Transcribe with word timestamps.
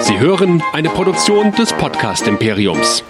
Sie 0.00 0.18
hören 0.18 0.62
eine 0.72 0.88
Produktion 0.88 1.52
des 1.52 1.72
Podcast 1.72 2.26
Imperiums. 2.26 3.04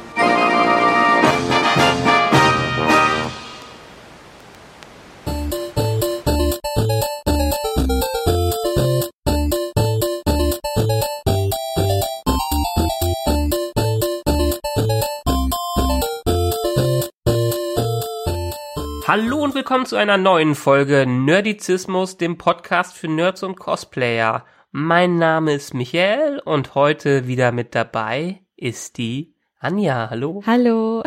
Hallo 19.07 19.43
und 19.43 19.55
willkommen 19.55 19.87
zu 19.87 19.97
einer 19.97 20.17
neuen 20.17 20.55
Folge 20.55 21.07
Nerdizismus, 21.07 22.17
dem 22.17 22.39
Podcast 22.39 22.97
für 22.97 23.09
Nerds 23.09 23.43
und 23.43 23.57
Cosplayer. 23.57 24.45
Mein 24.71 25.17
Name 25.17 25.55
ist 25.55 25.73
Michael 25.73 26.43
und 26.45 26.75
heute 26.75 27.27
wieder 27.27 27.53
mit 27.53 27.75
dabei 27.75 28.43
ist 28.55 28.99
die 28.99 29.35
Anja. 29.59 30.11
Hallo. 30.11 30.43
Hallo. 30.45 31.03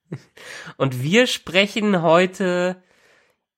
und 0.76 1.02
wir 1.02 1.26
sprechen 1.26 2.02
heute 2.02 2.82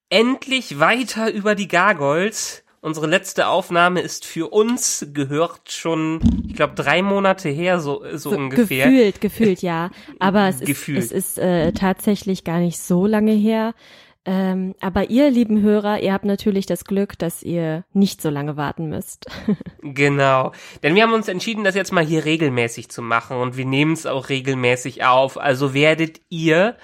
endlich 0.09 0.79
weiter 0.79 1.33
über 1.33 1.53
die 1.53 1.67
Gargoyles. 1.67 2.63
Unsere 2.79 3.07
letzte 3.07 3.47
Aufnahme 3.47 3.99
ist 3.99 4.23
für 4.23 4.53
uns, 4.53 5.05
gehört 5.11 5.69
schon, 5.69 6.21
ich 6.47 6.55
glaube, 6.55 6.75
drei 6.75 7.01
Monate 7.01 7.49
her, 7.49 7.81
so, 7.81 8.05
so, 8.11 8.29
so 8.29 8.37
ungefähr. 8.37 8.85
Gefühlt, 8.85 9.19
gefühlt, 9.19 9.61
ja. 9.61 9.89
Aber 10.17 10.47
es 10.47 10.61
gefühlt. 10.61 10.99
ist, 10.99 11.11
es 11.11 11.27
ist 11.31 11.39
äh, 11.39 11.73
tatsächlich 11.73 12.45
gar 12.45 12.59
nicht 12.59 12.79
so 12.79 13.05
lange 13.05 13.33
her. 13.33 13.73
Ähm, 14.27 14.73
aber 14.81 15.11
ihr 15.11 15.29
lieben 15.29 15.61
Hörer, 15.61 15.99
ihr 15.99 16.11
habt 16.11 16.25
natürlich 16.25 16.65
das 16.65 16.85
Glück, 16.85 17.17
dass 17.19 17.43
ihr 17.43 17.83
nicht 17.93 18.21
so 18.23 18.29
lange 18.29 18.57
warten 18.57 18.89
müsst. 18.89 19.27
genau. 19.81 20.51
Denn 20.81 20.95
wir 20.95 21.03
haben 21.03 21.13
uns 21.13 21.27
entschieden, 21.27 21.63
das 21.63 21.75
jetzt 21.75 21.91
mal 21.91 22.03
hier 22.03 22.25
regelmäßig 22.25 22.89
zu 22.89 23.03
machen 23.03 23.37
und 23.37 23.55
wir 23.55 23.65
nehmen 23.65 23.93
es 23.93 24.07
auch 24.07 24.29
regelmäßig 24.29 25.03
auf. 25.05 25.37
Also 25.37 25.75
werdet 25.75 26.21
ihr 26.29 26.75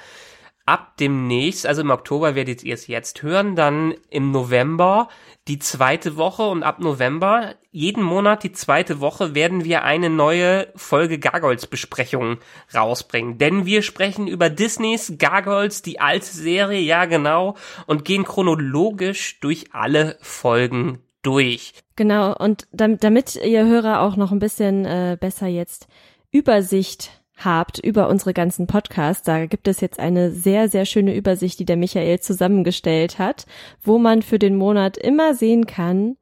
ab 0.65 0.97
demnächst, 0.97 1.65
also 1.65 1.81
im 1.81 1.89
Oktober 1.89 2.35
werdet 2.35 2.63
ihr 2.63 2.73
es 2.73 2.87
jetzt 2.87 3.23
hören, 3.23 3.55
dann 3.55 3.95
im 4.09 4.31
November 4.31 5.09
die 5.47 5.59
zweite 5.59 6.17
Woche 6.17 6.43
und 6.43 6.63
ab 6.63 6.79
November, 6.79 7.55
jeden 7.71 8.03
Monat 8.03 8.43
die 8.43 8.51
zweite 8.51 8.99
Woche, 8.99 9.33
werden 9.33 9.63
wir 9.63 9.83
eine 9.83 10.09
neue 10.09 10.67
Folge 10.75 11.17
Gargoyles 11.19 11.67
Besprechung 11.67 12.37
rausbringen. 12.75 13.37
Denn 13.37 13.65
wir 13.65 13.81
sprechen 13.81 14.27
über 14.27 14.49
Disneys 14.49 15.13
Gargoyles, 15.17 15.81
die 15.81 15.99
alte 15.99 16.27
Serie, 16.27 16.79
ja 16.79 17.05
genau, 17.05 17.55
und 17.87 18.05
gehen 18.05 18.23
chronologisch 18.23 19.39
durch 19.39 19.73
alle 19.73 20.17
Folgen 20.21 20.99
durch. 21.23 21.73
Genau, 21.95 22.35
und 22.35 22.67
damit, 22.71 23.03
damit 23.03 23.35
ihr 23.35 23.65
Hörer 23.65 24.01
auch 24.01 24.15
noch 24.15 24.31
ein 24.31 24.39
bisschen 24.39 24.85
äh, 24.85 25.17
besser 25.19 25.47
jetzt 25.47 25.87
Übersicht 26.31 27.20
habt 27.45 27.79
über 27.79 28.07
unsere 28.07 28.33
ganzen 28.33 28.67
Podcasts. 28.67 29.23
Da 29.23 29.45
gibt 29.45 29.67
es 29.67 29.81
jetzt 29.81 29.99
eine 29.99 30.31
sehr, 30.31 30.69
sehr 30.69 30.85
schöne 30.85 31.15
Übersicht, 31.15 31.59
die 31.59 31.65
der 31.65 31.77
Michael 31.77 32.19
zusammengestellt 32.19 33.19
hat, 33.19 33.45
wo 33.83 33.97
man 33.97 34.21
für 34.21 34.39
den 34.39 34.55
Monat 34.55 34.97
immer 34.97 35.33
sehen 35.33 35.65
kann, 35.65 36.17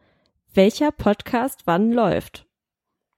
welcher 0.53 0.91
Podcast 0.91 1.61
wann 1.65 1.91
läuft. 1.91 2.45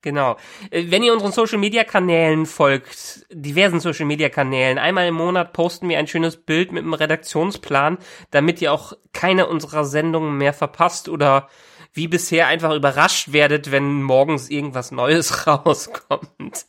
Genau. 0.02 0.38
Äh, 0.72 0.86
wenn 0.88 1.04
ihr 1.04 1.14
unseren 1.14 1.32
Social 1.32 1.60
Media 1.60 1.84
Kanälen 1.84 2.46
folgt, 2.46 3.26
diversen 3.32 3.80
Social 3.80 4.06
Media 4.06 4.30
Kanälen, 4.30 4.78
einmal 4.78 5.08
im 5.08 5.16
Monat 5.16 5.54
posten 5.54 5.90
wir 5.90 6.00
ein 6.00 6.08
schönes 6.08 6.38
Bild 6.38 6.72
mit 6.72 6.84
einem 6.84 6.94
Redaktionsplan, 6.94 8.00
damit 8.32 8.62
ihr 8.62 8.74
auch 8.74 8.94
keine 9.14 9.48
unserer 9.48 9.86
Sendungen 9.86 10.38
mehr 10.38 10.54
verpasst 10.54 11.08
oder 11.08 11.48
wie 11.94 12.08
bisher 12.08 12.48
einfach 12.48 12.74
überrascht 12.74 13.34
werdet, 13.34 13.72
wenn 13.72 14.02
morgens 14.02 14.50
irgendwas 14.50 14.92
Neues 14.92 15.46
rauskommt. 15.48 16.66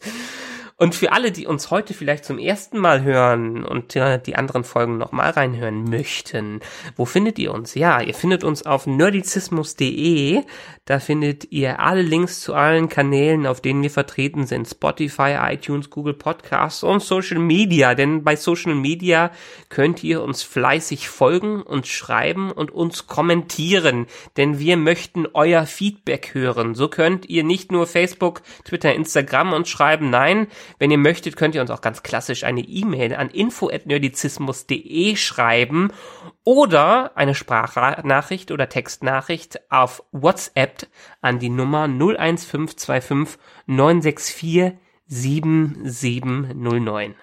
Und 0.83 0.97
für 0.97 1.13
alle, 1.13 1.31
die 1.31 1.47
uns 1.47 1.71
heute 1.71 1.95
vielleicht 1.95 2.25
zum 2.25 2.41
ersten 2.41 2.77
Mal 2.77 3.05
hören 3.05 3.65
und 3.65 3.95
äh, 3.95 4.21
die 4.21 4.35
anderen 4.35 4.65
Folgen 4.65 4.99
nochmal 4.99 5.31
reinhören 5.31 5.85
möchten, 5.85 6.59
wo 6.97 7.05
findet 7.05 7.39
ihr 7.39 7.55
uns? 7.55 7.77
Ja, 7.77 8.01
ihr 8.01 8.15
findet 8.15 8.43
uns 8.43 8.67
auf 8.67 8.89
nerdizismus.de. 8.89 10.43
Da 10.85 10.99
findet 10.99 11.53
ihr 11.53 11.79
alle 11.79 12.03
Links 12.03 12.41
zu 12.41 12.55
allen 12.55 12.89
Kanälen, 12.89 13.47
auf 13.47 13.61
denen 13.61 13.85
wir 13.85 13.91
vertreten 13.91 14.49
sind. 14.49 14.67
Spotify, 14.67 15.37
iTunes, 15.53 15.89
Google 15.89 16.15
Podcasts 16.15 16.83
und 16.83 17.01
Social 17.01 17.39
Media. 17.39 17.95
Denn 17.95 18.25
bei 18.25 18.35
Social 18.35 18.75
Media 18.75 19.31
könnt 19.69 20.03
ihr 20.03 20.21
uns 20.21 20.43
fleißig 20.43 21.09
folgen 21.09 21.63
und 21.63 21.87
schreiben 21.87 22.51
und 22.51 22.73
uns 22.73 23.07
kommentieren. 23.07 24.07
Denn 24.37 24.59
wir 24.59 24.77
möchten 24.77 25.29
euer 25.33 25.67
Feedback 25.67 26.35
hören. 26.35 26.75
So 26.75 26.89
könnt 26.89 27.27
ihr 27.27 27.45
nicht 27.45 27.71
nur 27.71 27.87
Facebook, 27.87 28.43
Twitter, 28.65 28.93
Instagram 28.93 29.53
uns 29.53 29.69
schreiben. 29.69 30.11
Nein, 30.11 30.49
wenn 30.79 30.91
ihr 30.91 30.99
möchtet, 30.99 31.37
könnt 31.37 31.55
ihr 31.55 31.61
uns 31.61 31.71
auch 31.71 31.81
ganz 31.81 32.03
klassisch 32.03 32.45
eine 32.45 32.61
E-Mail 32.61 33.15
an 33.15 33.31
info@nerdizismus.de 33.31 35.17
schreiben 35.17 35.93
oder 36.45 37.17
eine 37.17 37.35
Sprachnachricht 37.35 38.51
oder 38.51 38.69
Textnachricht 38.69 39.61
auf 39.71 40.03
WhatsApp 40.13 40.87
an 41.21 41.39
die 41.39 41.51
Nummer 41.51 41.85
01525 41.85 43.39
964 43.67 44.73
7709. 45.07 47.15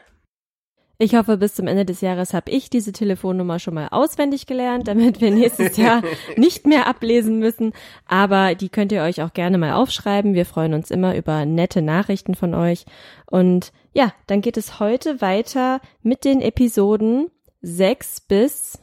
Ich 1.02 1.16
hoffe, 1.16 1.38
bis 1.38 1.54
zum 1.56 1.68
Ende 1.68 1.86
des 1.86 2.02
Jahres 2.02 2.34
habe 2.34 2.52
ich 2.52 2.70
diese 2.70 2.92
Telefonnummer 2.92 3.58
schon 3.58 3.74
mal 3.74 3.88
auswendig 3.88 4.48
gelernt, 4.48 4.90
damit 4.90 5.22
wir 5.22 5.32
nächstes 5.32 5.78
Jahr 5.78 6.02
nicht 6.36 6.68
mehr 6.68 6.88
ablesen 6.88 7.40
müssen. 7.40 7.72
Aber 8.06 8.54
die 8.54 8.68
könnt 8.68 8.92
ihr 8.92 9.02
euch 9.04 9.22
auch 9.22 9.32
gerne 9.32 9.58
mal 9.58 9.72
aufschreiben. 9.72 10.34
Wir 10.34 10.46
freuen 10.46 10.74
uns 10.74 10.92
immer 10.92 11.16
über 11.16 11.46
nette 11.46 11.82
Nachrichten 11.82 12.36
von 12.36 12.54
euch. 12.54 12.84
Und 13.26 13.72
ja, 13.94 14.12
dann 14.28 14.42
geht 14.42 14.58
es 14.58 14.82
heute 14.82 15.22
weiter 15.22 15.80
mit 16.04 16.26
den 16.26 16.42
Episoden 16.42 17.32
sechs 17.62 18.20
bis 18.20 18.78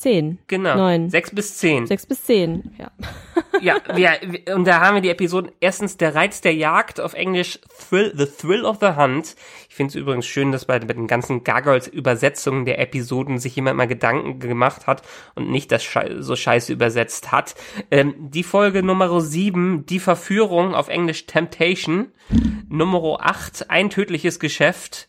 Zehn. 0.00 0.38
Genau. 0.46 0.76
Neun. 0.76 1.10
Sechs 1.10 1.30
bis 1.30 1.58
zehn. 1.58 1.86
Sechs 1.86 2.06
bis 2.06 2.24
zehn, 2.24 2.74
ja. 2.78 2.90
Ja, 3.60 3.76
wir, 3.94 4.54
und 4.54 4.66
da 4.66 4.80
haben 4.80 4.96
wir 4.96 5.00
die 5.00 5.10
Episoden, 5.10 5.50
erstens 5.60 5.96
der 5.96 6.14
Reiz 6.14 6.40
der 6.40 6.54
Jagd, 6.54 7.00
auf 7.00 7.14
Englisch 7.14 7.58
Thrill, 7.88 8.12
The 8.16 8.26
Thrill 8.26 8.64
of 8.64 8.78
the 8.80 8.96
Hunt. 8.96 9.36
Ich 9.68 9.74
finde 9.74 9.90
es 9.90 9.94
übrigens 9.94 10.26
schön, 10.26 10.52
dass 10.52 10.64
bei, 10.64 10.78
bei 10.78 10.94
den 10.94 11.06
ganzen 11.06 11.44
Gargoyles 11.44 11.88
Übersetzungen 11.88 12.64
der 12.64 12.78
Episoden 12.78 13.38
sich 13.38 13.56
jemand 13.56 13.76
mal 13.76 13.86
Gedanken 13.86 14.38
gemacht 14.38 14.86
hat 14.86 15.02
und 15.34 15.50
nicht 15.50 15.70
das 15.72 15.82
Schei 15.82 16.16
so 16.20 16.36
scheiße 16.36 16.72
übersetzt 16.72 17.32
hat. 17.32 17.54
Ähm, 17.90 18.14
die 18.18 18.42
Folge 18.42 18.82
Nummer 18.82 19.20
sieben, 19.20 19.86
die 19.86 20.00
Verführung, 20.00 20.74
auf 20.74 20.88
Englisch 20.88 21.26
Temptation. 21.26 22.12
Nummer 22.68 23.18
acht, 23.20 23.70
ein 23.70 23.90
tödliches 23.90 24.40
Geschäft. 24.40 25.08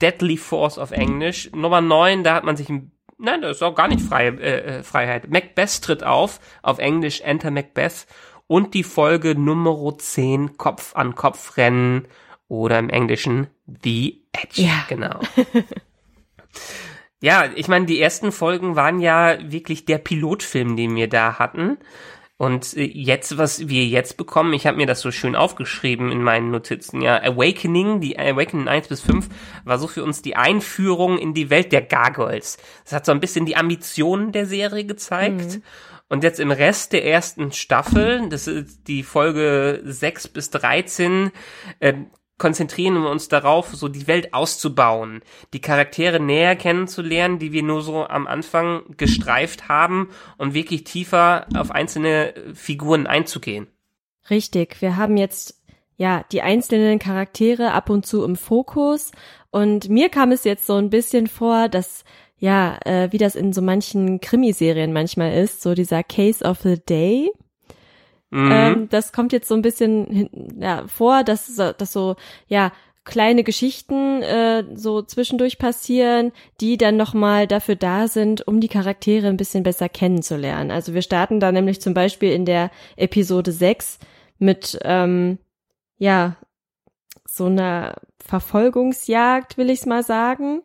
Deadly 0.00 0.36
Force 0.36 0.78
auf 0.78 0.92
Englisch. 0.92 1.50
Nummer 1.52 1.80
neun, 1.80 2.22
da 2.22 2.34
hat 2.34 2.44
man 2.44 2.56
sich 2.56 2.68
ein 2.68 2.92
Nein, 3.18 3.42
das 3.42 3.56
ist 3.56 3.62
auch 3.62 3.74
gar 3.74 3.88
nicht 3.88 4.00
freie 4.00 4.30
äh, 4.40 4.78
äh, 4.78 4.82
Freiheit. 4.82 5.28
Macbeth 5.28 5.82
tritt 5.82 6.04
auf, 6.04 6.38
auf 6.62 6.78
Englisch 6.78 7.20
Enter 7.20 7.50
Macbeth 7.50 8.06
und 8.46 8.74
die 8.74 8.84
Folge 8.84 9.34
Nummer 9.34 9.98
10 9.98 10.56
Kopf 10.56 10.94
an 10.94 11.16
Kopf 11.16 11.56
rennen 11.56 12.06
oder 12.46 12.78
im 12.78 12.88
Englischen 12.88 13.48
The 13.82 14.24
Edge. 14.32 14.62
Ja. 14.62 14.84
Genau. 14.88 15.20
ja, 17.20 17.50
ich 17.56 17.66
meine, 17.66 17.86
die 17.86 18.00
ersten 18.00 18.30
Folgen 18.30 18.76
waren 18.76 19.00
ja 19.00 19.36
wirklich 19.50 19.84
der 19.84 19.98
Pilotfilm, 19.98 20.76
den 20.76 20.94
wir 20.94 21.08
da 21.08 21.40
hatten. 21.40 21.76
Und 22.38 22.76
äh, 22.76 22.84
jetzt, 22.84 23.36
was 23.36 23.68
wir 23.68 23.84
jetzt 23.84 24.16
bekommen, 24.16 24.54
ich 24.54 24.66
habe 24.66 24.76
mir 24.76 24.86
das 24.86 25.00
so 25.00 25.10
schön 25.10 25.36
aufgeschrieben 25.36 26.10
in 26.10 26.22
meinen 26.22 26.50
Notizen, 26.50 27.02
ja, 27.02 27.20
Awakening, 27.20 28.00
die 28.00 28.18
Awakening 28.18 28.68
1 28.68 28.88
bis 28.88 29.00
5, 29.02 29.28
war 29.64 29.78
so 29.78 29.88
für 29.88 30.04
uns 30.04 30.22
die 30.22 30.36
Einführung 30.36 31.18
in 31.18 31.34
die 31.34 31.50
Welt 31.50 31.72
der 31.72 31.82
Gargoyles. 31.82 32.56
Das 32.84 32.92
hat 32.94 33.06
so 33.06 33.12
ein 33.12 33.20
bisschen 33.20 33.44
die 33.44 33.56
Ambitionen 33.56 34.32
der 34.32 34.46
Serie 34.46 34.84
gezeigt. 34.84 35.56
Mhm. 35.56 35.62
Und 36.08 36.24
jetzt 36.24 36.40
im 36.40 36.52
Rest 36.52 36.94
der 36.94 37.04
ersten 37.04 37.52
Staffel, 37.52 38.28
das 38.30 38.46
ist 38.46 38.86
die 38.86 39.02
Folge 39.02 39.82
6 39.84 40.28
bis 40.28 40.48
13, 40.50 41.32
äh, 41.80 41.94
konzentrieren 42.38 43.02
wir 43.02 43.10
uns 43.10 43.28
darauf, 43.28 43.74
so 43.74 43.88
die 43.88 44.06
Welt 44.06 44.32
auszubauen, 44.32 45.22
die 45.52 45.60
Charaktere 45.60 46.20
näher 46.20 46.56
kennenzulernen, 46.56 47.38
die 47.38 47.52
wir 47.52 47.62
nur 47.62 47.82
so 47.82 48.06
am 48.06 48.26
Anfang 48.26 48.82
gestreift 48.96 49.68
haben 49.68 50.10
und 50.36 50.54
wirklich 50.54 50.84
tiefer 50.84 51.46
auf 51.54 51.70
einzelne 51.70 52.34
Figuren 52.54 53.06
einzugehen. 53.06 53.66
Richtig, 54.30 54.80
wir 54.80 54.96
haben 54.96 55.16
jetzt 55.16 55.60
ja 55.96 56.24
die 56.32 56.42
einzelnen 56.42 56.98
Charaktere 56.98 57.72
ab 57.72 57.90
und 57.90 58.06
zu 58.06 58.24
im 58.24 58.36
Fokus. 58.36 59.10
Und 59.50 59.88
mir 59.88 60.08
kam 60.08 60.32
es 60.32 60.44
jetzt 60.44 60.66
so 60.66 60.76
ein 60.76 60.90
bisschen 60.90 61.26
vor, 61.26 61.68
dass 61.68 62.04
ja, 62.38 62.78
äh, 62.84 63.10
wie 63.10 63.18
das 63.18 63.34
in 63.34 63.52
so 63.52 63.60
manchen 63.60 64.20
Krimiserien 64.20 64.92
manchmal 64.92 65.32
ist, 65.32 65.60
so 65.60 65.74
dieser 65.74 66.04
Case 66.04 66.44
of 66.44 66.60
the 66.60 66.78
Day, 66.78 67.30
Mhm. 68.30 68.52
Ähm, 68.52 68.88
das 68.90 69.12
kommt 69.12 69.32
jetzt 69.32 69.48
so 69.48 69.54
ein 69.54 69.62
bisschen 69.62 70.28
ja, 70.60 70.86
vor, 70.86 71.24
dass, 71.24 71.54
dass 71.56 71.92
so, 71.92 72.16
ja, 72.46 72.72
kleine 73.08 73.42
Geschichten 73.42 74.22
äh, 74.22 74.64
so 74.74 75.00
zwischendurch 75.00 75.58
passieren, 75.58 76.30
die 76.60 76.76
dann 76.76 76.98
nochmal 76.98 77.46
dafür 77.46 77.74
da 77.74 78.06
sind, 78.06 78.46
um 78.46 78.60
die 78.60 78.68
Charaktere 78.68 79.28
ein 79.28 79.38
bisschen 79.38 79.62
besser 79.62 79.88
kennenzulernen. 79.88 80.70
Also 80.70 80.92
wir 80.92 81.00
starten 81.00 81.40
da 81.40 81.50
nämlich 81.50 81.80
zum 81.80 81.94
Beispiel 81.94 82.32
in 82.32 82.44
der 82.44 82.70
Episode 82.96 83.50
6 83.50 83.98
mit 84.38 84.78
ähm, 84.82 85.38
ja, 85.96 86.36
so 87.26 87.46
einer 87.46 87.94
Verfolgungsjagd, 88.20 89.56
will 89.56 89.70
ich 89.70 89.80
es 89.80 89.86
mal 89.86 90.02
sagen, 90.02 90.62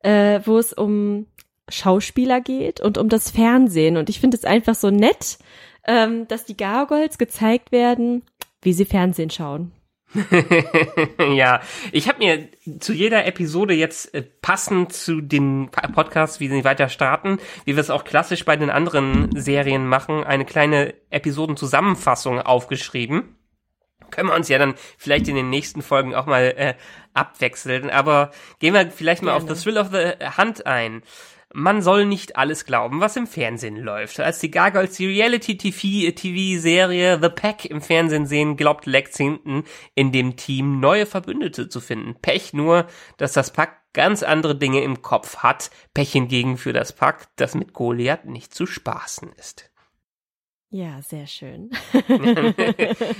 äh, 0.00 0.40
wo 0.44 0.58
es 0.58 0.72
um 0.72 1.26
Schauspieler 1.68 2.40
geht 2.40 2.80
und 2.80 2.98
um 2.98 3.08
das 3.08 3.30
Fernsehen. 3.30 3.96
Und 3.96 4.08
ich 4.08 4.20
finde 4.20 4.36
es 4.36 4.44
einfach 4.44 4.74
so 4.74 4.90
nett, 4.90 5.38
ähm, 5.86 6.28
dass 6.28 6.44
die 6.44 6.56
Gargoyles 6.56 7.18
gezeigt 7.18 7.72
werden, 7.72 8.22
wie 8.62 8.72
sie 8.72 8.84
Fernsehen 8.84 9.30
schauen. 9.30 9.72
ja, 11.34 11.60
ich 11.92 12.08
habe 12.08 12.18
mir 12.18 12.48
zu 12.80 12.92
jeder 12.92 13.26
Episode 13.26 13.74
jetzt 13.74 14.12
äh, 14.12 14.22
passend 14.22 14.92
zu 14.92 15.20
dem 15.20 15.70
Podcast, 15.70 16.40
wie 16.40 16.48
sie 16.48 16.64
weiter 16.64 16.88
starten, 16.88 17.38
wie 17.64 17.76
wir 17.76 17.80
es 17.80 17.90
auch 17.90 18.02
klassisch 18.02 18.44
bei 18.44 18.56
den 18.56 18.70
anderen 18.70 19.30
Serien 19.36 19.86
machen, 19.86 20.24
eine 20.24 20.44
kleine 20.44 20.94
Episodenzusammenfassung 21.10 22.40
aufgeschrieben. 22.40 23.36
Können 24.10 24.30
wir 24.30 24.34
uns 24.34 24.48
ja 24.48 24.58
dann 24.58 24.74
vielleicht 24.98 25.28
in 25.28 25.36
den 25.36 25.50
nächsten 25.50 25.82
Folgen 25.82 26.16
auch 26.16 26.26
mal 26.26 26.54
äh, 26.56 26.74
abwechseln. 27.14 27.90
Aber 27.90 28.32
gehen 28.58 28.74
wir 28.74 28.90
vielleicht 28.90 29.22
mal 29.22 29.36
Gerne. 29.36 29.50
auf 29.52 29.56
The 29.56 29.62
Thrill 29.62 29.78
of 29.78 29.90
the 29.92 30.26
Hunt 30.36 30.66
ein. 30.66 31.02
Man 31.52 31.82
soll 31.82 32.06
nicht 32.06 32.36
alles 32.36 32.64
glauben, 32.64 33.00
was 33.00 33.16
im 33.16 33.26
Fernsehen 33.26 33.76
läuft. 33.76 34.20
Als 34.20 34.38
die 34.38 34.52
Gargoyles 34.52 34.96
die 34.96 35.06
Reality-TV-Serie 35.06 37.18
The 37.20 37.28
Pack 37.28 37.64
im 37.64 37.80
Fernsehen 37.80 38.26
sehen, 38.26 38.56
glaubt 38.56 38.86
Lex 38.86 39.16
hinten 39.16 39.64
in 39.96 40.12
dem 40.12 40.36
Team 40.36 40.78
neue 40.78 41.06
Verbündete 41.06 41.68
zu 41.68 41.80
finden. 41.80 42.14
Pech 42.14 42.52
nur, 42.52 42.86
dass 43.16 43.32
das 43.32 43.52
Pack 43.52 43.78
ganz 43.92 44.22
andere 44.22 44.56
Dinge 44.56 44.84
im 44.84 45.02
Kopf 45.02 45.38
hat. 45.38 45.72
Pech 45.92 46.12
hingegen 46.12 46.56
für 46.56 46.72
das 46.72 46.92
Pack, 46.92 47.26
das 47.34 47.56
mit 47.56 47.72
Goliath 47.72 48.26
nicht 48.26 48.54
zu 48.54 48.66
spaßen 48.66 49.32
ist. 49.32 49.69
Ja, 50.72 51.02
sehr 51.02 51.26
schön. 51.26 51.70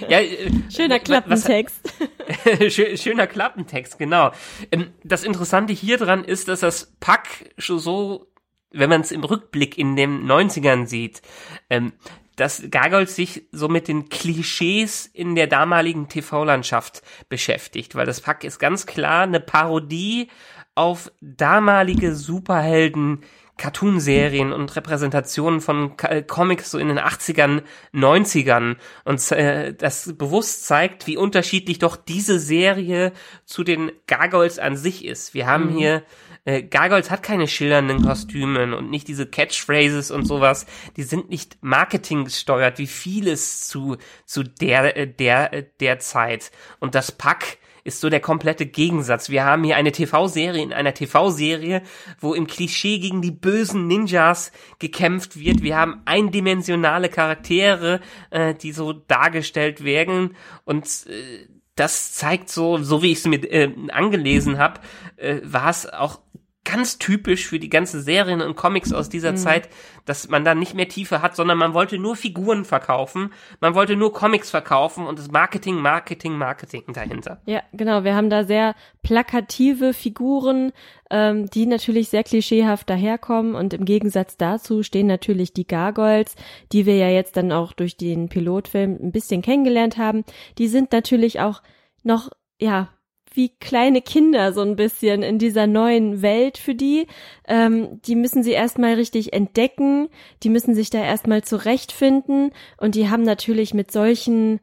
ja, 0.08 0.20
äh, 0.20 0.50
schöner 0.70 1.00
Klappentext. 1.00 1.92
Was, 2.44 3.00
schöner 3.02 3.26
Klappentext, 3.26 3.98
genau. 3.98 4.30
Ähm, 4.70 4.92
das 5.02 5.24
Interessante 5.24 5.72
hier 5.72 5.98
dran 5.98 6.22
ist, 6.22 6.46
dass 6.46 6.60
das 6.60 6.92
Pack 7.00 7.52
schon 7.58 7.80
so, 7.80 8.28
wenn 8.70 8.88
man 8.88 9.00
es 9.00 9.10
im 9.10 9.24
Rückblick 9.24 9.78
in 9.78 9.96
den 9.96 10.30
90ern 10.30 10.86
sieht, 10.86 11.22
ähm, 11.70 11.92
dass 12.36 12.70
Gargold 12.70 13.10
sich 13.10 13.48
so 13.50 13.68
mit 13.68 13.88
den 13.88 14.08
Klischees 14.08 15.06
in 15.06 15.34
der 15.34 15.48
damaligen 15.48 16.08
TV-Landschaft 16.08 17.02
beschäftigt, 17.28 17.96
weil 17.96 18.06
das 18.06 18.20
Pack 18.20 18.44
ist 18.44 18.60
ganz 18.60 18.86
klar 18.86 19.24
eine 19.24 19.40
Parodie 19.40 20.28
auf 20.76 21.10
damalige 21.20 22.14
Superhelden, 22.14 23.24
Cartoonserien 23.60 24.54
und 24.54 24.74
Repräsentationen 24.74 25.60
von 25.60 25.92
äh, 26.04 26.22
Comics 26.22 26.70
so 26.70 26.78
in 26.78 26.88
den 26.88 26.98
80ern, 26.98 27.62
90ern 27.92 28.76
und 29.04 29.32
äh, 29.32 29.74
das 29.74 30.14
bewusst 30.16 30.66
zeigt, 30.66 31.06
wie 31.06 31.18
unterschiedlich 31.18 31.78
doch 31.78 31.96
diese 31.96 32.40
Serie 32.40 33.12
zu 33.44 33.62
den 33.62 33.92
Gargoyles 34.06 34.58
an 34.58 34.78
sich 34.78 35.04
ist. 35.04 35.34
Wir 35.34 35.46
haben 35.46 35.74
mhm. 35.74 35.76
hier 35.76 36.02
äh, 36.46 36.62
Gargoyles 36.62 37.10
hat 37.10 37.22
keine 37.22 37.46
schillernden 37.46 38.02
Kostümen 38.02 38.72
und 38.72 38.88
nicht 38.88 39.08
diese 39.08 39.26
Catchphrases 39.26 40.10
und 40.10 40.24
sowas. 40.24 40.64
Die 40.96 41.02
sind 41.02 41.28
nicht 41.28 41.58
Marketing 41.60 42.24
gesteuert 42.24 42.78
wie 42.78 42.86
vieles 42.86 43.68
zu 43.68 43.98
zu 44.24 44.42
der 44.42 44.96
äh, 44.96 45.06
der 45.06 45.52
äh, 45.52 45.64
der 45.80 45.98
Zeit 45.98 46.50
und 46.78 46.94
das 46.94 47.12
Pack 47.12 47.58
ist 47.84 48.00
so 48.00 48.10
der 48.10 48.20
komplette 48.20 48.66
Gegensatz. 48.66 49.30
Wir 49.30 49.44
haben 49.44 49.64
hier 49.64 49.76
eine 49.76 49.92
TV-Serie 49.92 50.62
in 50.62 50.72
einer 50.72 50.94
TV-Serie, 50.94 51.82
wo 52.20 52.34
im 52.34 52.46
Klischee 52.46 52.98
gegen 52.98 53.22
die 53.22 53.30
bösen 53.30 53.86
Ninjas 53.86 54.52
gekämpft 54.78 55.38
wird. 55.38 55.62
Wir 55.62 55.76
haben 55.76 56.02
eindimensionale 56.04 57.08
Charaktere, 57.08 58.00
äh, 58.30 58.54
die 58.54 58.72
so 58.72 58.92
dargestellt 58.92 59.84
werden 59.84 60.36
und 60.64 60.86
äh, 61.06 61.46
das 61.76 62.12
zeigt 62.12 62.50
so, 62.50 62.76
so 62.76 63.02
wie 63.02 63.12
ich 63.12 63.18
es 63.18 63.26
mir 63.26 63.42
äh, 63.50 63.72
angelesen 63.90 64.58
habe, 64.58 64.80
äh, 65.16 65.40
war 65.42 65.70
es 65.70 65.90
auch 65.90 66.20
ganz 66.64 66.98
typisch 66.98 67.46
für 67.46 67.58
die 67.58 67.70
ganze 67.70 68.02
Serien 68.02 68.42
und 68.42 68.54
Comics 68.54 68.92
aus 68.92 69.08
dieser 69.08 69.32
mhm. 69.32 69.36
Zeit, 69.38 69.68
dass 70.04 70.28
man 70.28 70.44
da 70.44 70.54
nicht 70.54 70.74
mehr 70.74 70.88
Tiefe 70.88 71.22
hat, 71.22 71.34
sondern 71.34 71.56
man 71.56 71.72
wollte 71.72 71.98
nur 71.98 72.16
Figuren 72.16 72.64
verkaufen, 72.64 73.32
man 73.60 73.74
wollte 73.74 73.96
nur 73.96 74.12
Comics 74.12 74.50
verkaufen 74.50 75.06
und 75.06 75.18
das 75.18 75.30
Marketing, 75.30 75.76
Marketing, 75.76 76.36
Marketing 76.36 76.84
dahinter. 76.92 77.40
Ja, 77.46 77.62
genau. 77.72 78.04
Wir 78.04 78.14
haben 78.14 78.28
da 78.28 78.44
sehr 78.44 78.74
plakative 79.02 79.94
Figuren, 79.94 80.72
ähm, 81.10 81.48
die 81.48 81.66
natürlich 81.66 82.10
sehr 82.10 82.24
klischeehaft 82.24 82.90
daherkommen 82.90 83.54
und 83.54 83.72
im 83.72 83.86
Gegensatz 83.86 84.36
dazu 84.36 84.82
stehen 84.82 85.06
natürlich 85.06 85.54
die 85.54 85.66
Gargoyles, 85.66 86.34
die 86.72 86.84
wir 86.84 86.96
ja 86.96 87.08
jetzt 87.08 87.36
dann 87.36 87.52
auch 87.52 87.72
durch 87.72 87.96
den 87.96 88.28
Pilotfilm 88.28 88.98
ein 89.02 89.12
bisschen 89.12 89.40
kennengelernt 89.40 89.96
haben. 89.96 90.24
Die 90.58 90.68
sind 90.68 90.92
natürlich 90.92 91.40
auch 91.40 91.62
noch 92.02 92.28
ja 92.58 92.90
wie 93.32 93.50
kleine 93.60 94.02
Kinder 94.02 94.52
so 94.52 94.60
ein 94.62 94.76
bisschen 94.76 95.22
in 95.22 95.38
dieser 95.38 95.66
neuen 95.66 96.22
Welt 96.22 96.58
für 96.58 96.74
die. 96.74 97.06
Ähm, 97.46 98.00
die 98.02 98.16
müssen 98.16 98.42
sie 98.42 98.52
erstmal 98.52 98.94
richtig 98.94 99.32
entdecken, 99.32 100.08
die 100.42 100.48
müssen 100.48 100.74
sich 100.74 100.90
da 100.90 101.02
erstmal 101.02 101.42
zurechtfinden 101.42 102.52
und 102.78 102.94
die 102.94 103.08
haben 103.08 103.22
natürlich 103.22 103.74
mit 103.74 103.92
solchen 103.92 104.60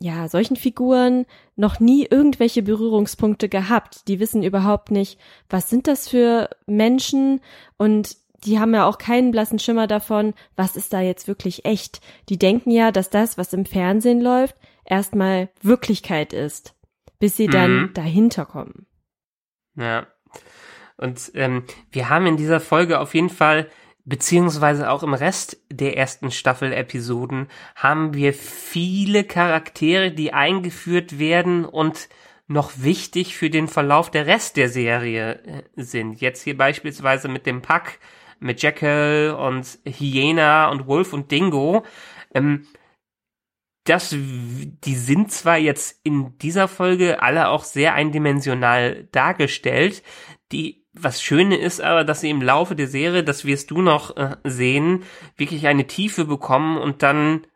ja, 0.00 0.28
solchen 0.28 0.54
Figuren 0.54 1.26
noch 1.56 1.80
nie 1.80 2.06
irgendwelche 2.08 2.62
Berührungspunkte 2.62 3.48
gehabt. 3.48 4.06
Die 4.06 4.20
wissen 4.20 4.44
überhaupt 4.44 4.92
nicht, 4.92 5.18
was 5.50 5.68
sind 5.68 5.88
das 5.88 6.08
für 6.08 6.50
Menschen 6.66 7.40
und 7.78 8.16
die 8.44 8.60
haben 8.60 8.74
ja 8.74 8.86
auch 8.86 8.98
keinen 8.98 9.32
blassen 9.32 9.58
Schimmer 9.58 9.88
davon, 9.88 10.34
was 10.54 10.76
ist 10.76 10.92
da 10.92 11.00
jetzt 11.00 11.26
wirklich 11.26 11.64
echt. 11.64 12.00
Die 12.28 12.38
denken 12.38 12.70
ja, 12.70 12.92
dass 12.92 13.10
das, 13.10 13.38
was 13.38 13.52
im 13.52 13.66
Fernsehen 13.66 14.20
läuft, 14.20 14.54
erstmal 14.84 15.48
Wirklichkeit 15.62 16.32
ist 16.32 16.77
bis 17.18 17.36
sie 17.36 17.46
dann 17.46 17.82
mhm. 17.82 17.94
dahinter 17.94 18.46
kommen. 18.46 18.86
Ja. 19.76 20.06
Und 20.96 21.30
ähm, 21.34 21.64
wir 21.90 22.08
haben 22.08 22.26
in 22.26 22.36
dieser 22.36 22.60
Folge 22.60 22.98
auf 22.98 23.14
jeden 23.14 23.30
Fall, 23.30 23.68
beziehungsweise 24.04 24.90
auch 24.90 25.02
im 25.02 25.14
Rest 25.14 25.58
der 25.70 25.96
ersten 25.96 26.30
Staffel-Episoden, 26.30 27.48
haben 27.76 28.14
wir 28.14 28.34
viele 28.34 29.24
Charaktere, 29.24 30.10
die 30.10 30.32
eingeführt 30.32 31.18
werden 31.18 31.64
und 31.64 32.08
noch 32.48 32.72
wichtig 32.78 33.36
für 33.36 33.50
den 33.50 33.68
Verlauf 33.68 34.10
der 34.10 34.26
Rest 34.26 34.56
der 34.56 34.70
Serie 34.70 35.40
äh, 35.44 35.62
sind. 35.76 36.20
Jetzt 36.20 36.42
hier 36.42 36.56
beispielsweise 36.56 37.28
mit 37.28 37.46
dem 37.46 37.62
Pack, 37.62 38.00
mit 38.40 38.62
Jekyll 38.62 39.36
und 39.38 39.78
Hyena 39.84 40.68
und 40.70 40.86
Wolf 40.86 41.12
und 41.12 41.30
Dingo. 41.30 41.84
Ähm, 42.34 42.66
das, 43.88 44.10
die 44.14 44.94
sind 44.94 45.32
zwar 45.32 45.56
jetzt 45.56 46.00
in 46.02 46.36
dieser 46.38 46.68
Folge 46.68 47.22
alle 47.22 47.48
auch 47.48 47.64
sehr 47.64 47.94
eindimensional 47.94 49.08
dargestellt, 49.12 50.02
die, 50.52 50.84
was 50.92 51.22
Schöne 51.22 51.56
ist 51.56 51.80
aber, 51.80 52.04
dass 52.04 52.20
sie 52.20 52.30
im 52.30 52.42
Laufe 52.42 52.74
der 52.74 52.88
Serie, 52.88 53.24
das 53.24 53.44
wirst 53.44 53.70
du 53.70 53.82
noch 53.82 54.16
äh, 54.16 54.36
sehen, 54.44 55.04
wirklich 55.36 55.66
eine 55.66 55.86
Tiefe 55.86 56.24
bekommen 56.24 56.78
und 56.78 57.02
dann 57.02 57.46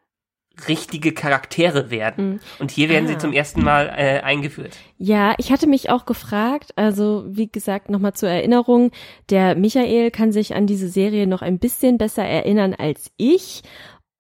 richtige 0.69 1.13
Charaktere 1.13 1.91
werden. 1.91 2.33
Mhm. 2.33 2.41
Und 2.59 2.71
hier 2.71 2.89
werden 2.89 3.07
ah. 3.07 3.09
sie 3.09 3.19
zum 3.19 3.33
ersten 3.33 3.63
Mal 3.63 3.89
äh, 3.97 4.21
eingeführt. 4.21 4.77
Ja, 4.99 5.35
ich 5.39 5.51
hatte 5.51 5.67
mich 5.67 5.91
auch 5.91 6.05
gefragt, 6.05 6.73
also 6.77 7.25
wie 7.27 7.51
gesagt, 7.51 7.89
nochmal 7.89 8.13
zur 8.13 8.29
Erinnerung, 8.29 8.91
der 9.31 9.55
Michael 9.55 10.11
kann 10.11 10.31
sich 10.31 10.55
an 10.55 10.67
diese 10.67 10.89
Serie 10.89 11.27
noch 11.27 11.43
ein 11.43 11.59
bisschen 11.59 11.99
besser 11.99 12.25
erinnern 12.25 12.75
als 12.75 13.11
ich. 13.17 13.63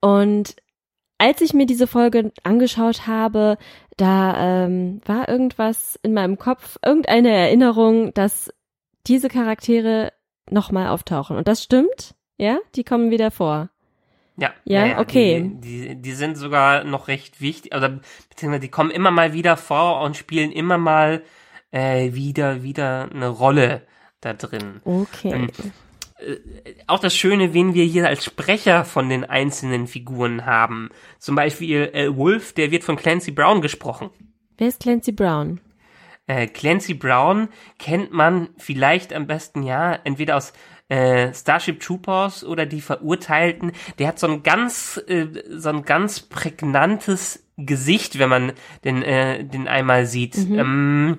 Und 0.00 0.56
als 1.22 1.40
ich 1.40 1.54
mir 1.54 1.66
diese 1.66 1.86
Folge 1.86 2.32
angeschaut 2.42 3.06
habe, 3.06 3.56
da 3.96 4.64
ähm, 4.64 5.00
war 5.06 5.28
irgendwas 5.28 5.96
in 6.02 6.14
meinem 6.14 6.36
Kopf, 6.36 6.78
irgendeine 6.84 7.30
Erinnerung, 7.30 8.12
dass 8.12 8.52
diese 9.06 9.28
Charaktere 9.28 10.12
nochmal 10.50 10.88
auftauchen. 10.88 11.36
Und 11.36 11.46
das 11.46 11.62
stimmt? 11.62 12.16
Ja? 12.38 12.58
Die 12.74 12.82
kommen 12.82 13.12
wieder 13.12 13.30
vor. 13.30 13.70
Ja, 14.36 14.50
ja, 14.64 14.86
ja 14.86 14.98
okay. 14.98 15.48
Die, 15.62 15.90
die, 15.90 16.02
die, 16.02 16.12
sind 16.12 16.36
sogar 16.36 16.82
noch 16.82 17.06
recht 17.06 17.40
wichtig, 17.40 17.72
oder 17.72 18.00
beziehungsweise 18.28 18.62
die 18.62 18.70
kommen 18.70 18.90
immer 18.90 19.12
mal 19.12 19.32
wieder 19.32 19.56
vor 19.56 20.00
und 20.00 20.16
spielen 20.16 20.50
immer 20.50 20.76
mal 20.76 21.22
äh, 21.70 22.14
wieder, 22.14 22.64
wieder 22.64 23.08
eine 23.14 23.28
Rolle 23.28 23.82
da 24.20 24.32
drin. 24.32 24.80
Okay. 24.84 25.32
Ähm, 25.32 25.48
äh, 25.50 25.70
auch 26.86 26.98
das 26.98 27.16
Schöne, 27.16 27.54
wen 27.54 27.74
wir 27.74 27.84
hier 27.84 28.06
als 28.06 28.24
Sprecher 28.24 28.84
von 28.84 29.08
den 29.08 29.24
einzelnen 29.24 29.86
Figuren 29.86 30.46
haben. 30.46 30.90
Zum 31.18 31.34
Beispiel 31.34 31.90
äh, 31.92 32.14
Wolf, 32.16 32.52
der 32.52 32.70
wird 32.70 32.84
von 32.84 32.96
Clancy 32.96 33.30
Brown 33.30 33.60
gesprochen. 33.60 34.10
Wer 34.58 34.68
ist 34.68 34.80
Clancy 34.80 35.12
Brown? 35.12 35.60
Äh, 36.26 36.46
Clancy 36.46 36.94
Brown 36.94 37.48
kennt 37.78 38.12
man 38.12 38.50
vielleicht 38.56 39.12
am 39.12 39.26
besten 39.26 39.62
ja 39.62 39.94
entweder 40.04 40.36
aus 40.36 40.52
äh, 40.88 41.32
Starship 41.34 41.80
Troopers 41.80 42.44
oder 42.44 42.66
die 42.66 42.80
Verurteilten. 42.80 43.72
Der 43.98 44.08
hat 44.08 44.18
so 44.18 44.28
ein 44.28 44.42
ganz 44.42 45.02
äh, 45.08 45.26
so 45.48 45.70
ein 45.70 45.82
ganz 45.82 46.20
prägnantes 46.20 47.48
Gesicht, 47.56 48.18
wenn 48.18 48.28
man 48.28 48.52
den 48.84 49.02
äh, 49.02 49.44
den 49.44 49.68
einmal 49.68 50.06
sieht. 50.06 50.36
Mhm. 50.36 50.58
Ähm, 50.58 51.18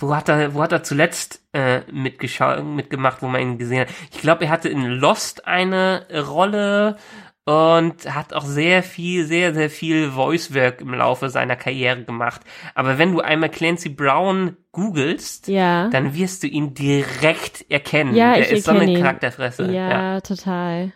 wo 0.00 0.14
hat 0.14 0.28
er, 0.28 0.54
wo 0.54 0.62
hat 0.62 0.72
er 0.72 0.82
zuletzt 0.82 1.42
äh, 1.52 1.80
mitgeschaut, 1.92 2.64
mitgemacht, 2.64 3.22
wo 3.22 3.28
man 3.28 3.40
ihn 3.40 3.58
gesehen 3.58 3.80
hat? 3.82 3.88
Ich 4.12 4.20
glaube, 4.20 4.44
er 4.44 4.50
hatte 4.50 4.68
in 4.68 4.84
Lost 4.86 5.46
eine 5.46 6.06
Rolle 6.28 6.96
und 7.44 8.14
hat 8.14 8.32
auch 8.32 8.44
sehr 8.44 8.82
viel, 8.82 9.24
sehr, 9.24 9.54
sehr 9.54 9.70
viel 9.70 10.10
Voice-Work 10.10 10.82
im 10.82 10.94
Laufe 10.94 11.30
seiner 11.30 11.56
Karriere 11.56 12.04
gemacht. 12.04 12.42
Aber 12.74 12.98
wenn 12.98 13.12
du 13.12 13.20
einmal 13.20 13.48
Clancy 13.48 13.88
Brown 13.88 14.56
googelst, 14.72 15.48
Ja. 15.48 15.88
dann 15.88 16.14
wirst 16.14 16.42
du 16.42 16.46
ihn 16.46 16.74
direkt 16.74 17.68
erkennen. 17.70 18.14
Ja, 18.14 18.34
Der 18.34 18.42
ich 18.52 18.58
ist 18.58 18.64
so 18.66 18.72
eine 18.72 18.84
ihn. 18.90 19.00
Charakterfresse. 19.02 19.64
ja, 19.72 19.90
Ja. 20.14 20.20
total. 20.20 20.92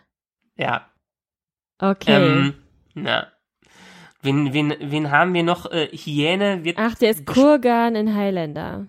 ja. 0.57 0.87
Okay. 1.79 2.13
Ähm, 2.15 2.55
na. 2.95 3.27
Wen, 4.23 4.53
wen, 4.55 4.75
wen 4.81 5.11
haben 5.11 5.35
wir 5.35 5.43
noch? 5.43 5.71
Äh, 5.71 5.89
Hyäne 5.93 6.63
wird 6.65 6.79
Ach, 6.79 6.95
der 6.95 7.11
ist 7.11 7.27
Kurgan 7.27 7.95
in 7.97 8.15
Highlander. 8.15 8.87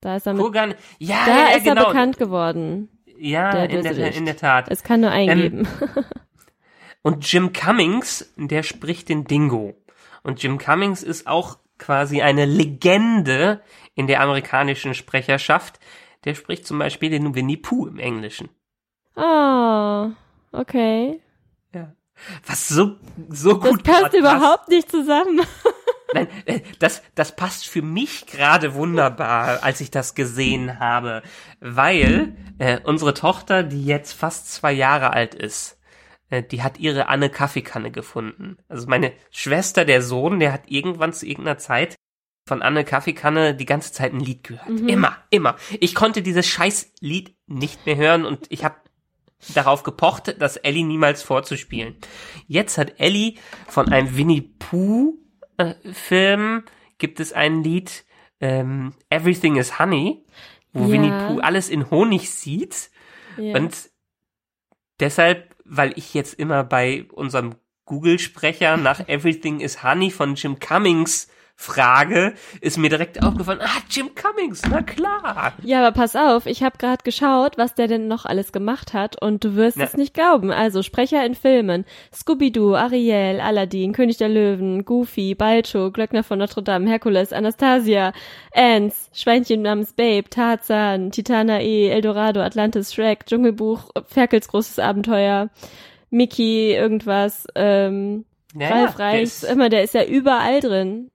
Da 0.00 0.16
ist 0.16 0.26
er 0.26 0.34
mit, 0.34 0.42
Kurgan. 0.42 0.74
Ja, 0.98 1.24
da 1.26 1.30
ja, 1.30 1.50
ja, 1.50 1.56
ist 1.56 1.64
genau. 1.64 1.82
er 1.82 1.86
bekannt 1.88 2.18
geworden. 2.18 2.88
Ja, 3.18 3.50
der 3.50 3.70
in, 3.70 3.82
der, 3.82 4.14
in 4.14 4.26
der 4.26 4.36
Tat. 4.36 4.66
Es 4.68 4.82
kann 4.82 5.00
nur 5.00 5.10
eingeben. 5.10 5.66
Und 7.02 7.30
Jim 7.30 7.52
Cummings, 7.52 8.32
der 8.36 8.62
spricht 8.62 9.08
den 9.08 9.24
Dingo. 9.24 9.74
Und 10.22 10.42
Jim 10.42 10.58
Cummings 10.58 11.02
ist 11.02 11.26
auch 11.26 11.58
quasi 11.78 12.20
eine 12.20 12.46
Legende 12.46 13.62
in 13.94 14.06
der 14.06 14.20
amerikanischen 14.20 14.92
Sprecherschaft. 14.92 15.78
Der 16.24 16.34
spricht 16.34 16.66
zum 16.66 16.78
Beispiel 16.78 17.10
den 17.10 17.34
Winnie 17.34 17.58
Pooh 17.58 17.86
im 17.86 17.98
Englischen. 17.98 18.48
oh, 19.14 20.08
okay. 20.52 21.20
Ja. 21.72 21.92
Was 22.44 22.68
so, 22.68 22.96
so 23.28 23.54
Das 23.54 23.70
gut 23.70 23.84
passt 23.84 24.00
grad 24.00 24.14
überhaupt 24.14 24.68
nicht 24.68 24.90
zusammen. 24.90 25.40
Nein, 26.16 26.28
äh, 26.46 26.60
das, 26.78 27.02
das 27.14 27.34
passt 27.36 27.68
für 27.68 27.82
mich 27.82 28.26
gerade 28.26 28.74
wunderbar, 28.74 29.62
als 29.62 29.80
ich 29.80 29.90
das 29.90 30.14
gesehen 30.14 30.78
habe, 30.78 31.22
weil 31.60 32.36
äh, 32.58 32.80
unsere 32.82 33.14
Tochter, 33.14 33.62
die 33.62 33.84
jetzt 33.84 34.12
fast 34.12 34.52
zwei 34.52 34.72
Jahre 34.72 35.12
alt 35.12 35.34
ist, 35.34 35.78
äh, 36.30 36.42
die 36.42 36.62
hat 36.62 36.78
ihre 36.78 37.08
Anne 37.08 37.30
Kaffeekanne 37.30 37.90
gefunden. 37.90 38.58
Also 38.68 38.86
meine 38.88 39.12
Schwester, 39.30 39.84
der 39.84 40.02
Sohn, 40.02 40.40
der 40.40 40.52
hat 40.52 40.70
irgendwann 40.70 41.12
zu 41.12 41.26
irgendeiner 41.26 41.58
Zeit 41.58 41.96
von 42.46 42.62
Anne 42.62 42.84
Kaffeekanne 42.84 43.54
die 43.54 43.66
ganze 43.66 43.92
Zeit 43.92 44.12
ein 44.12 44.20
Lied 44.20 44.44
gehört. 44.44 44.68
Immer, 44.68 45.16
immer. 45.30 45.56
Ich 45.80 45.94
konnte 45.94 46.22
dieses 46.22 46.46
scheiß 46.46 46.92
Lied 47.00 47.36
nicht 47.46 47.86
mehr 47.86 47.96
hören 47.96 48.24
und 48.24 48.46
ich 48.50 48.64
habe 48.64 48.76
darauf 49.54 49.82
gepocht, 49.82 50.36
das 50.38 50.56
Ellie 50.56 50.84
niemals 50.84 51.22
vorzuspielen. 51.22 51.96
Jetzt 52.46 52.78
hat 52.78 52.98
Ellie 52.98 53.34
von 53.66 53.88
einem 53.90 54.16
Winnie 54.16 54.42
Pooh 54.42 55.18
äh, 55.58 55.74
Film 55.92 56.64
gibt 56.98 57.20
es 57.20 57.32
ein 57.32 57.62
Lied 57.62 58.04
ähm, 58.40 58.92
Everything 59.10 59.56
is 59.56 59.78
Honey, 59.78 60.24
wo 60.72 60.84
Ja. 60.84 60.88
Winnie 60.92 61.10
Pooh 61.26 61.40
alles 61.40 61.68
in 61.68 61.90
Honig 61.90 62.30
sieht 62.30 62.90
Ja. 63.36 63.56
und 63.56 63.90
deshalb, 65.00 65.54
weil 65.64 65.92
ich 65.96 66.14
jetzt 66.14 66.34
immer 66.34 66.64
bei 66.64 67.06
unserem 67.12 67.54
Google-Sprecher 67.86 68.76
nach 68.76 69.00
Everything 69.08 69.60
is 69.60 69.82
Honey 69.82 70.10
von 70.10 70.34
Jim 70.34 70.58
Cummings 70.58 71.28
frage, 71.58 72.34
ist 72.60 72.76
mir 72.76 72.90
direkt 72.90 73.22
aufgefallen, 73.24 73.60
ah, 73.62 73.80
Jim 73.90 74.10
Cummings, 74.14 74.62
na 74.70 74.82
klar. 74.82 75.54
Ja, 75.64 75.84
aber 75.86 75.92
pass 75.98 76.14
auf, 76.14 76.44
ich 76.46 76.62
habe 76.62 76.76
gerade 76.78 77.02
geschaut, 77.02 77.56
was 77.56 77.74
der 77.74 77.88
denn 77.88 78.08
noch 78.08 78.26
alles 78.26 78.52
gemacht 78.52 78.92
hat 78.92 79.20
und 79.22 79.42
du 79.42 79.56
wirst 79.56 79.78
Ja. 79.78 79.84
es 79.84 79.94
nicht 79.94 80.12
glauben. 80.14 80.52
Also 80.52 80.82
Sprecher 80.82 81.24
in 81.24 81.34
Filmen. 81.34 81.86
Scooby-Doo, 82.14 82.74
Ariel, 82.76 83.40
Aladdin, 83.40 83.92
König 83.94 84.18
der 84.18 84.28
Löwen, 84.28 84.84
Goofy, 84.84 85.34
Balcho, 85.34 85.90
Glöckner 85.90 86.22
von 86.22 86.38
Notre 86.38 86.62
Dame, 86.62 86.88
Herkules, 86.90 87.32
Anastasia, 87.32 88.12
Ants, 88.54 89.10
Schweinchen 89.14 89.62
namens 89.62 89.94
Babe, 89.94 90.28
Tarzan, 90.28 91.10
Titanae, 91.10 91.88
Eldorado, 91.88 92.40
Atlantis, 92.42 92.92
Shrek, 92.94 93.24
Dschungelbuch, 93.26 93.90
Ferkels 94.06 94.48
großes 94.48 94.78
Abenteuer, 94.78 95.48
Mickey, 96.10 96.72
irgendwas, 96.74 97.46
ähm, 97.54 98.26
Ja, 98.54 98.86
Ralf 98.86 99.22
ist- 99.22 99.44
immer, 99.44 99.68
der 99.70 99.82
ist 99.82 99.94
ja 99.94 100.04
überall 100.04 100.60
drin. 100.60 101.10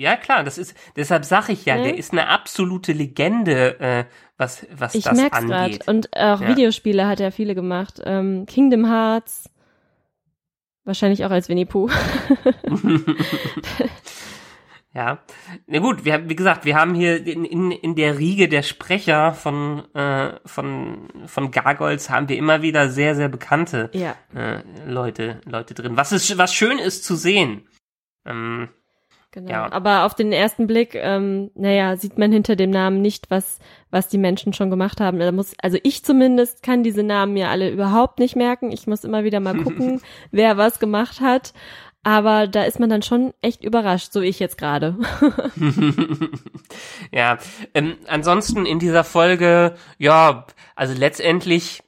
Ja, 0.00 0.16
klar, 0.16 0.44
das 0.44 0.56
ist, 0.56 0.74
deshalb 0.96 1.26
sag 1.26 1.50
ich 1.50 1.66
ja, 1.66 1.76
Ne? 1.76 1.82
der 1.82 1.98
ist 1.98 2.12
eine 2.12 2.28
absolute 2.28 2.92
Legende, 2.94 3.78
äh, 3.80 4.04
was, 4.38 4.66
was 4.72 4.94
Ich 4.94 5.04
das 5.04 5.14
merk's 5.18 5.36
angeht. 5.36 5.80
grad. 5.80 5.88
Und 5.88 6.16
auch 6.16 6.40
Ja. 6.40 6.48
Videospiele 6.48 7.06
hat 7.06 7.20
er 7.20 7.30
viele 7.32 7.54
gemacht. 7.54 8.00
Ähm, 8.06 8.46
Kingdom 8.46 8.86
Hearts. 8.86 9.50
Wahrscheinlich 10.84 11.22
auch 11.26 11.30
als 11.30 11.50
Winnie 11.50 11.66
Pooh. 11.66 11.90
Ja, 14.92 15.20
na 15.68 15.78
gut, 15.78 16.04
wir, 16.04 16.14
haben- 16.14 16.28
wie 16.28 16.34
gesagt, 16.34 16.64
wir 16.64 16.74
haben 16.74 16.96
hier 16.96 17.24
in, 17.24 17.44
in, 17.44 17.70
in 17.70 17.94
der 17.94 18.18
Riege 18.18 18.48
der 18.48 18.62
Sprecher 18.64 19.32
von, 19.34 19.84
äh, 19.94 20.32
von, 20.44 21.06
von 21.26 21.52
Gargoyles 21.52 22.10
haben 22.10 22.28
wir 22.28 22.36
immer 22.36 22.60
wieder 22.62 22.88
sehr, 22.88 23.14
sehr 23.14 23.28
bekannte 23.28 23.90
ja. 23.92 24.16
äh, 24.34 24.62
Leute, 24.88 25.40
Leute 25.44 25.74
drin. 25.74 25.96
Was 25.96 26.10
ist, 26.10 26.36
was 26.38 26.52
schön 26.52 26.78
ist 26.80 27.04
zu 27.04 27.14
sehen. 27.14 27.68
Ähm, 28.26 28.68
Genau. 29.32 29.50
Ja. 29.50 29.72
Aber 29.72 30.04
auf 30.06 30.14
den 30.14 30.32
ersten 30.32 30.66
Blick, 30.66 30.94
ähm, 30.94 31.50
naja, 31.54 31.96
sieht 31.96 32.18
man 32.18 32.32
hinter 32.32 32.56
dem 32.56 32.70
Namen 32.70 33.00
nicht, 33.00 33.30
was, 33.30 33.60
was 33.90 34.08
die 34.08 34.18
Menschen 34.18 34.52
schon 34.52 34.70
gemacht 34.70 35.00
haben. 35.00 35.18
Da 35.20 35.30
muss, 35.30 35.54
also 35.62 35.78
ich 35.82 36.04
zumindest 36.04 36.62
kann 36.64 36.82
diese 36.82 37.04
Namen 37.04 37.34
mir 37.34 37.48
alle 37.48 37.70
überhaupt 37.70 38.18
nicht 38.18 38.34
merken. 38.34 38.72
Ich 38.72 38.88
muss 38.88 39.04
immer 39.04 39.22
wieder 39.22 39.38
mal 39.38 39.56
gucken, 39.56 40.00
wer 40.32 40.56
was 40.56 40.80
gemacht 40.80 41.20
hat. 41.20 41.52
Aber 42.02 42.46
da 42.46 42.62
ist 42.64 42.80
man 42.80 42.88
dann 42.88 43.02
schon 43.02 43.34
echt 43.42 43.62
überrascht, 43.62 44.12
so 44.12 44.20
ich 44.20 44.38
jetzt 44.38 44.56
gerade. 44.56 44.96
ja, 47.12 47.38
ähm, 47.74 47.96
ansonsten 48.08 48.64
in 48.64 48.78
dieser 48.78 49.04
Folge, 49.04 49.74
ja, 49.98 50.46
also 50.74 50.94
letztendlich, 50.94 51.82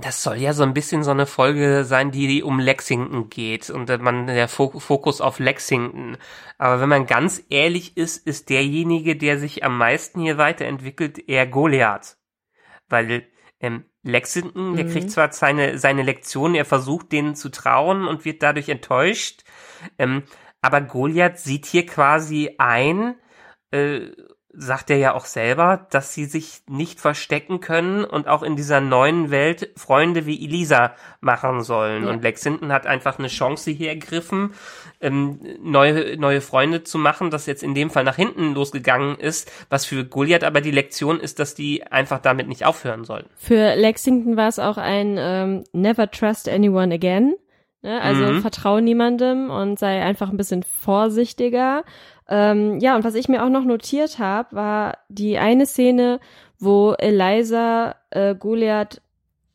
das 0.00 0.22
soll 0.22 0.36
ja 0.36 0.52
so 0.52 0.62
ein 0.62 0.74
bisschen 0.74 1.02
so 1.02 1.10
eine 1.10 1.26
Folge 1.26 1.84
sein, 1.84 2.10
die 2.10 2.42
um 2.42 2.58
Lexington 2.60 3.30
geht 3.30 3.70
und 3.70 3.88
äh, 3.90 3.98
man 3.98 4.26
der 4.26 4.48
Fo 4.48 4.78
Fokus 4.78 5.20
auf 5.20 5.38
Lexington. 5.38 6.18
Aber 6.58 6.80
wenn 6.80 6.88
man 6.88 7.06
ganz 7.06 7.42
ehrlich 7.50 7.96
ist, 7.96 8.26
ist 8.26 8.50
derjenige, 8.50 9.16
der 9.16 9.38
sich 9.38 9.64
am 9.64 9.78
meisten 9.78 10.20
hier 10.20 10.38
weiterentwickelt, 10.38 11.28
eher 11.28 11.46
Goliath. 11.46 12.18
Weil 12.88 13.26
ähm, 13.60 13.84
Lexington, 14.02 14.76
der 14.76 14.84
Mhm. 14.84 14.90
kriegt 14.90 15.10
zwar 15.10 15.32
seine, 15.32 15.78
seine 15.78 16.02
Lektion, 16.02 16.54
er 16.54 16.64
versucht 16.64 17.12
denen 17.12 17.34
zu 17.34 17.48
trauen 17.50 18.06
und 18.06 18.24
wird 18.24 18.42
dadurch 18.42 18.68
enttäuscht, 18.68 19.44
ähm, 19.98 20.24
aber 20.62 20.80
Goliath 20.80 21.38
sieht 21.38 21.66
hier 21.66 21.86
quasi 21.86 22.54
ein, 22.58 23.16
äh, 23.70 24.10
sagt 24.58 24.90
er 24.90 24.96
ja 24.96 25.14
auch 25.14 25.26
selber, 25.26 25.86
dass 25.90 26.14
sie 26.14 26.24
sich 26.24 26.62
nicht 26.68 26.98
verstecken 27.00 27.60
können 27.60 28.04
und 28.04 28.26
auch 28.26 28.42
in 28.42 28.56
dieser 28.56 28.80
neuen 28.80 29.30
Welt 29.30 29.70
Freunde 29.76 30.24
wie 30.24 30.42
Elisa 30.44 30.94
machen 31.20 31.62
sollen. 31.62 32.04
Ja. 32.04 32.10
Und 32.10 32.22
Lexington 32.22 32.72
hat 32.72 32.86
einfach 32.86 33.18
eine 33.18 33.28
Chance 33.28 33.70
hier 33.70 33.90
ergriffen, 33.90 34.54
ähm, 35.00 35.40
neue, 35.62 36.16
neue 36.16 36.40
Freunde 36.40 36.82
zu 36.84 36.96
machen, 36.98 37.30
das 37.30 37.44
jetzt 37.46 37.62
in 37.62 37.74
dem 37.74 37.90
Fall 37.90 38.04
nach 38.04 38.16
hinten 38.16 38.54
losgegangen 38.54 39.16
ist, 39.18 39.52
was 39.68 39.84
für 39.84 40.04
Goliath 40.04 40.44
aber 40.44 40.60
die 40.62 40.70
Lektion 40.70 41.20
ist, 41.20 41.38
dass 41.38 41.54
die 41.54 41.86
einfach 41.86 42.20
damit 42.20 42.48
nicht 42.48 42.64
aufhören 42.64 43.04
sollen. 43.04 43.26
Für 43.36 43.74
Lexington 43.76 44.36
war 44.36 44.48
es 44.48 44.58
auch 44.58 44.78
ein 44.78 45.16
ähm, 45.18 45.64
Never 45.72 46.10
trust 46.10 46.48
anyone 46.48 46.94
again. 46.94 47.34
Ne? 47.82 48.00
Also 48.00 48.24
Mhm. 48.24 48.40
vertrau 48.40 48.80
niemandem 48.80 49.50
und 49.50 49.78
sei 49.78 50.02
einfach 50.02 50.30
ein 50.30 50.36
bisschen 50.38 50.62
vorsichtiger. 50.62 51.84
Ähm, 52.28 52.80
ja, 52.80 52.96
und 52.96 53.04
was 53.04 53.14
ich 53.14 53.28
mir 53.28 53.44
auch 53.44 53.48
noch 53.48 53.64
notiert 53.64 54.18
habe, 54.18 54.54
war 54.56 54.98
die 55.08 55.38
eine 55.38 55.66
Szene, 55.66 56.18
wo 56.58 56.92
Eliza 56.98 57.94
äh, 58.10 58.34
Goliath, 58.34 59.00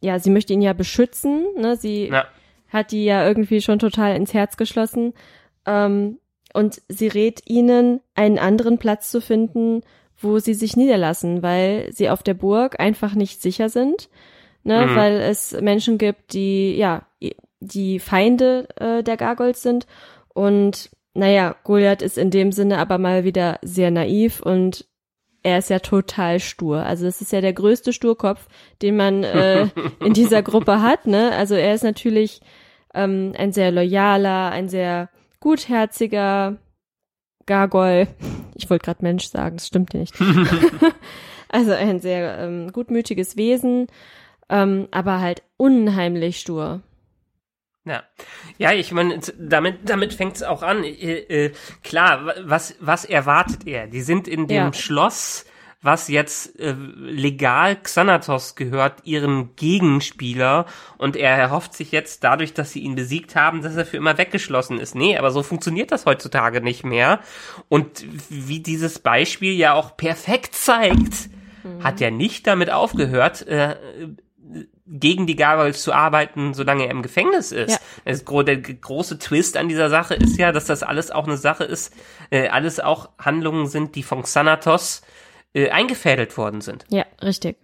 ja, 0.01 0.19
sie 0.19 0.29
möchte 0.29 0.53
ihn 0.53 0.61
ja 0.61 0.73
beschützen, 0.73 1.45
ne? 1.57 1.75
Sie 1.75 2.07
Ja. 2.07 2.25
hat 2.69 2.91
die 2.91 3.05
ja 3.05 3.27
irgendwie 3.27 3.61
schon 3.61 3.79
total 3.79 4.15
ins 4.15 4.33
Herz 4.33 4.55
geschlossen. 4.57 5.13
Ähm, 5.65 6.19
und 6.53 6.81
sie 6.89 7.07
rät 7.07 7.41
ihnen, 7.45 8.01
einen 8.15 8.39
anderen 8.39 8.77
Platz 8.77 9.09
zu 9.11 9.21
finden, 9.21 9.81
wo 10.17 10.39
sie 10.39 10.53
sich 10.53 10.75
niederlassen, 10.77 11.41
weil 11.43 11.91
sie 11.91 12.09
auf 12.09 12.23
der 12.23 12.33
Burg 12.33 12.79
einfach 12.79 13.15
nicht 13.15 13.41
sicher 13.41 13.69
sind, 13.69 14.09
ne, 14.63 14.85
Mhm. 14.87 14.95
weil 14.95 15.13
es 15.21 15.59
Menschen 15.61 15.97
gibt, 15.97 16.33
die, 16.33 16.75
ja, 16.77 17.05
die 17.59 17.99
Feinde 17.99 18.67
äh, 18.79 19.03
der 19.03 19.17
Gargoyles 19.17 19.61
sind. 19.61 19.87
Und 20.33 20.89
naja, 21.13 21.55
Goliath 21.63 22.01
ist 22.01 22.17
in 22.17 22.31
dem 22.31 22.51
Sinne 22.51 22.77
aber 22.77 22.97
mal 22.97 23.23
wieder 23.23 23.59
sehr 23.61 23.91
naiv 23.91 24.41
und 24.41 24.85
er 25.43 25.57
ist 25.57 25.69
ja 25.69 25.79
total 25.79 26.39
stur. 26.39 26.85
Also 26.85 27.05
das 27.05 27.21
ist 27.21 27.31
ja 27.31 27.41
der 27.41 27.53
größte 27.53 27.93
Sturkopf, 27.93 28.47
den 28.81 28.95
man 28.95 29.23
äh, 29.23 29.67
in 29.99 30.13
dieser 30.13 30.43
Gruppe 30.43 30.81
hat. 30.81 31.07
Ne? 31.07 31.31
Also 31.31 31.55
er 31.55 31.73
ist 31.73 31.83
natürlich 31.83 32.41
ähm, 32.93 33.33
ein 33.37 33.51
sehr 33.51 33.71
loyaler, 33.71 34.51
ein 34.51 34.69
sehr 34.69 35.09
gutherziger 35.39 36.57
Gargoyle. 37.45 38.07
Ich 38.55 38.69
wollte 38.69 38.85
gerade 38.85 39.03
Mensch 39.03 39.25
sagen, 39.25 39.57
das 39.57 39.67
stimmt 39.67 39.93
nicht. 39.93 40.13
also 41.49 41.71
ein 41.71 41.99
sehr 41.99 42.37
ähm, 42.37 42.71
gutmütiges 42.71 43.35
Wesen, 43.35 43.87
ähm, 44.49 44.87
aber 44.91 45.19
halt 45.19 45.41
unheimlich 45.57 46.39
stur. 46.39 46.81
Ja, 47.83 48.03
ja, 48.59 48.73
ich 48.73 48.91
meine, 48.91 49.19
damit 49.39 49.89
damit 49.89 50.13
fängt 50.13 50.35
es 50.35 50.43
auch 50.43 50.61
an. 50.61 50.83
Äh, 50.83 51.45
äh, 51.45 51.51
klar, 51.83 52.25
wa- 52.27 52.35
was 52.43 52.75
was 52.79 53.05
erwartet 53.05 53.65
er? 53.65 53.87
Die 53.87 54.01
sind 54.01 54.27
in 54.27 54.45
dem 54.47 54.65
Ja. 54.65 54.73
Schloss, 54.73 55.45
was 55.81 56.07
jetzt 56.07 56.59
äh, 56.59 56.73
legal 56.73 57.75
Xanatos 57.81 58.53
gehört, 58.55 58.99
ihren 59.05 59.55
Gegenspieler. 59.55 60.67
Und 60.99 61.15
er 61.15 61.31
erhofft 61.35 61.73
sich 61.73 61.91
jetzt 61.91 62.23
dadurch, 62.23 62.53
dass 62.53 62.71
sie 62.71 62.81
ihn 62.81 62.93
besiegt 62.93 63.35
haben, 63.35 63.63
dass 63.63 63.75
er 63.75 63.87
für 63.87 63.97
immer 63.97 64.15
weggeschlossen 64.19 64.79
ist. 64.79 64.93
Nee, 64.93 65.17
aber 65.17 65.31
so 65.31 65.41
funktioniert 65.41 65.91
das 65.91 66.05
heutzutage 66.05 66.61
nicht 66.61 66.83
mehr. 66.83 67.19
Und 67.67 68.05
wie 68.29 68.59
dieses 68.59 68.99
Beispiel 68.99 69.53
ja 69.53 69.73
auch 69.73 69.97
perfekt 69.97 70.53
zeigt, 70.53 71.31
mhm. 71.63 71.83
hat 71.83 71.99
er 71.99 72.11
nicht 72.11 72.45
damit 72.45 72.69
aufgehört, 72.69 73.47
äh, 73.47 73.75
gegen 74.91 75.25
die 75.25 75.37
Gargoyles 75.37 75.81
zu 75.81 75.93
arbeiten, 75.93 76.53
solange 76.53 76.83
er 76.83 76.91
im 76.91 77.01
Gefängnis 77.01 77.51
ist. 77.51 77.71
Ja. 77.71 77.77
Das, 78.05 78.25
der 78.45 78.57
große 78.57 79.19
Twist 79.19 79.55
an 79.55 79.69
dieser 79.69 79.89
Sache 79.89 80.15
ist 80.15 80.37
ja, 80.37 80.51
dass 80.51 80.65
das 80.65 80.83
alles 80.83 81.11
auch 81.11 81.25
eine 81.25 81.37
Sache 81.37 81.63
ist, 81.63 81.93
äh, 82.29 82.49
alles 82.49 82.79
auch 82.79 83.09
Handlungen 83.17 83.67
sind, 83.67 83.95
die 83.95 84.03
von 84.03 84.23
Xanatos 84.23 85.01
äh, 85.53 85.69
eingefädelt 85.69 86.37
worden 86.37 86.59
sind. 86.59 86.85
Ja, 86.89 87.05
richtig. 87.23 87.57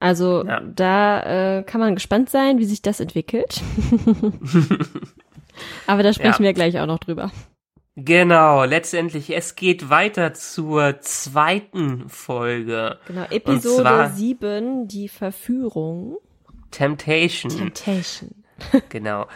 Also 0.00 0.44
ja. 0.44 0.60
da 0.60 1.58
äh, 1.58 1.62
kann 1.64 1.80
man 1.80 1.94
gespannt 1.94 2.30
sein, 2.30 2.58
wie 2.58 2.64
sich 2.64 2.82
das 2.82 3.00
entwickelt. 3.00 3.62
Aber 5.86 6.02
da 6.02 6.12
sprechen 6.12 6.42
ja. 6.42 6.48
wir 6.48 6.54
gleich 6.54 6.78
auch 6.80 6.86
noch 6.86 6.98
drüber. 6.98 7.30
Genau, 7.96 8.64
letztendlich, 8.64 9.30
es 9.30 9.54
geht 9.54 9.88
weiter 9.88 10.34
zur 10.34 11.00
zweiten 11.00 12.08
Folge. 12.08 12.98
Genau, 13.06 13.24
Episode 13.30 14.10
7, 14.14 14.88
die 14.88 15.08
Verführung. 15.08 16.16
Temptation. 16.72 17.50
Temptation. 17.56 18.43
genau. 18.88 19.26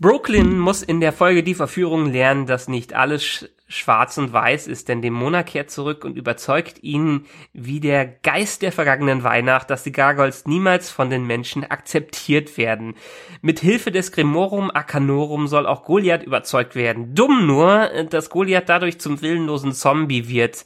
Brooklyn 0.00 0.58
muss 0.58 0.82
in 0.82 1.00
der 1.00 1.12
Folge 1.12 1.42
die 1.42 1.54
Verführung 1.54 2.12
lernen, 2.12 2.46
dass 2.46 2.68
nicht 2.68 2.94
alles 2.94 3.48
schwarz 3.66 4.16
und 4.16 4.32
weiß 4.32 4.66
ist, 4.66 4.88
denn 4.88 5.02
Dämona 5.02 5.42
kehrt 5.42 5.70
zurück 5.70 6.04
und 6.04 6.16
überzeugt 6.16 6.82
ihn 6.82 7.26
wie 7.52 7.80
der 7.80 8.06
Geist 8.06 8.62
der 8.62 8.72
vergangenen 8.72 9.24
Weihnacht, 9.24 9.68
dass 9.68 9.82
die 9.82 9.92
Gargoyles 9.92 10.46
niemals 10.46 10.90
von 10.90 11.10
den 11.10 11.26
Menschen 11.26 11.70
akzeptiert 11.70 12.56
werden. 12.56 12.94
Mit 13.42 13.58
Hilfe 13.60 13.90
des 13.90 14.10
Grimorum 14.12 14.70
Arcanorum 14.70 15.48
soll 15.48 15.66
auch 15.66 15.84
Goliath 15.84 16.22
überzeugt 16.22 16.76
werden. 16.76 17.14
Dumm 17.14 17.46
nur, 17.46 17.90
dass 18.08 18.30
Goliath 18.30 18.68
dadurch 18.68 18.98
zum 19.00 19.20
willenlosen 19.20 19.72
Zombie 19.72 20.28
wird 20.28 20.64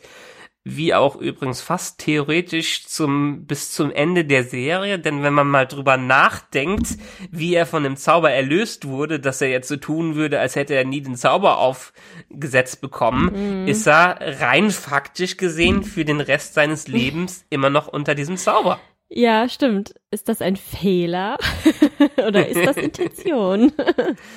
wie 0.64 0.94
auch 0.94 1.16
übrigens 1.16 1.60
fast 1.60 1.98
theoretisch 1.98 2.86
zum 2.86 3.46
bis 3.46 3.72
zum 3.72 3.90
Ende 3.90 4.24
der 4.24 4.44
Serie, 4.44 4.98
denn 4.98 5.22
wenn 5.22 5.34
man 5.34 5.48
mal 5.48 5.66
drüber 5.66 5.96
nachdenkt, 5.96 6.98
wie 7.30 7.54
er 7.54 7.66
von 7.66 7.82
dem 7.82 7.96
Zauber 7.96 8.30
erlöst 8.30 8.86
wurde, 8.86 9.18
dass 9.18 9.40
er 9.40 9.48
jetzt 9.48 9.68
so 9.68 9.76
tun 9.76 10.14
würde, 10.14 10.38
als 10.38 10.54
hätte 10.54 10.74
er 10.74 10.84
nie 10.84 11.00
den 11.00 11.16
Zauber 11.16 11.58
aufgesetzt 11.58 12.80
bekommen, 12.80 13.62
mhm. 13.62 13.68
ist 13.68 13.88
er 13.88 14.40
rein 14.40 14.70
faktisch 14.70 15.36
gesehen 15.36 15.82
für 15.82 16.04
den 16.04 16.20
Rest 16.20 16.54
seines 16.54 16.86
Lebens 16.86 17.44
immer 17.50 17.70
noch 17.70 17.88
unter 17.88 18.14
diesem 18.14 18.36
Zauber. 18.36 18.78
Ja, 19.08 19.48
stimmt. 19.48 19.94
Ist 20.10 20.28
das 20.28 20.40
ein 20.40 20.56
Fehler 20.56 21.38
oder 22.26 22.48
ist 22.48 22.64
das 22.64 22.76
Intention? 22.76 23.72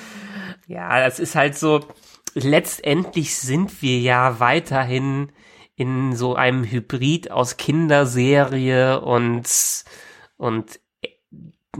ja, 0.66 1.00
das 1.00 1.20
ist 1.20 1.36
halt 1.36 1.56
so 1.56 1.80
letztendlich 2.36 3.34
sind 3.36 3.80
wir 3.80 3.98
ja 3.98 4.38
weiterhin 4.40 5.32
in 5.76 6.16
so 6.16 6.34
einem 6.34 6.64
Hybrid 6.64 7.30
aus 7.30 7.58
Kinderserie 7.58 9.00
und 9.00 9.46
und 10.38 10.80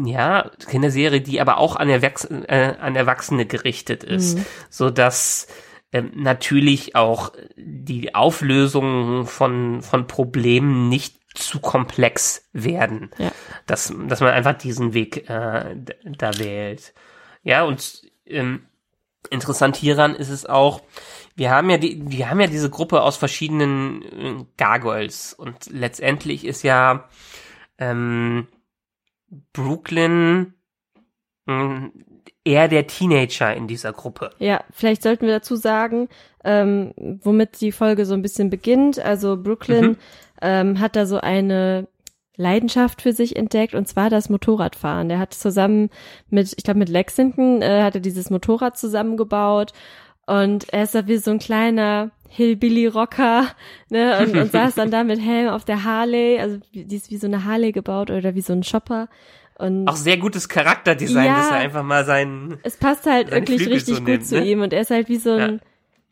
ja, 0.05 0.51
Kinderserie, 0.69 1.23
die 1.23 1.41
aber 1.41 1.57
auch 1.57 1.77
an, 1.77 1.89
Erwachs 1.89 2.25
äh, 2.27 2.75
an 2.79 2.97
Erwachsene 2.97 3.47
gerichtet 3.47 4.05
ist, 4.05 4.39
mhm. 4.39 4.47
so 4.69 4.91
dass 4.91 5.47
ähm, 5.93 6.13
natürlich 6.15 6.95
auch 6.95 7.33
die 7.57 8.15
Auflösung 8.15 9.27
von 9.27 9.81
von 9.81 10.07
Problemen 10.07 10.91
nicht 10.91 11.17
zu 11.35 11.61
komplex 11.61 12.49
werden, 12.53 13.11
ja. 13.17 13.33
dass 13.67 13.93
dass 14.07 14.21
man 14.21 14.31
einfach 14.31 14.59
diesen 14.59 14.93
Weg 14.93 15.29
äh, 15.31 15.77
da 16.05 16.39
wählt. 16.39 16.93
Ja 17.43 17.65
und 17.65 18.03
ähm, 18.27 18.67
interessant 19.31 19.77
hieran 19.77 20.15
ist 20.15 20.31
es 20.31 20.45
auch, 20.45 20.83
wir 21.37 21.51
haben 21.51 21.71
ja 21.71 21.77
die, 21.77 22.03
wir 22.07 22.31
haben 22.31 22.41
ja 22.41 22.47
diese 22.47 22.71
Gruppe 22.71 23.03
aus 23.03 23.17
verschiedenen 23.17 24.03
äh, 24.03 24.45
Gargoyles 24.57 25.35
und 25.35 25.71
letztendlich 25.71 26.45
ist 26.45 26.63
ja 26.63 27.05
ähm, 27.79 28.49
Brooklyn 29.53 30.55
äh, 31.47 31.91
eher 32.45 32.69
der 32.69 32.87
Teenager 32.87 33.55
in 33.55 33.69
dieser 33.69 33.93
Gruppe. 33.93 34.31
Ja, 34.39 34.65
vielleicht 34.73 35.03
sollten 35.03 35.27
wir 35.27 35.35
dazu 35.35 35.57
sagen, 35.57 36.09
ähm, 36.45 36.95
womit 36.97 37.61
die 37.61 37.73
Folge 37.73 38.07
so 38.07 38.15
ein 38.15 38.23
bisschen 38.23 38.51
beginnt. 38.51 38.99
Also 38.99 39.37
Brooklyn 39.37 39.85
mhm. 39.85 39.97
ähm, 40.41 40.81
hat 40.81 40.97
da 40.97 41.07
so 41.07 41.21
eine 41.21 41.89
Leidenschaft 42.37 43.03
für 43.03 43.13
sich 43.13 43.37
entdeckt 43.37 43.75
und 43.75 43.89
zwar 43.89 44.11
das 44.11 44.29
Motorradfahren. 44.29 45.09
Der 45.09 45.19
hat 45.19 45.35
zusammen 45.35 45.91
mit, 46.31 46.55
ich 46.57 46.65
glaube 46.65 46.79
mit 46.79 46.89
Lexington, 46.89 47.63
äh, 47.63 47.83
hat 47.83 47.95
er 47.95 48.01
dieses 48.01 48.31
Motorrad 48.31 48.79
zusammengebaut 48.79 49.73
und 50.27 50.73
er 50.73 50.83
ist 50.83 50.95
da 50.95 51.07
wie 51.07 51.17
so 51.19 51.31
ein 51.31 51.39
kleiner 51.39 52.11
Hillbilly-Rocker, 52.29 53.47
ne, 53.89 54.19
und, 54.21 54.37
und 54.37 54.53
saß 54.53 54.75
dann 54.75 54.91
da 54.91 55.05
mit 55.05 55.21
Helm 55.21 55.49
auf 55.49 55.65
der 55.65 55.85
Harley, 55.85 56.39
also 56.39 56.59
die 56.73 56.95
ist 56.95 57.11
wie 57.11 57.17
so 57.17 57.27
eine 57.27 57.45
Harley 57.45 57.73
gebaut 57.73 58.11
oder 58.11 58.35
wie 58.35 58.41
so 58.41 58.53
ein 58.53 58.63
Shopper. 58.63 59.09
Und 59.59 59.89
auch 59.89 59.97
sehr 59.97 60.19
gutes 60.19 60.49
Charakterdesign, 60.49 61.25
ja, 61.25 61.37
dass 61.37 61.51
er 61.51 61.57
einfach 61.57 61.83
mal 61.83 62.05
seinen. 62.05 62.59
Es 62.63 62.77
passt 62.77 63.07
halt 63.07 63.31
wirklich 63.31 63.63
Flügel 63.63 63.75
richtig 63.75 63.95
so 63.95 64.01
gut 64.01 64.09
nimmt, 64.09 64.27
zu 64.27 64.39
ne? 64.39 64.45
ihm 64.45 64.61
und 64.61 64.73
er 64.73 64.83
ist 64.83 64.91
halt 64.91 65.09
wie 65.09 65.17
so 65.17 65.31
ein, 65.31 65.61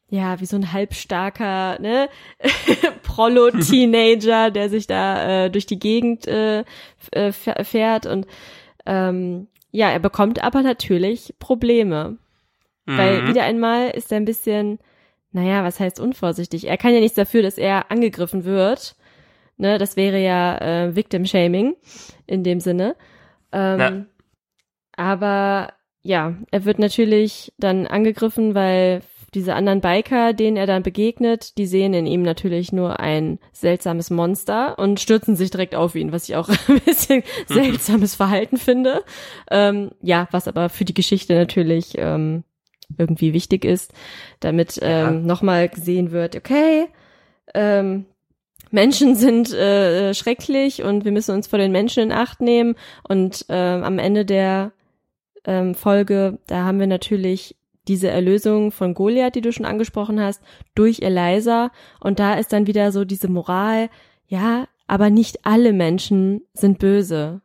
ja, 0.09 0.33
ja 0.33 0.41
wie 0.41 0.47
so 0.47 0.57
ein 0.57 0.73
halbstarker, 0.73 1.79
ne, 1.81 2.09
Prollo-Teenager, 3.03 4.51
der 4.53 4.71
sich 4.71 4.87
da 4.87 5.45
äh, 5.45 5.51
durch 5.51 5.67
die 5.67 5.79
Gegend 5.79 6.27
äh, 6.27 6.65
äh 7.11 7.33
fährt 7.33 8.07
und 8.07 8.27
ähm, 8.87 9.49
ja, 9.73 9.91
er 9.91 9.99
bekommt 9.99 10.43
aber 10.43 10.63
natürlich 10.63 11.35
Probleme. 11.39 12.17
Mhm. 12.87 12.99
Weil 12.99 13.29
wieder 13.29 13.45
einmal 13.45 13.91
ist 13.91 14.13
er 14.13 14.19
ein 14.19 14.25
bisschen, 14.25 14.79
naja, 15.33 15.65
was 15.65 15.81
heißt 15.81 16.01
unvorsichtig? 16.01 16.69
Er 16.69 16.77
kann 16.77 16.95
ja 16.95 17.01
nichts 17.01 17.17
dafür, 17.17 17.43
dass 17.43 17.59
er 17.59 17.91
angegriffen 17.91 18.45
wird. 18.45 18.97
Ne, 19.57 19.79
das 19.79 19.97
wäre 19.97 20.21
ja 20.21 20.59
äh, 20.59 20.97
Victim 20.97 21.27
Shaming 21.27 21.77
in 22.27 22.43
dem 22.43 22.61
Sinne. 22.61 22.97
Ähm, 23.53 23.81
ja. 23.81 24.05
Aber 24.97 25.73
ja, 26.03 26.35
er 26.51 26.65
wird 26.65 26.79
natürlich 26.79 27.53
dann 27.59 27.87
angegriffen, 27.87 28.55
weil 28.55 29.03
diese 29.35 29.55
anderen 29.55 29.81
Biker, 29.81 30.33
denen 30.33 30.57
er 30.57 30.67
dann 30.67 30.83
begegnet, 30.83 31.59
die 31.59 31.67
sehen 31.67 31.93
in 31.93 32.07
ihm 32.07 32.23
natürlich 32.23 32.73
nur 32.73 33.01
ein 33.01 33.39
seltsames 33.53 34.11
Monster 34.11 34.79
und 34.79 35.01
stürzen 35.01 35.35
sich 35.35 35.51
direkt 35.51 35.75
auf 35.75 35.95
ihn, 35.95 36.13
was 36.13 36.29
ich 36.29 36.37
auch 36.37 36.49
ein 36.69 36.81
bisschen 36.81 37.23
seltsames 37.47 38.15
Verhalten 38.15 38.57
finde. 38.57 39.03
Ähm, 39.51 39.91
ja, 40.01 40.29
was 40.31 40.49
aber 40.49 40.69
für 40.69 40.85
die 40.85 40.95
Geschichte 40.95 41.35
natürlich 41.35 41.95
ähm, 41.97 42.45
irgendwie 42.99 43.33
wichtig 43.33 43.65
ist, 43.65 43.93
damit 44.41 44.77
ja. 44.77 45.09
ähm, 45.09 45.27
nochmal 45.27 45.69
gesehen 45.69 46.11
wird, 46.11 46.37
okay, 46.37 46.87
ähm, 47.55 48.07
Menschen 48.75 49.15
sind 49.15 49.53
äh, 49.53 50.15
schrecklich 50.15 50.83
und 50.83 51.05
wir 51.05 51.13
müssen 51.13 51.35
uns 51.35 51.47
vor 51.47 51.59
den 51.59 51.71
Menschen 51.71 52.03
in 52.03 52.13
Acht 52.13 52.41
nehmen. 52.41 52.75
Und 53.09 53.47
ähm, 53.49 53.85
am 53.85 53.99
Ende 54.01 54.25
der 54.25 54.73
ähm, 55.45 55.75
Folge, 55.75 56.41
da 56.49 56.65
haben 56.65 56.81
wir 56.81 56.89
natürlich 56.89 57.57
diese 57.87 58.09
Erlösung 58.09 58.73
von 58.73 58.95
Goliath, 58.95 59.37
die 59.37 59.43
du 59.43 59.53
schon 59.53 59.67
angesprochen 59.67 60.21
hast, 60.21 60.43
durch 60.75 61.03
Eliza. 61.03 61.71
Und 62.01 62.19
da 62.19 62.35
ist 62.35 62.53
dann 62.53 62.67
wieder 62.67 62.91
so 62.91 63.05
diese 63.05 63.29
Moral, 63.29 63.91
ja, 64.27 64.67
aber 64.87 65.09
nicht 65.09 65.47
alle 65.47 65.73
Menschen 65.73 66.43
sind 66.53 66.81
böse. 66.81 67.43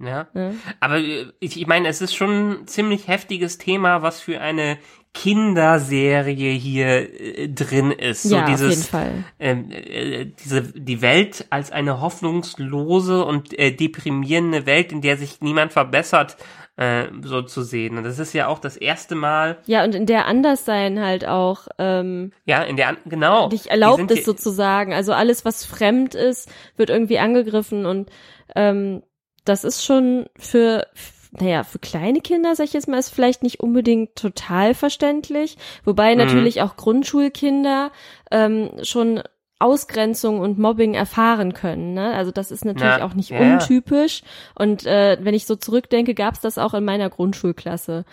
Ja. 0.00 0.28
ja. 0.34 0.52
Aber 0.80 0.98
äh, 0.98 1.26
ich, 1.40 1.60
ich 1.60 1.66
meine, 1.66 1.88
es 1.88 2.00
ist 2.00 2.14
schon 2.14 2.30
ein 2.62 2.66
ziemlich 2.66 3.08
heftiges 3.08 3.58
Thema, 3.58 4.02
was 4.02 4.20
für 4.20 4.40
eine 4.40 4.78
Kinderserie 5.14 6.52
hier 6.52 7.20
äh, 7.20 7.48
drin 7.48 7.90
ist. 7.90 8.22
So 8.22 8.36
ja, 8.36 8.46
dieses, 8.46 8.66
auf 8.66 8.70
jeden 8.70 8.82
Fall. 8.82 9.24
Ähm, 9.40 9.70
äh, 9.70 10.26
diese, 10.26 10.62
die 10.62 11.02
Welt 11.02 11.46
als 11.50 11.72
eine 11.72 12.00
hoffnungslose 12.00 13.24
und 13.24 13.58
äh, 13.58 13.72
deprimierende 13.72 14.66
Welt, 14.66 14.92
in 14.92 15.00
der 15.00 15.16
sich 15.16 15.40
niemand 15.40 15.72
verbessert, 15.72 16.36
äh, 16.76 17.06
so 17.22 17.42
zu 17.42 17.62
sehen. 17.62 17.98
Und 17.98 18.04
das 18.04 18.20
ist 18.20 18.32
ja 18.32 18.46
auch 18.46 18.60
das 18.60 18.76
erste 18.76 19.16
Mal. 19.16 19.58
Ja, 19.66 19.82
und 19.82 19.96
in 19.96 20.06
der 20.06 20.26
Anderssein 20.26 21.00
halt 21.00 21.26
auch. 21.26 21.66
Ähm, 21.78 22.32
ja, 22.44 22.62
in 22.62 22.76
der, 22.76 22.96
genau. 23.04 23.48
Dich 23.48 23.70
erlaubt 23.70 24.10
es 24.12 24.24
sozusagen. 24.24 24.94
Also 24.94 25.12
alles, 25.12 25.44
was 25.44 25.64
fremd 25.64 26.14
ist, 26.14 26.48
wird 26.76 26.90
irgendwie 26.90 27.18
angegriffen 27.18 27.86
und 27.86 28.10
ähm, 28.54 29.02
das 29.44 29.64
ist 29.64 29.84
schon 29.84 30.26
für, 30.38 30.86
naja, 31.32 31.64
für 31.64 31.78
kleine 31.78 32.20
Kinder, 32.20 32.54
sag 32.54 32.64
ich 32.64 32.72
jetzt 32.72 32.88
mal, 32.88 32.98
ist 32.98 33.10
vielleicht 33.10 33.42
nicht 33.42 33.60
unbedingt 33.60 34.16
total 34.16 34.74
verständlich. 34.74 35.56
Wobei 35.84 36.12
mhm. 36.12 36.18
natürlich 36.18 36.62
auch 36.62 36.76
Grundschulkinder 36.76 37.90
ähm, 38.30 38.70
schon 38.82 39.22
Ausgrenzung 39.60 40.38
und 40.38 40.58
Mobbing 40.58 40.94
erfahren 40.94 41.52
können. 41.52 41.94
Ne? 41.94 42.14
Also 42.14 42.30
das 42.30 42.50
ist 42.50 42.64
natürlich 42.64 42.98
ja, 42.98 43.04
auch 43.04 43.14
nicht 43.14 43.30
ja, 43.30 43.40
untypisch. 43.40 44.22
Und 44.54 44.86
äh, 44.86 45.18
wenn 45.20 45.34
ich 45.34 45.46
so 45.46 45.56
zurückdenke, 45.56 46.14
gab 46.14 46.34
es 46.34 46.40
das 46.40 46.58
auch 46.58 46.74
in 46.74 46.84
meiner 46.84 47.10
Grundschulklasse. 47.10 48.04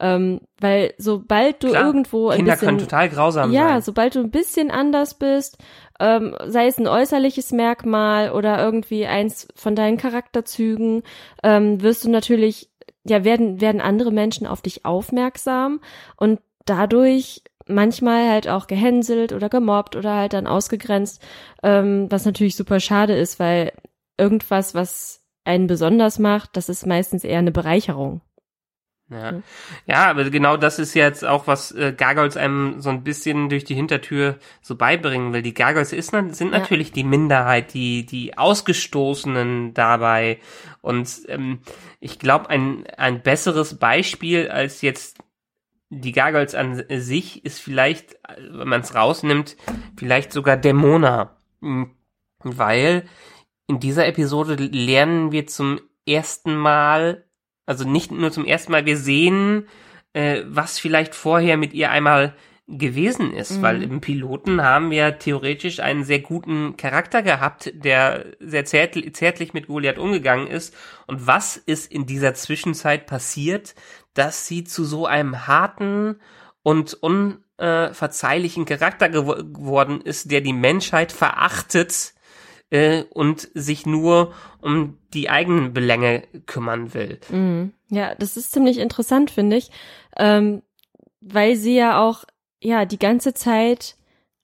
Ähm, 0.00 0.40
weil 0.60 0.94
sobald 0.98 1.62
du 1.62 1.70
Klar, 1.70 1.86
irgendwo 1.86 2.28
ein 2.28 2.36
Kinder 2.36 2.52
bisschen, 2.52 2.68
können 2.68 2.78
total 2.78 3.08
grausam 3.08 3.52
ja, 3.52 3.68
sein. 3.68 3.82
sobald 3.82 4.14
du 4.14 4.20
ein 4.20 4.30
bisschen 4.30 4.70
anders 4.70 5.14
bist 5.14 5.58
ähm, 6.00 6.36
sei 6.46 6.66
es 6.66 6.78
ein 6.78 6.86
äußerliches 6.86 7.52
Merkmal 7.52 8.32
oder 8.32 8.62
irgendwie 8.62 9.06
eins 9.06 9.48
von 9.54 9.74
deinen 9.74 9.96
Charakterzügen, 9.96 11.02
ähm, 11.42 11.82
wirst 11.82 12.04
du 12.04 12.10
natürlich, 12.10 12.70
ja, 13.04 13.24
werden, 13.24 13.60
werden 13.60 13.80
andere 13.80 14.12
Menschen 14.12 14.46
auf 14.46 14.62
dich 14.62 14.84
aufmerksam 14.84 15.80
und 16.16 16.40
dadurch 16.64 17.42
manchmal 17.66 18.28
halt 18.28 18.48
auch 18.48 18.66
gehänselt 18.66 19.32
oder 19.32 19.48
gemobbt 19.48 19.96
oder 19.96 20.14
halt 20.16 20.32
dann 20.32 20.46
ausgegrenzt, 20.46 21.22
ähm, 21.62 22.06
was 22.10 22.24
natürlich 22.24 22.56
super 22.56 22.80
schade 22.80 23.16
ist, 23.16 23.38
weil 23.38 23.72
irgendwas, 24.16 24.74
was 24.74 25.22
einen 25.44 25.66
besonders 25.66 26.18
macht, 26.18 26.56
das 26.56 26.68
ist 26.68 26.86
meistens 26.86 27.24
eher 27.24 27.38
eine 27.38 27.52
Bereicherung. 27.52 28.20
Ja. 29.10 29.40
ja, 29.86 30.10
aber 30.10 30.28
genau 30.28 30.58
das 30.58 30.78
ist 30.78 30.92
jetzt 30.92 31.24
auch, 31.24 31.46
was 31.46 31.72
äh, 31.72 31.94
Gargoyles 31.96 32.36
einem 32.36 32.82
so 32.82 32.90
ein 32.90 33.04
bisschen 33.04 33.48
durch 33.48 33.64
die 33.64 33.74
Hintertür 33.74 34.38
so 34.60 34.76
beibringen 34.76 35.32
will. 35.32 35.40
Die 35.40 35.54
Gargoyles 35.54 35.94
ist, 35.94 36.10
sind 36.10 36.40
ja. 36.40 36.58
natürlich 36.58 36.92
die 36.92 37.04
Minderheit, 37.04 37.72
die, 37.72 38.04
die 38.04 38.36
Ausgestoßenen 38.36 39.72
dabei. 39.72 40.40
Und 40.82 41.22
ähm, 41.28 41.60
ich 42.00 42.18
glaube, 42.18 42.50
ein, 42.50 42.86
ein 42.98 43.22
besseres 43.22 43.78
Beispiel 43.78 44.50
als 44.50 44.82
jetzt 44.82 45.16
die 45.90 46.12
Gargoyles 46.12 46.54
an 46.54 46.84
sich 46.90 47.46
ist 47.46 47.60
vielleicht, 47.60 48.18
wenn 48.36 48.68
man 48.68 48.82
es 48.82 48.94
rausnimmt, 48.94 49.56
vielleicht 49.96 50.32
sogar 50.32 50.58
Dämona. 50.58 51.36
Hm, 51.62 51.92
weil 52.40 53.04
in 53.68 53.80
dieser 53.80 54.06
Episode 54.06 54.54
lernen 54.56 55.32
wir 55.32 55.46
zum 55.46 55.80
ersten 56.06 56.56
Mal 56.56 57.24
also 57.68 57.84
nicht 57.84 58.10
nur 58.10 58.32
zum 58.32 58.46
ersten 58.46 58.72
Mal, 58.72 58.86
wir 58.86 58.96
sehen, 58.96 59.66
äh, 60.14 60.42
was 60.46 60.78
vielleicht 60.78 61.14
vorher 61.14 61.58
mit 61.58 61.74
ihr 61.74 61.90
einmal 61.90 62.34
gewesen 62.66 63.32
ist, 63.32 63.58
mhm. 63.58 63.62
weil 63.62 63.82
im 63.82 64.00
Piloten 64.00 64.62
haben 64.62 64.90
wir 64.90 65.18
theoretisch 65.18 65.80
einen 65.80 66.04
sehr 66.04 66.20
guten 66.20 66.76
Charakter 66.78 67.22
gehabt, 67.22 67.72
der 67.74 68.24
sehr 68.40 68.64
zärtlich, 68.64 69.14
zärtlich 69.14 69.52
mit 69.52 69.66
Goliath 69.66 69.98
umgegangen 69.98 70.46
ist. 70.46 70.74
Und 71.06 71.26
was 71.26 71.56
ist 71.58 71.92
in 71.92 72.06
dieser 72.06 72.34
Zwischenzeit 72.34 73.06
passiert, 73.06 73.74
dass 74.14 74.46
sie 74.46 74.64
zu 74.64 74.84
so 74.84 75.06
einem 75.06 75.46
harten 75.46 76.16
und 76.62 76.94
unverzeihlichen 76.94 78.64
Charakter 78.64 79.10
geworden 79.10 80.00
ist, 80.00 80.30
der 80.30 80.40
die 80.40 80.54
Menschheit 80.54 81.12
verachtet 81.12 82.14
äh, 82.70 83.04
und 83.10 83.48
sich 83.54 83.86
nur 83.86 84.32
um 84.60 84.98
die 85.14 85.30
eigenen 85.30 85.72
Belänge 85.72 86.22
kümmern 86.46 86.94
will. 86.94 87.18
Mhm. 87.30 87.72
Ja, 87.90 88.14
das 88.14 88.36
ist 88.36 88.52
ziemlich 88.52 88.78
interessant, 88.78 89.30
finde 89.30 89.56
ich, 89.56 89.70
ähm, 90.16 90.62
weil 91.20 91.56
sie 91.56 91.76
ja 91.76 92.00
auch 92.00 92.24
ja 92.60 92.84
die 92.84 92.98
ganze 92.98 93.34
Zeit 93.34 93.96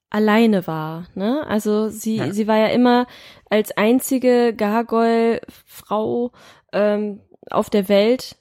alleine 0.09 0.65
war. 0.67 1.07
Ne? 1.13 1.45
Also 1.47 1.89
sie 1.89 2.17
ja. 2.17 2.31
sie 2.31 2.47
war 2.47 2.57
ja 2.57 2.67
immer 2.67 3.05
als 3.49 3.75
einzige 3.75 4.53
Gargoyle-Frau 4.55 6.31
ähm, 6.73 7.21
auf 7.51 7.69
der 7.69 7.89
Welt 7.89 8.37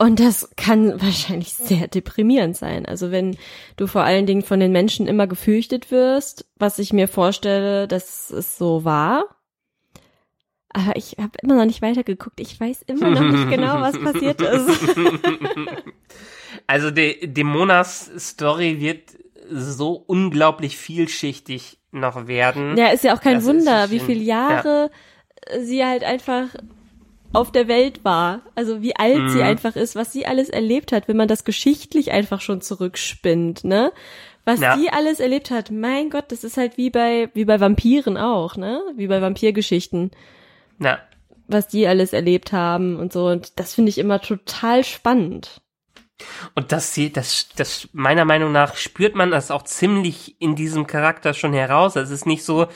und 0.00 0.18
das 0.18 0.48
kann 0.56 0.98
wahrscheinlich 1.02 1.52
sehr 1.52 1.86
deprimierend 1.86 2.56
sein. 2.56 2.86
Also 2.86 3.10
wenn 3.10 3.36
du 3.76 3.86
vor 3.86 4.02
allen 4.02 4.24
Dingen 4.24 4.40
von 4.42 4.58
den 4.58 4.72
Menschen 4.72 5.06
immer 5.06 5.26
gefürchtet 5.26 5.90
wirst, 5.90 6.46
was 6.56 6.78
ich 6.78 6.94
mir 6.94 7.06
vorstelle, 7.06 7.86
dass 7.86 8.30
es 8.30 8.56
so 8.56 8.84
war. 8.84 9.24
Aber 10.70 10.96
ich 10.96 11.16
habe 11.20 11.32
immer 11.42 11.56
noch 11.56 11.66
nicht 11.66 11.82
weitergeguckt. 11.82 12.40
Ich 12.40 12.58
weiß 12.58 12.82
immer 12.86 13.10
noch 13.10 13.20
nicht 13.20 13.50
genau, 13.50 13.80
was 13.82 14.00
passiert 14.00 14.40
ist. 14.40 14.96
Also 16.66 16.90
die 16.90 17.32
Demonas 17.32 18.10
Story 18.16 18.80
wird 18.80 19.18
so 19.50 19.92
unglaublich 20.06 20.78
vielschichtig 20.78 21.78
noch 21.90 22.26
werden. 22.26 22.78
Ja, 22.78 22.88
ist 22.88 23.04
ja 23.04 23.14
auch 23.14 23.20
kein 23.20 23.34
das 23.34 23.44
Wunder, 23.44 23.90
wie 23.90 24.00
viele 24.00 24.22
Jahre 24.22 24.90
ja. 25.50 25.60
sie 25.60 25.84
halt 25.84 26.04
einfach 26.04 26.48
auf 27.32 27.52
der 27.52 27.68
Welt 27.68 28.04
war. 28.04 28.42
Also 28.54 28.82
wie 28.82 28.96
alt 28.96 29.18
mhm. 29.18 29.28
sie 29.28 29.42
einfach 29.42 29.76
ist, 29.76 29.96
was 29.96 30.12
sie 30.12 30.26
alles 30.26 30.48
erlebt 30.48 30.92
hat, 30.92 31.08
wenn 31.08 31.16
man 31.16 31.28
das 31.28 31.44
geschichtlich 31.44 32.10
einfach 32.12 32.40
schon 32.40 32.60
zurückspinnt, 32.60 33.64
ne? 33.64 33.92
Was 34.44 34.60
ja. 34.60 34.76
die 34.76 34.90
alles 34.90 35.20
erlebt 35.20 35.50
hat, 35.50 35.70
mein 35.70 36.10
Gott, 36.10 36.32
das 36.32 36.44
ist 36.44 36.56
halt 36.56 36.76
wie 36.78 36.90
bei, 36.90 37.28
wie 37.34 37.44
bei 37.44 37.60
Vampiren 37.60 38.16
auch, 38.16 38.56
ne? 38.56 38.82
Wie 38.96 39.06
bei 39.06 39.20
Vampirgeschichten. 39.20 40.10
Ja. 40.78 40.98
Was 41.46 41.68
die 41.68 41.86
alles 41.86 42.12
erlebt 42.12 42.52
haben 42.52 42.96
und 42.96 43.12
so. 43.12 43.26
Und 43.26 43.58
das 43.60 43.74
finde 43.74 43.90
ich 43.90 43.98
immer 43.98 44.20
total 44.20 44.82
spannend. 44.82 45.60
Und 46.54 46.72
das 46.72 46.94
sie, 46.94 47.12
das, 47.12 47.48
das, 47.56 47.88
meiner 47.92 48.24
Meinung 48.24 48.52
nach 48.52 48.76
spürt 48.76 49.14
man 49.14 49.30
das 49.30 49.50
auch 49.50 49.62
ziemlich 49.62 50.40
in 50.40 50.56
diesem 50.56 50.86
Charakter 50.86 51.34
schon 51.34 51.52
heraus. 51.52 51.96
Es 51.96 52.10
ist 52.10 52.26
nicht 52.26 52.44
so, 52.44 52.66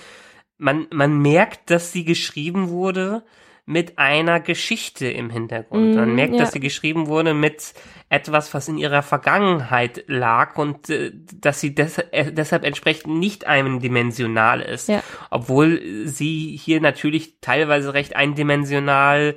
man, 0.59 0.87
man 0.91 1.19
merkt, 1.19 1.71
dass 1.71 1.93
sie 1.93 2.05
geschrieben 2.05 2.69
wurde, 2.69 3.25
mit 3.67 3.99
einer 3.99 4.41
Geschichte 4.41 5.07
im 5.07 5.31
Hintergrund. 5.31 5.95
Man 5.95 6.13
mm, 6.13 6.15
merkt, 6.15 6.35
ja. 6.35 6.41
dass 6.41 6.53
sie 6.53 6.61
geschrieben 6.61 7.07
wurde 7.07 7.33
mit 7.33 7.73
etwas, 8.11 8.53
was 8.53 8.69
in 8.69 8.77
ihrer 8.77 9.03
Vergangenheit 9.03 10.05
lag 10.07 10.59
und 10.59 10.91
äh, 10.91 11.13
dass 11.15 11.61
sie 11.61 11.75
des 11.75 11.99
äh, 11.99 12.31
deshalb 12.31 12.65
entsprechend 12.65 13.19
nicht 13.19 13.47
eindimensional 13.47 14.61
ist. 14.61 14.89
Ja. 14.89 15.03
Obwohl 15.31 16.07
sie 16.07 16.59
hier 16.63 16.81
natürlich 16.83 17.41
teilweise 17.41 17.95
recht 17.95 18.17
eindimensional, 18.17 19.37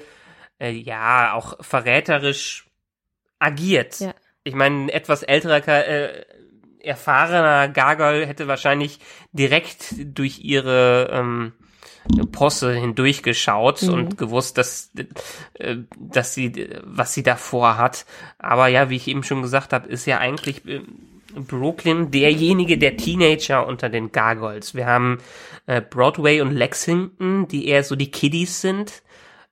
äh, 0.59 0.71
ja, 0.71 1.33
auch 1.33 1.63
verräterisch 1.63 2.67
agiert. 3.39 3.99
Ja. 4.01 4.13
Ich 4.43 4.55
meine, 4.55 4.75
ein 4.85 4.89
etwas 4.89 5.23
älterer 5.23 5.87
äh, 5.87 6.25
erfahrener 6.79 7.69
Gargoyle 7.69 8.25
hätte 8.25 8.47
wahrscheinlich 8.47 8.99
direkt 9.31 9.95
durch 9.97 10.39
ihre 10.39 11.09
ähm, 11.11 11.53
Posse 12.31 12.73
hindurchgeschaut 12.73 13.83
mhm. 13.83 13.93
und 13.93 14.17
gewusst, 14.17 14.57
dass, 14.57 14.91
äh, 15.53 15.77
dass 15.97 16.33
sie, 16.33 16.69
was 16.83 17.13
sie 17.13 17.23
davor 17.23 17.77
hat. 17.77 18.05
Aber 18.37 18.67
ja, 18.67 18.89
wie 18.89 18.95
ich 18.95 19.07
eben 19.07 19.23
schon 19.23 19.41
gesagt 19.41 19.73
habe, 19.73 19.87
ist 19.87 20.05
ja 20.05 20.17
eigentlich 20.19 20.65
äh, 20.65 20.81
Brooklyn 21.35 22.11
derjenige 22.11 22.77
der 22.77 22.97
Teenager 22.97 23.67
unter 23.67 23.89
den 23.89 24.11
Gargoyles. 24.11 24.73
Wir 24.73 24.87
haben 24.87 25.19
äh, 25.65 25.81
Broadway 25.81 26.41
und 26.41 26.51
Lexington, 26.51 27.47
die 27.47 27.67
eher 27.67 27.83
so 27.83 27.95
die 27.95 28.11
Kiddies 28.11 28.61
sind. 28.61 29.03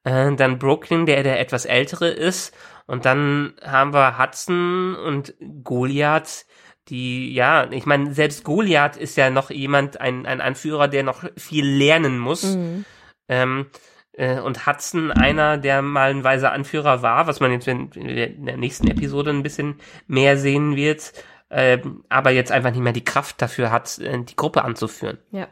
Dann 0.08 0.60
Brooklyn, 0.60 1.08
der 1.08 1.24
der 1.24 1.40
etwas 1.40 1.66
ältere 1.66 2.10
ist. 2.10 2.54
Und 2.86 3.06
dann 3.06 3.54
haben 3.64 3.92
wir 3.92 4.20
Hudson 4.20 4.96
und 4.96 5.34
Goliath, 5.64 6.46
die, 6.90 7.34
ja, 7.34 7.70
ich 7.72 7.86
meine, 7.86 8.14
selbst 8.14 8.44
Goliath 8.44 8.98
ist 8.98 9.18
ja 9.18 9.30
noch 9.30 9.50
jemand, 9.50 10.00
ein, 10.00 10.26
ein 10.26 10.42
Anführer, 10.42 10.88
der 10.88 11.04
noch 11.04 11.24
viel 11.36 11.66
lernen 11.66 12.20
muss. 12.20 12.44
Mhm. 12.44 12.86
Ähm, 13.28 13.66
äh, 14.14 14.40
und 14.40 14.66
Hudson 14.66 15.12
einer, 15.12 15.58
der 15.58 15.82
mal 15.82 16.12
ein 16.12 16.24
weiser 16.24 16.52
Anführer 16.52 17.02
war, 17.02 17.28
was 17.28 17.40
man 17.40 17.52
jetzt 17.52 17.68
in, 17.68 17.92
in 17.92 18.46
der 18.46 18.58
nächsten 18.58 18.88
Episode 18.88 19.32
ein 19.32 19.44
bisschen 19.44 19.80
mehr 20.08 20.38
sehen 20.38 20.76
wird, 20.76 21.14
äh, 21.50 21.80
aber 22.10 22.32
jetzt 22.32 22.52
einfach 22.52 22.72
nicht 22.72 22.82
mehr 22.82 22.94
die 22.94 23.04
Kraft 23.04 23.42
dafür 23.42 23.72
hat, 23.72 23.98
äh, 24.00 24.24
die 24.24 24.36
Gruppe 24.36 24.64
anzuführen. 24.64 25.18
Ja. 25.32 25.48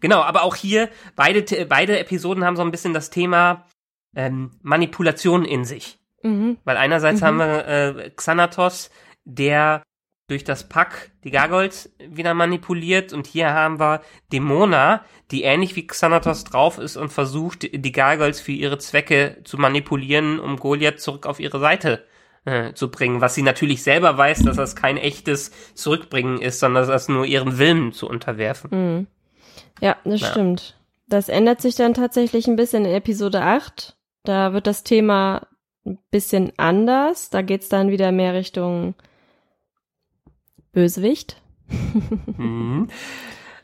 Genau, 0.00 0.20
aber 0.20 0.42
auch 0.42 0.54
hier, 0.54 0.88
beide, 1.16 1.42
beide 1.66 1.98
Episoden 1.98 2.44
haben 2.44 2.56
so 2.56 2.62
ein 2.62 2.70
bisschen 2.70 2.94
das 2.94 3.10
Thema 3.10 3.66
ähm, 4.14 4.52
Manipulation 4.62 5.44
in 5.44 5.64
sich. 5.64 5.98
Mhm. 6.22 6.58
Weil 6.64 6.76
einerseits 6.76 7.20
mhm. 7.20 7.24
haben 7.24 7.38
wir 7.38 7.66
äh, 7.66 8.10
Xanatos, 8.10 8.90
der 9.34 9.82
durch 10.30 10.44
das 10.44 10.68
Pack 10.68 11.10
die 11.24 11.32
Gargoyles 11.32 11.92
wieder 11.98 12.34
manipuliert 12.34 13.12
und 13.12 13.26
hier 13.26 13.52
haben 13.52 13.80
wir 13.80 14.00
Dämona, 14.32 15.04
die 15.32 15.42
ähnlich 15.42 15.74
wie 15.74 15.86
Xanatos 15.86 16.44
drauf 16.44 16.78
ist 16.78 16.96
und 16.96 17.08
versucht, 17.08 17.68
die 17.72 17.92
Gargoyles 17.92 18.40
für 18.40 18.52
ihre 18.52 18.78
Zwecke 18.78 19.38
zu 19.42 19.58
manipulieren, 19.58 20.38
um 20.38 20.56
Goliath 20.56 21.00
zurück 21.00 21.26
auf 21.26 21.40
ihre 21.40 21.58
Seite 21.58 22.04
äh, 22.44 22.72
zu 22.74 22.92
bringen, 22.92 23.20
was 23.20 23.34
sie 23.34 23.42
natürlich 23.42 23.82
selber 23.82 24.16
weiß, 24.16 24.44
dass 24.44 24.56
das 24.56 24.76
kein 24.76 24.96
echtes 24.96 25.50
Zurückbringen 25.74 26.40
ist, 26.40 26.60
sondern 26.60 26.86
das 26.86 27.08
nur 27.08 27.26
ihrem 27.26 27.58
Willen 27.58 27.92
zu 27.92 28.08
unterwerfen. 28.08 28.70
Mhm. 28.70 29.06
Ja, 29.80 29.96
das 30.04 30.20
ja. 30.20 30.26
stimmt. 30.28 30.78
Das 31.08 31.28
ändert 31.28 31.60
sich 31.60 31.74
dann 31.74 31.92
tatsächlich 31.92 32.46
ein 32.46 32.56
bisschen 32.56 32.84
in 32.84 32.94
Episode 32.94 33.42
8. 33.42 33.96
Da 34.22 34.52
wird 34.52 34.68
das 34.68 34.84
Thema 34.84 35.48
ein 35.84 35.98
bisschen 36.12 36.52
anders. 36.56 37.30
Da 37.30 37.42
geht's 37.42 37.68
dann 37.68 37.90
wieder 37.90 38.12
mehr 38.12 38.32
Richtung 38.32 38.94
Bösewicht. 40.72 41.40
Mhm. 42.36 42.88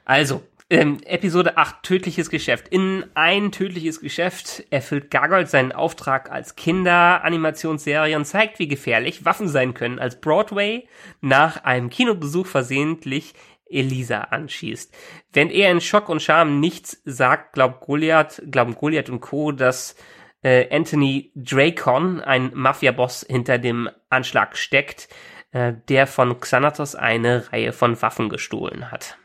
Also, 0.04 0.42
ähm, 0.68 0.98
Episode 1.04 1.56
8, 1.56 1.82
tödliches 1.82 2.28
Geschäft. 2.28 2.68
In 2.68 3.04
ein 3.14 3.52
tödliches 3.52 4.00
Geschäft 4.00 4.64
erfüllt 4.70 5.10
Gargold 5.10 5.48
seinen 5.48 5.72
Auftrag 5.72 6.30
als 6.30 6.56
Kinder-Animationsserie 6.56 8.16
und 8.16 8.24
zeigt, 8.24 8.58
wie 8.58 8.66
gefährlich 8.66 9.24
Waffen 9.24 9.48
sein 9.48 9.74
können, 9.74 10.00
als 10.00 10.20
Broadway 10.20 10.88
nach 11.20 11.62
einem 11.62 11.88
Kinobesuch 11.88 12.46
versehentlich 12.46 13.34
Elisa 13.68 14.22
anschießt. 14.22 14.92
Während 15.32 15.52
er 15.52 15.70
in 15.70 15.80
Schock 15.80 16.08
und 16.08 16.22
Scham 16.22 16.58
nichts 16.58 17.00
sagt, 17.04 17.52
glaubt 17.52 17.80
Goliath, 17.80 18.42
glauben 18.50 18.74
Goliath 18.74 19.10
und 19.10 19.20
Co., 19.20 19.52
dass 19.52 19.96
äh, 20.42 20.68
Anthony 20.74 21.32
Dracon, 21.34 22.20
ein 22.20 22.50
Mafia-Boss, 22.54 23.26
hinter 23.28 23.58
dem 23.58 23.88
Anschlag 24.10 24.56
steckt. 24.56 25.08
Äh, 25.56 25.74
der 25.88 26.06
von 26.06 26.38
Xanatos 26.38 26.94
eine 26.94 27.50
Reihe 27.50 27.72
von 27.72 28.00
Waffen 28.02 28.28
gestohlen 28.28 28.90
hat. 28.90 29.16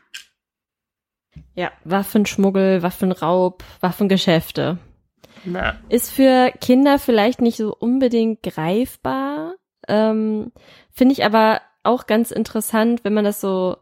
Ja, 1.54 1.70
Waffenschmuggel, 1.84 2.82
Waffenraub, 2.82 3.62
Waffengeschäfte. 3.80 4.78
Na. 5.44 5.76
Ist 5.90 6.10
für 6.10 6.50
Kinder 6.60 6.98
vielleicht 6.98 7.42
nicht 7.42 7.58
so 7.58 7.74
unbedingt 7.76 8.42
greifbar. 8.42 9.56
Ähm, 9.88 10.52
Finde 10.90 11.12
ich 11.12 11.24
aber 11.24 11.60
auch 11.82 12.06
ganz 12.06 12.30
interessant, 12.30 13.04
wenn 13.04 13.12
man 13.12 13.24
das 13.24 13.40
so 13.40 13.76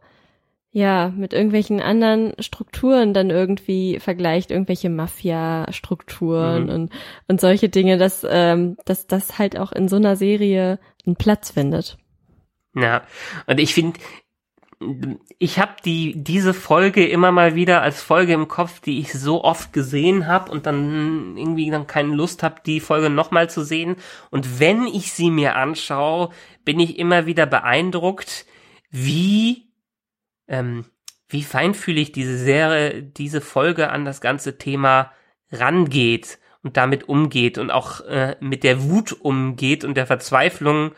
ja 0.73 1.13
mit 1.15 1.33
irgendwelchen 1.33 1.81
anderen 1.81 2.33
Strukturen 2.41 3.13
dann 3.15 3.31
irgendwie 3.31 3.99
vergleicht, 4.01 4.51
irgendwelche 4.51 4.89
Mafia-Strukturen 4.91 6.65
Mhm. 6.65 6.71
und 6.71 6.93
und 7.29 7.41
solche 7.41 7.69
Dinge, 7.69 7.97
dass 7.99 8.27
ähm, 8.29 8.77
dass 8.87 9.07
das 9.07 9.39
halt 9.39 9.57
auch 9.59 9.71
in 9.73 9.89
so 9.89 9.97
einer 9.97 10.17
Serie 10.17 10.79
einen 11.07 11.17
Platz 11.17 11.51
findet. 11.51 11.99
Ja, 12.75 13.03
und 13.47 13.59
ich 13.59 13.75
finde, 13.75 13.99
ich 15.39 15.59
habe 15.59 15.75
die 15.85 16.15
diese 16.23 16.55
Folge 16.55 17.07
immer 17.07 17.33
mal 17.33 17.55
wieder 17.55 17.83
als 17.83 18.03
Folge 18.03 18.33
im 18.33 18.49
Kopf, 18.49 18.81
die 18.81 19.01
ich 19.01 19.13
so 19.13 19.45
oft 19.45 19.73
gesehen 19.73 20.27
habe 20.27 20.51
und 20.51 20.67
dann 20.67 21.37
irgendwie 21.37 21.71
dann 21.71 21.87
keine 21.87 22.15
Lust 22.15 22.43
habe, 22.43 22.63
die 22.65 22.81
Folge 22.81 23.11
nochmal 23.11 23.51
zu 23.51 23.63
sehen. 23.63 23.97
Und 24.31 24.59
wenn 24.59 24.87
ich 24.87 25.13
sie 25.13 25.31
mir 25.31 25.57
anschaue, 25.57 26.31
bin 26.65 26.81
ich 26.81 26.99
immer 26.99 27.27
wieder 27.27 27.47
beeindruckt, 27.47 28.47
wie 28.91 29.71
ähm, 30.49 30.87
wie 31.29 31.45
feinfühlig 31.45 32.13
diese 32.13 32.39
Serie, 32.39 33.03
diese 33.03 33.41
Folge 33.41 33.91
an 33.91 34.05
das 34.05 34.21
ganze 34.21 34.59
Thema 34.59 35.13
rangeht 35.53 36.39
und 36.63 36.77
damit 36.77 37.09
umgeht 37.09 37.59
und 37.59 37.71
auch 37.71 38.01
äh, 38.03 38.37
mit 38.41 38.65
der 38.65 38.83
Wut 38.83 39.13
umgeht 39.13 39.85
und 39.85 39.95
der 39.97 40.07
Verzweiflung, 40.07 40.93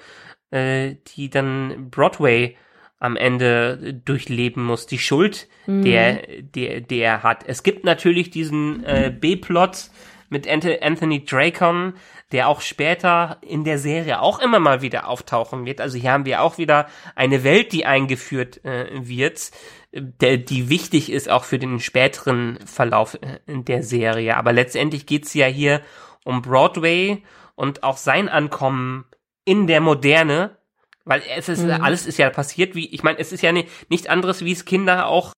äh, 0.52 0.96
die 1.16 1.28
dann 1.30 1.90
Broadway 1.90 2.56
am 3.00 3.16
Ende 3.16 3.94
durchleben 4.04 4.62
muss, 4.64 4.86
die 4.86 4.98
Schuld, 4.98 5.48
Mhm. 5.66 5.84
der, 5.84 6.22
der, 6.40 6.80
der 6.80 7.04
er 7.06 7.22
hat. 7.22 7.44
Es 7.46 7.62
gibt 7.62 7.84
natürlich 7.84 8.30
diesen 8.30 8.84
äh, 8.84 9.12
B-Plot 9.16 9.90
mit 10.28 10.48
Ant- 10.48 10.80
Anthony 10.82 11.24
Dracon, 11.24 11.94
der 12.32 12.48
auch 12.48 12.60
später 12.62 13.38
in 13.42 13.62
der 13.64 13.78
Serie 13.78 14.20
auch 14.20 14.40
immer 14.40 14.58
mal 14.58 14.82
wieder 14.82 15.06
auftauchen 15.08 15.64
wird. 15.66 15.80
Also 15.80 15.98
hier 15.98 16.10
haben 16.12 16.24
wir 16.24 16.42
auch 16.42 16.58
wieder 16.58 16.86
eine 17.14 17.44
Welt, 17.44 17.72
die 17.72 17.86
eingeführt 17.86 18.64
äh, 18.64 18.86
wird, 18.92 19.50
der, 19.92 20.38
die 20.38 20.68
wichtig 20.68 21.12
ist 21.12 21.28
auch 21.28 21.44
für 21.44 21.58
den 21.58 21.78
späteren 21.78 22.58
Verlauf 22.64 23.14
äh, 23.14 23.38
der 23.46 23.82
Serie. 23.82 24.36
Aber 24.36 24.52
letztendlich 24.52 25.06
geht's 25.06 25.34
ja 25.34 25.46
hier 25.46 25.80
um 26.24 26.40
Broadway 26.42 27.22
und 27.54 27.82
auch 27.82 27.98
sein 27.98 28.28
Ankommen 28.28 29.04
in 29.44 29.66
der 29.66 29.80
Moderne, 29.80 30.56
weil 31.04 31.22
es 31.36 31.48
ist 31.48 31.64
Mhm. 31.64 31.70
alles 31.82 32.06
ist 32.06 32.18
ja 32.18 32.30
passiert, 32.30 32.74
wie 32.74 32.86
ich 32.94 33.02
meine, 33.02 33.18
es 33.18 33.32
ist 33.32 33.42
ja 33.42 33.52
ni- 33.52 33.66
nicht 33.88 34.08
anderes, 34.08 34.44
wie 34.44 34.52
es 34.52 34.64
Kinder 34.64 35.06
auch 35.08 35.32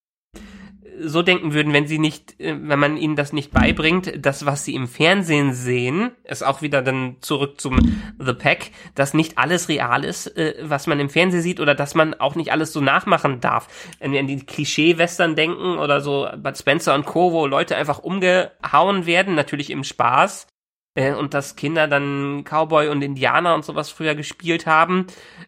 so 1.01 1.23
denken 1.23 1.53
würden, 1.53 1.73
wenn 1.73 1.89
sie 1.89 1.99
nicht, 1.99 2.39
äh, 2.41 2.55
wenn 2.57 2.79
man 2.79 2.97
ihnen 2.97 3.17
das 3.17 3.33
nicht 3.33 3.51
beibringt, 3.51 4.13
das, 4.25 4.47
was 4.47 4.65
sie 4.65 4.77
im 4.77 4.87
Fernsehen 4.87 5.53
sehen, 5.53 6.13
ist 6.23 6.45
auch 6.45 6.63
wieder 6.63 6.83
dann 6.83 7.17
zurück 7.21 7.61
zum 7.61 7.79
The 8.21 8.33
Pack, 8.33 8.71
dass 8.95 9.13
nicht 9.13 9.37
alles 9.37 9.69
real 9.69 10.05
ist, 10.05 10.29
äh, 10.37 10.55
was 10.63 10.87
man 10.87 11.01
im 11.01 11.11
Fernsehen 11.11 11.43
sieht 11.43 11.59
oder 11.59 11.75
dass 11.75 11.97
man 11.97 12.15
auch 12.15 12.37
nicht 12.37 12.53
alles 12.53 12.73
so 12.73 12.81
nachmachen 12.81 13.41
darf. 13.41 13.67
Wenn 13.99 14.13
wir 14.13 14.21
an 14.21 14.29
die 14.29 14.47
Klischee-Western 14.47 15.35
denken 15.35 15.79
oder 15.79 16.01
so 16.01 16.29
Bud 16.37 16.57
Spencer 16.57 16.95
und 16.95 17.07
Co., 17.07 17.33
wo 17.33 17.47
Leute 17.47 17.75
einfach 17.75 17.99
umgehauen 17.99 19.05
werden, 19.05 19.35
natürlich 19.35 19.71
im 19.71 19.83
Spaß, 19.83 20.47
äh, 20.95 21.15
und 21.15 21.35
dass 21.35 21.57
Kinder 21.57 21.89
dann 21.89 22.45
Cowboy 22.45 22.89
und 22.89 23.03
Indianer 23.03 23.55
und 23.55 23.65
sowas 23.65 23.91
früher 23.91 24.15
gespielt 24.15 24.67
haben, 24.67 25.07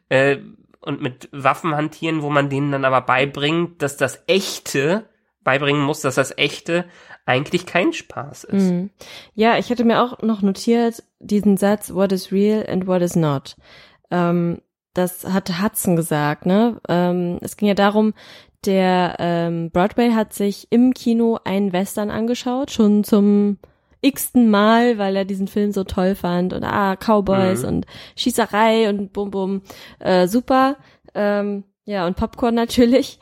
äh, 0.09 0.39
und 0.87 1.03
mit 1.03 1.29
Waffen 1.33 1.75
hantieren, 1.75 2.23
wo 2.23 2.31
man 2.31 2.49
denen 2.49 2.71
dann 2.71 2.85
aber 2.85 3.01
beibringt, 3.01 3.83
dass 3.83 3.97
das 3.97 4.23
Echte, 4.29 5.05
beibringen 5.43 5.83
muss, 5.83 6.01
dass 6.01 6.15
das 6.15 6.39
Echte 6.39 6.85
eigentlich 7.27 7.67
kein 7.67 7.93
Spaß 7.93 8.45
ist. 8.45 8.71
Mhm. 8.71 8.91
Ja, 9.35 9.59
ich 9.59 9.69
hatte 9.71 9.85
mir 9.85 10.01
auch 10.01 10.23
noch 10.23 10.43
notiert 10.43 11.03
diesen 11.19 11.57
Satz, 11.57 11.93
what 11.93 12.13
is 12.13 12.31
real 12.31 12.65
and 12.69 12.87
what 12.87 13.03
is 13.03 13.17
not. 13.17 13.57
Ähm, 14.13 14.63
das 14.95 15.25
hat 15.25 15.61
Hudson 15.61 15.97
gesagt, 15.97 16.47
ne? 16.47 16.81
Ähm, 16.89 17.39
es 17.43 17.57
ging 17.57 17.69
ja 17.69 17.75
darum, 17.75 18.15
der 18.65 19.17
ähm, 19.19 19.71
Broadway 19.73 20.13
hat 20.13 20.33
sich 20.33 20.69
im 20.71 20.95
Kino 20.95 21.39
einen 21.45 21.73
Western 21.73 22.11
angeschaut, 22.11 22.71
schon 22.71 23.03
zum 23.03 23.59
x-ten 24.03 24.51
Mal, 24.51 24.99
weil 24.99 25.17
er 25.17 25.25
diesen 25.25 25.49
Film 25.49 25.73
so 25.73 25.85
toll 25.85 26.15
fand 26.15 26.53
und 26.53 26.65
ah, 26.65 26.97
Cowboys 26.97 27.63
Mhm. 27.63 27.69
und 27.69 27.87
Schießerei 28.17 28.89
und 28.89 29.13
bum 29.13 29.31
bum, 29.31 29.63
äh, 29.99 30.27
super. 30.29 30.77
Ähm, 31.15 31.65
ja, 31.85 32.07
und 32.07 32.17
Popcorn 32.17 32.55
natürlich. 32.55 33.19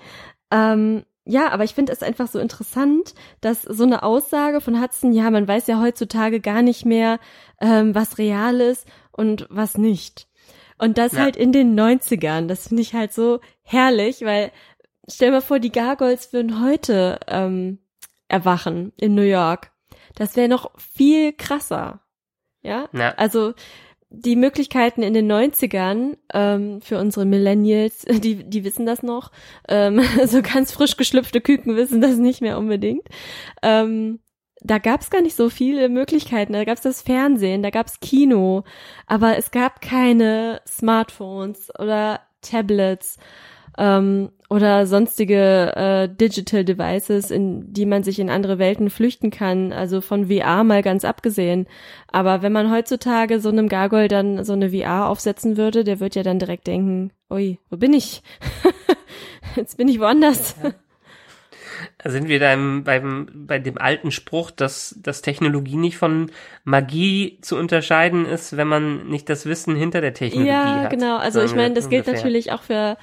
Ähm, 0.51 1.05
ja, 1.27 1.51
aber 1.51 1.65
ich 1.65 1.75
finde 1.75 1.93
es 1.93 2.03
einfach 2.03 2.29
so 2.29 2.39
interessant, 2.39 3.15
dass 3.41 3.63
so 3.63 3.85
eine 3.85 4.03
Aussage 4.03 4.61
von 4.61 4.81
Hudson, 4.83 5.13
ja, 5.13 5.31
man 5.31 5.49
weiß 5.49 5.67
ja 5.69 5.81
heutzutage 5.81 6.41
gar 6.41 6.61
nicht 6.63 6.85
mehr, 6.85 7.19
ähm, 7.61 7.95
was 7.95 8.19
real 8.19 8.61
ist 8.61 8.87
und 9.13 9.47
was 9.49 9.79
nicht. 9.79 10.29
Und 10.77 10.99
das 10.99 11.13
Ja. 11.13 11.21
halt 11.21 11.37
in 11.37 11.53
den 11.53 11.75
90ern, 11.75 12.47
das 12.49 12.69
finde 12.69 12.83
ich 12.83 12.95
halt 12.95 13.13
so 13.13 13.41
herrlich, 13.63 14.23
weil 14.23 14.51
stell 15.09 15.31
mal 15.31 15.41
vor, 15.41 15.61
die 15.61 15.73
Gargoyles 15.73 16.33
würden 16.33 16.63
heute 16.63 17.21
ähm, 17.29 17.79
erwachen 18.29 18.93
in 18.97 19.15
New 19.15 19.23
York. 19.23 19.71
Das 20.15 20.37
wäre 20.37 20.49
noch 20.49 20.71
viel 20.79 21.33
krasser. 21.33 22.01
Ja, 22.63 22.89
Ja. 22.93 23.11
also 23.17 23.55
die 24.11 24.37
Möglichkeiten 24.37 25.03
in 25.03 25.13
den 25.13 25.31
90ern 25.31 26.17
ähm, 26.33 26.81
für 26.81 26.99
unsere 26.99 27.27
Millennials, 27.27 28.03
die, 28.09 28.45
die 28.45 28.65
wissen 28.65 28.87
das 28.87 29.03
noch. 29.03 29.33
Ähm, 29.69 30.01
so 30.27 30.41
ganz 30.41 30.73
frisch 30.73 30.97
geschlüpfte 30.97 31.41
Küken 31.41 31.77
wissen 31.77 32.01
das 32.01 32.17
nicht 32.17 32.41
mehr 32.41 32.59
unbedingt. 32.59 33.07
Ähm, 33.63 34.21
da 34.61 34.79
gab 34.79 35.03
es 35.03 35.11
gar 35.11 35.21
nicht 35.21 35.37
so 35.37 35.51
viele 35.51 35.89
Möglichkeiten. 35.91 36.55
Da 36.55 36.65
gab 36.65 36.77
es 36.77 36.83
das 36.83 37.03
Fernsehen, 37.03 37.63
da 37.63 37.71
gab 37.71 37.87
es 37.87 38.01
Kino, 38.01 38.65
aber 39.07 39.37
es 39.37 39.51
gab 39.51 39.83
keine 39.83 40.63
Smartphones 40.67 41.71
oder 41.79 42.21
Tablets 42.41 43.19
ähm, 43.79 44.31
oder 44.51 44.87
sonstige 44.87 45.75
äh, 45.75 46.09
Digital 46.09 46.65
Devices, 46.65 47.31
in 47.31 47.73
die 47.73 47.87
man 47.87 48.03
sich 48.03 48.19
in 48.21 48.31
andere 48.31 48.59
Welten 48.59 48.91
flüchten 48.91 49.31
kann, 49.31 49.73
also 49.73 50.01
von 50.01 50.29
VR 50.29 50.65
mal 50.65 50.83
ganz 50.83 51.05
abgesehen. 51.05 51.67
Aber 52.13 52.43
wenn 52.43 52.53
man 52.53 52.71
heutzutage 52.71 53.41
so 53.41 53.49
einem 53.49 53.69
Gargoyle 53.69 54.09
dann 54.09 54.45
so 54.45 54.53
eine 54.53 54.71
VR 54.71 55.09
aufsetzen 55.09 55.57
würde, 55.57 55.83
der 55.83 55.99
wird 55.99 56.15
ja 56.15 56.23
dann 56.23 56.39
direkt 56.39 56.67
denken, 56.67 57.11
ui, 57.31 57.59
wo 57.71 57.77
bin 57.77 57.93
ich? 57.95 58.23
Jetzt 59.57 59.77
bin 59.77 59.89
ich 59.89 59.99
woanders. 59.99 60.57
Da 61.99 62.11
sind 62.11 62.29
wir 62.29 62.39
beim, 62.39 62.85
beim, 62.85 63.29
bei 63.35 63.59
dem 63.59 63.79
alten 63.79 64.11
Spruch, 64.11 64.51
dass, 64.51 64.95
dass 65.03 65.23
Technologie 65.23 65.77
nicht 65.77 65.97
von 65.97 66.31
Magie 66.65 67.39
zu 67.41 67.57
unterscheiden 67.57 68.27
ist, 68.27 68.57
wenn 68.57 68.69
man 68.69 69.09
nicht 69.09 69.29
das 69.29 69.47
Wissen 69.47 69.75
hinter 69.75 70.01
der 70.01 70.15
Technologie 70.15 70.51
Ja, 70.51 70.83
hat. 70.83 70.91
genau. 70.91 71.17
Also 71.17 71.43
ich 71.43 71.55
meine, 71.55 71.75
das 71.75 71.89
gilt 71.89 72.03
ungefähr. 72.07 72.15
natürlich 72.25 72.53
auch 72.53 72.63
für 72.63 72.97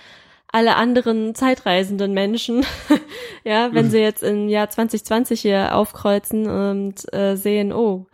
alle 0.51 0.75
anderen 0.75 1.33
zeitreisenden 1.35 2.13
Menschen. 2.13 2.65
ja, 3.43 3.73
wenn 3.73 3.85
Mhm. 3.85 3.89
sie 3.91 3.99
jetzt 3.99 4.23
im 4.23 4.49
Jahr 4.49 4.69
2020 4.69 5.41
hier 5.41 5.75
aufkreuzen 5.75 6.47
und 6.49 7.13
äh, 7.13 7.35
sehen, 7.35 7.71
oh, 7.73 8.07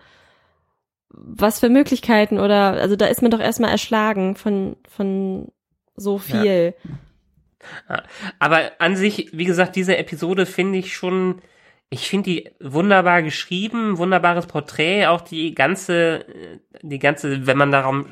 was 1.09 1.59
für 1.59 1.69
Möglichkeiten 1.69 2.39
oder 2.39 2.73
also 2.73 2.95
da 2.95 3.07
ist 3.07 3.21
man 3.21 3.31
doch 3.31 3.39
erstmal 3.39 3.71
erschlagen 3.71 4.35
von 4.35 4.75
von 4.87 5.51
so 5.95 6.19
viel. 6.19 6.75
Aber 8.39 8.71
an 8.77 8.95
sich, 8.95 9.29
wie 9.33 9.45
gesagt, 9.45 9.75
diese 9.75 9.97
Episode 9.97 10.45
finde 10.45 10.77
ich 10.77 10.93
schon, 10.95 11.41
ich 11.89 12.09
finde 12.09 12.29
die 12.29 12.49
wunderbar 12.59 13.21
geschrieben, 13.23 13.97
wunderbares 13.97 14.45
Porträt, 14.45 15.07
auch 15.07 15.21
die 15.21 15.55
ganze, 15.55 16.27
äh, 16.27 16.59
die 16.81 16.99
ganze, 16.99 17.47
wenn 17.47 17.57
man 17.57 17.71
darum, 17.71 18.07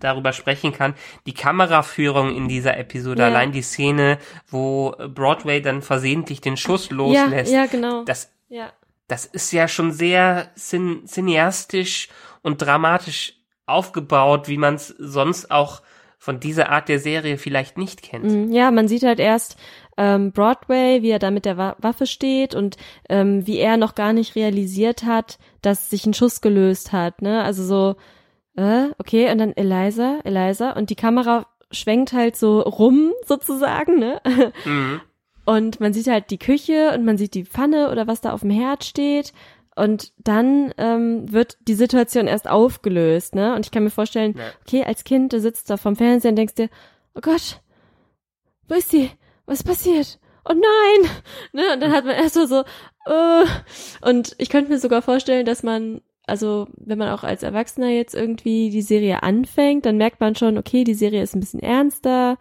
darüber 0.00 0.32
sprechen 0.32 0.72
kann, 0.72 0.94
die 1.26 1.34
Kameraführung 1.34 2.34
in 2.34 2.48
dieser 2.48 2.76
Episode, 2.76 3.22
Ja. 3.22 3.28
allein 3.28 3.52
die 3.52 3.62
Szene, 3.62 4.18
wo 4.48 4.94
Broadway 5.14 5.60
dann 5.62 5.82
versehentlich 5.82 6.40
den 6.40 6.56
Schuss 6.56 6.88
Ja, 6.90 6.96
loslässt. 6.96 7.52
ja, 7.52 7.66
genau. 7.66 8.02
Das, 8.04 8.32
ja. 8.48 8.72
das 9.06 9.24
ist 9.24 9.52
ja 9.52 9.68
schon 9.68 9.92
sehr 9.92 10.50
cin 10.56 11.06
cineastisch 11.06 12.08
und 12.42 12.60
dramatisch 12.60 13.34
aufgebaut, 13.66 14.48
wie 14.48 14.58
man 14.58 14.74
es 14.74 14.88
sonst 14.88 15.50
auch 15.50 15.82
von 16.18 16.38
dieser 16.38 16.70
Art 16.70 16.88
der 16.88 16.98
Serie 17.00 17.36
vielleicht 17.38 17.78
nicht 17.78 18.02
kennt. 18.02 18.24
Mm, 18.24 18.52
Ja, 18.52 18.70
man 18.70 18.86
sieht 18.86 19.02
halt 19.02 19.18
erst 19.18 19.56
ähm, 19.96 20.32
Broadway, 20.32 21.02
wie 21.02 21.10
er 21.10 21.18
da 21.18 21.30
mit 21.30 21.44
der 21.44 21.56
Wa 21.56 21.76
Waffe 21.78 22.06
steht 22.06 22.54
und 22.54 22.76
ähm, 23.08 23.46
wie 23.46 23.58
er 23.58 23.76
noch 23.76 23.94
gar 23.94 24.12
nicht 24.12 24.34
realisiert 24.36 25.04
hat, 25.04 25.38
dass 25.60 25.90
sich 25.90 26.06
ein 26.06 26.14
Schuss 26.14 26.40
gelöst 26.40 26.92
hat, 26.92 27.22
ne? 27.22 27.42
Also 27.42 27.64
so, 27.64 27.96
äh, 28.56 28.88
okay, 28.98 29.30
und 29.30 29.38
dann 29.38 29.52
Eliza, 29.56 30.20
Eliza 30.24 30.72
und 30.72 30.90
die 30.90 30.96
Kamera 30.96 31.46
schwenkt 31.70 32.12
halt 32.12 32.36
so 32.36 32.60
rum 32.60 33.12
sozusagen, 33.26 33.98
ne? 33.98 34.20
Mhm. 34.64 35.00
Und 35.44 35.80
man 35.80 35.92
sieht 35.92 36.06
halt 36.06 36.30
die 36.30 36.38
Küche 36.38 36.92
und 36.94 37.04
man 37.04 37.18
sieht 37.18 37.34
die 37.34 37.44
Pfanne 37.44 37.90
oder 37.90 38.06
was 38.06 38.20
da 38.20 38.32
auf 38.32 38.42
dem 38.42 38.50
Herd 38.50 38.84
steht. 38.84 39.32
Und 39.74 40.12
dann 40.18 40.72
ähm, 40.76 41.32
wird 41.32 41.56
die 41.66 41.74
Situation 41.74 42.26
erst 42.26 42.48
aufgelöst, 42.48 43.34
ne? 43.34 43.54
Und 43.54 43.64
ich 43.66 43.72
kann 43.72 43.82
mir 43.82 43.90
vorstellen, 43.90 44.34
Ja. 44.36 44.44
okay, 44.66 44.84
als 44.84 45.02
Kind, 45.02 45.32
du 45.32 45.40
sitzt 45.40 45.68
da 45.70 45.76
vom 45.78 45.96
Fernseher 45.96 46.30
und 46.30 46.36
denkst 46.36 46.54
dir, 46.54 46.68
oh 47.14 47.20
Gott, 47.22 47.60
wo 48.68 48.74
ist 48.74 48.90
sie? 48.90 49.10
Was 49.46 49.58
ist 49.60 49.64
passiert? 49.66 50.18
Oh 50.44 50.54
nein! 50.54 51.10
Ne? 51.52 51.62
Und 51.74 51.80
dann 51.80 51.92
hat 51.92 52.04
man 52.04 52.14
erst 52.16 52.34
so, 52.34 52.46
so 52.46 52.62
äh. 53.06 53.44
und 54.08 54.34
ich 54.38 54.48
könnte 54.48 54.70
mir 54.70 54.78
sogar 54.78 55.02
vorstellen, 55.02 55.44
dass 55.44 55.62
man, 55.62 56.00
also 56.26 56.66
wenn 56.76 56.98
man 56.98 57.10
auch 57.10 57.24
als 57.24 57.42
Erwachsener 57.42 57.88
jetzt 57.90 58.14
irgendwie 58.14 58.70
die 58.70 58.82
Serie 58.82 59.22
anfängt, 59.22 59.84
dann 59.86 59.98
merkt 59.98 60.20
man 60.20 60.34
schon, 60.34 60.56
okay, 60.58 60.84
die 60.84 60.94
Serie 60.94 61.22
ist 61.22 61.34
ein 61.36 61.40
bisschen 61.40 61.60
ernster. 61.60 62.38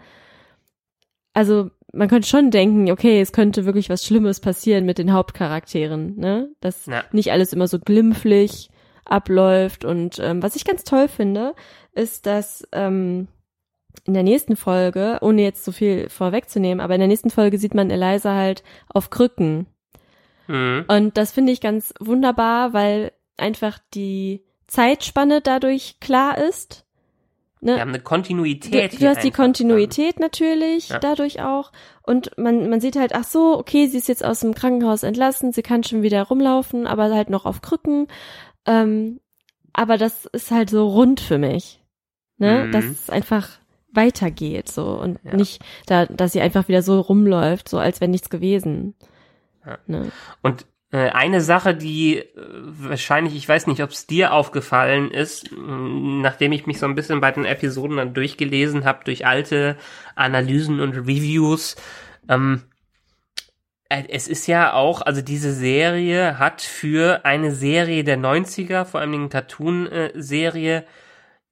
Also 1.34 1.72
man 1.94 2.08
könnte 2.08 2.28
schon 2.28 2.52
denken, 2.52 2.90
okay, 2.92 3.20
es 3.22 3.32
könnte 3.34 3.66
wirklich 3.66 3.90
was 3.90 4.06
Schlimmes 4.06 4.40
passieren 4.40 4.86
mit 4.86 4.98
den 4.98 5.12
Hauptcharakteren, 5.14 6.16
ne? 6.18 6.50
Dass 6.62 6.86
Ja. 6.86 7.04
nicht 7.12 7.32
alles 7.32 7.54
immer 7.54 7.68
so 7.68 7.80
glimpflich 7.80 8.70
abläuft. 9.06 9.84
Und 9.84 10.20
ähm, 10.20 10.42
was 10.42 10.56
ich 10.56 10.64
ganz 10.66 10.84
toll 10.84 11.08
finde, 11.10 11.54
ist, 11.94 12.26
dass 12.26 12.66
ähm, 12.72 13.28
in 14.06 14.14
der 14.14 14.24
nächsten 14.24 14.56
Folge, 14.56 15.20
ohne 15.22 15.42
jetzt 15.44 15.64
so 15.64 15.72
viel 15.72 16.10
vorwegzunehmen, 16.10 16.82
aber 16.82 16.96
in 16.96 17.00
der 17.02 17.08
nächsten 17.08 17.30
Folge 17.30 17.58
sieht 17.58 17.74
man 17.74 17.90
Eliza 17.90 18.34
halt 18.36 18.64
auf 18.90 19.10
Krücken. 19.10 19.68
Mhm. 20.48 20.86
Und 20.88 21.18
das 21.18 21.32
finde 21.32 21.52
ich 21.52 21.62
ganz 21.62 21.94
wunderbar, 22.00 22.74
weil 22.74 23.12
einfach 23.38 23.80
die 23.94 24.44
Zeitspanne 24.68 25.42
dadurch 25.42 26.00
klar 26.00 26.38
ist. 26.38 26.86
Ne? 27.60 27.76
Wir 27.76 27.82
haben 27.82 27.90
eine 27.90 28.00
Du, 28.00 28.04
Kontinuität. 28.04 28.94
du 28.94 28.98
hier 28.98 29.10
hast 29.10 29.24
die 29.24 29.32
Kontinuität 29.32 30.20
natürlich 30.20 30.90
Ja. 30.90 31.00
dadurch 31.00 31.42
auch. 31.44 31.72
Und 32.02 32.36
man, 32.38 32.70
man 32.70 32.82
sieht 32.82 32.96
halt, 32.96 33.14
ach 33.14 33.24
so, 33.24 33.58
okay, 33.58 33.86
sie 33.88 33.98
ist 33.98 34.08
jetzt 34.08 34.26
aus 34.26 34.40
dem 34.40 34.56
Krankenhaus 34.56 35.04
entlassen, 35.04 35.52
sie 35.54 35.62
kann 35.62 35.84
schon 35.84 36.02
wieder 36.02 36.24
rumlaufen, 36.24 36.88
aber 36.88 37.14
halt 37.14 37.30
noch 37.30 37.46
auf 37.46 37.62
Krücken. 37.62 38.08
Ähm, 38.66 39.20
aber 39.74 39.98
das 39.98 40.26
ist 40.26 40.50
halt 40.50 40.70
so 40.72 40.88
rund 40.88 41.20
für 41.20 41.38
mich. 41.38 41.80
Ne? 42.38 42.66
Mhm. 42.66 42.72
Dass 42.72 42.86
es 42.86 43.10
einfach 43.12 43.50
weitergeht 43.94 44.70
so 44.70 45.00
und 45.00 45.20
Ja. 45.24 45.36
nicht, 45.36 45.62
da, 45.86 46.06
dass 46.06 46.32
sie 46.34 46.42
einfach 46.42 46.68
wieder 46.68 46.82
so 46.82 47.00
rumläuft, 47.00 47.70
so 47.70 47.78
als 47.80 48.02
wäre 48.02 48.12
nichts 48.12 48.30
gewesen. 48.30 48.96
Ja. 49.66 49.78
Ne? 49.88 50.12
Und 50.42 50.66
äh, 50.92 51.10
eine 51.10 51.40
Sache, 51.42 51.74
die 51.74 52.18
äh, 52.18 52.26
wahrscheinlich, 52.36 53.36
ich 53.36 53.48
weiß 53.48 53.68
nicht, 53.68 53.82
ob 53.82 53.92
es 53.92 54.08
dir 54.08 54.34
aufgefallen 54.34 55.12
ist, 55.12 55.50
nachdem 55.52 56.52
ich 56.52 56.66
mich 56.68 56.80
so 56.80 56.86
ein 56.86 56.96
bisschen 56.96 57.22
bei 57.22 57.32
den 57.32 57.46
Episoden 57.46 57.98
dann 57.98 58.14
durchgelesen 58.14 58.84
habe, 58.84 59.04
durch 59.06 59.26
alte 59.26 59.78
Analysen 60.16 60.82
und 60.82 60.94
Reviews, 60.94 61.76
ähm, 62.28 62.64
äh, 63.90 64.04
es 64.10 64.28
ist 64.28 64.48
ja 64.48 64.74
auch, 64.74 65.02
also 65.02 65.22
diese 65.22 65.54
Serie 65.54 66.40
hat 66.40 66.62
für 66.62 67.26
eine 67.26 67.52
Serie 67.54 68.04
der 68.04 68.18
90er, 68.18 68.86
vor 68.86 69.00
allem 69.00 69.14
eine 69.14 69.30
Cartoon-Serie, 69.30 70.86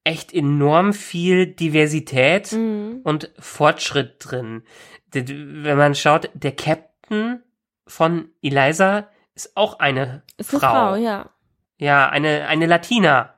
echt 0.10 0.34
enorm 0.34 0.94
viel 0.94 1.46
Diversität 1.48 2.52
Mhm. 2.52 3.02
und 3.04 3.32
Fortschritt 3.40 4.16
drin. 4.20 4.64
Wenn 5.12 5.78
man 5.78 5.96
schaut, 5.96 6.30
der 6.34 6.52
Captain 6.56 7.42
von 7.88 8.30
Eliza 8.42 9.08
ist 9.36 9.56
auch 9.56 9.80
eine 9.80 10.24
Ist 10.38 10.52
Frau. 10.52 10.58
eine 10.58 10.70
Frau, 10.70 10.96
ja. 10.96 11.30
Ja, 11.78 12.10
eine, 12.10 12.48
eine 12.48 12.66
Latina 12.66 13.34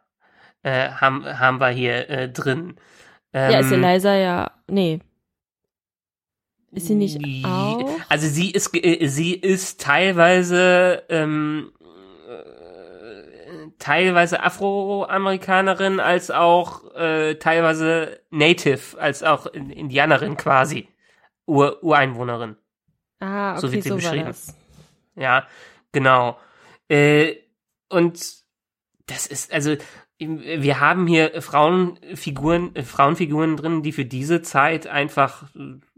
äh, 0.63 0.89
haben, 0.89 1.25
haben 1.39 1.59
wir 1.59 1.69
hier 1.69 2.09
äh, 2.09 2.29
drin. 2.29 2.75
Ähm, 3.33 3.51
ja, 3.51 3.59
ist 3.59 3.71
Eliza 3.71 4.15
ja, 4.15 4.51
nee. 4.67 4.99
Ist 6.71 6.87
sie 6.87 6.95
nicht 6.95 7.23
die- 7.23 7.43
auch? 7.45 7.89
Also 8.09 8.27
sie 8.27 8.49
ist 8.51 8.69
äh, 8.73 9.07
sie 9.07 9.33
ist 9.33 9.81
teilweise 9.81 11.03
ähm, 11.09 11.71
äh, 12.29 12.60
teilweise 13.81 14.43
Afroamerikanerin 14.43 15.99
als 15.99 16.29
auch 16.31 16.93
äh, 16.93 17.35
teilweise 17.35 18.21
Native 18.29 18.99
als 18.99 19.23
auch 19.23 19.47
Indianerin 19.47 20.37
quasi 20.37 20.87
Ur 21.47 21.83
Ureinwohnerin. 21.83 22.55
Ah, 23.19 23.51
okay, 23.51 23.59
so 23.59 23.71
wird 23.71 23.83
sie 23.83 23.89
so 23.89 23.95
beschrieben. 23.95 24.33
Ja, 25.15 25.47
genau. 25.91 26.39
Äh, 26.87 27.35
und 27.89 28.21
das 29.07 29.25
ist, 29.25 29.51
also, 29.51 29.75
wir 30.19 30.79
haben 30.79 31.07
hier 31.07 31.41
Frauenfiguren, 31.41 32.75
äh, 32.75 32.83
Frauenfiguren 32.83 33.57
drin, 33.57 33.81
die 33.81 33.91
für 33.91 34.05
diese 34.05 34.43
Zeit 34.43 34.85
einfach 34.87 35.49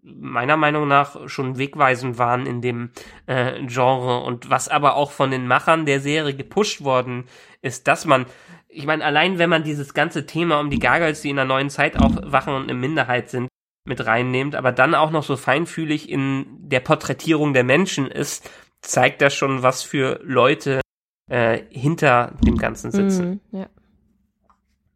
meiner 0.03 0.57
Meinung 0.57 0.87
nach 0.87 1.29
schon 1.29 1.57
wegweisend 1.57 2.17
waren 2.17 2.45
in 2.45 2.61
dem 2.61 2.91
äh, 3.25 3.65
Genre 3.65 4.21
und 4.23 4.49
was 4.49 4.67
aber 4.67 4.95
auch 4.95 5.11
von 5.11 5.31
den 5.31 5.47
Machern 5.47 5.85
der 5.85 6.01
Serie 6.01 6.35
gepusht 6.35 6.83
worden 6.83 7.25
ist, 7.61 7.87
dass 7.87 8.05
man, 8.05 8.25
ich 8.67 8.85
meine, 8.85 9.03
allein 9.05 9.39
wenn 9.39 9.49
man 9.49 9.63
dieses 9.63 9.93
ganze 9.93 10.25
Thema 10.25 10.59
um 10.59 10.69
die 10.69 10.79
Gargoyles, 10.79 11.21
die 11.21 11.29
in 11.29 11.37
der 11.37 11.45
neuen 11.45 11.69
Zeit 11.69 11.97
aufwachen 11.97 12.53
und 12.53 12.63
eine 12.63 12.73
Minderheit 12.73 13.29
sind, 13.29 13.47
mit 13.85 14.05
reinnehmt, 14.05 14.55
aber 14.55 14.71
dann 14.71 14.95
auch 14.95 15.11
noch 15.11 15.23
so 15.23 15.35
feinfühlig 15.35 16.09
in 16.09 16.45
der 16.59 16.79
Porträtierung 16.79 17.53
der 17.53 17.63
Menschen 17.63 18.07
ist, 18.07 18.49
zeigt 18.81 19.21
das 19.21 19.33
schon, 19.33 19.63
was 19.63 19.83
für 19.83 20.19
Leute 20.23 20.81
äh, 21.29 21.63
hinter 21.69 22.33
dem 22.41 22.57
Ganzen 22.57 22.91
sitzen. 22.91 23.41
Mhm, 23.51 23.59
ja. 23.59 23.69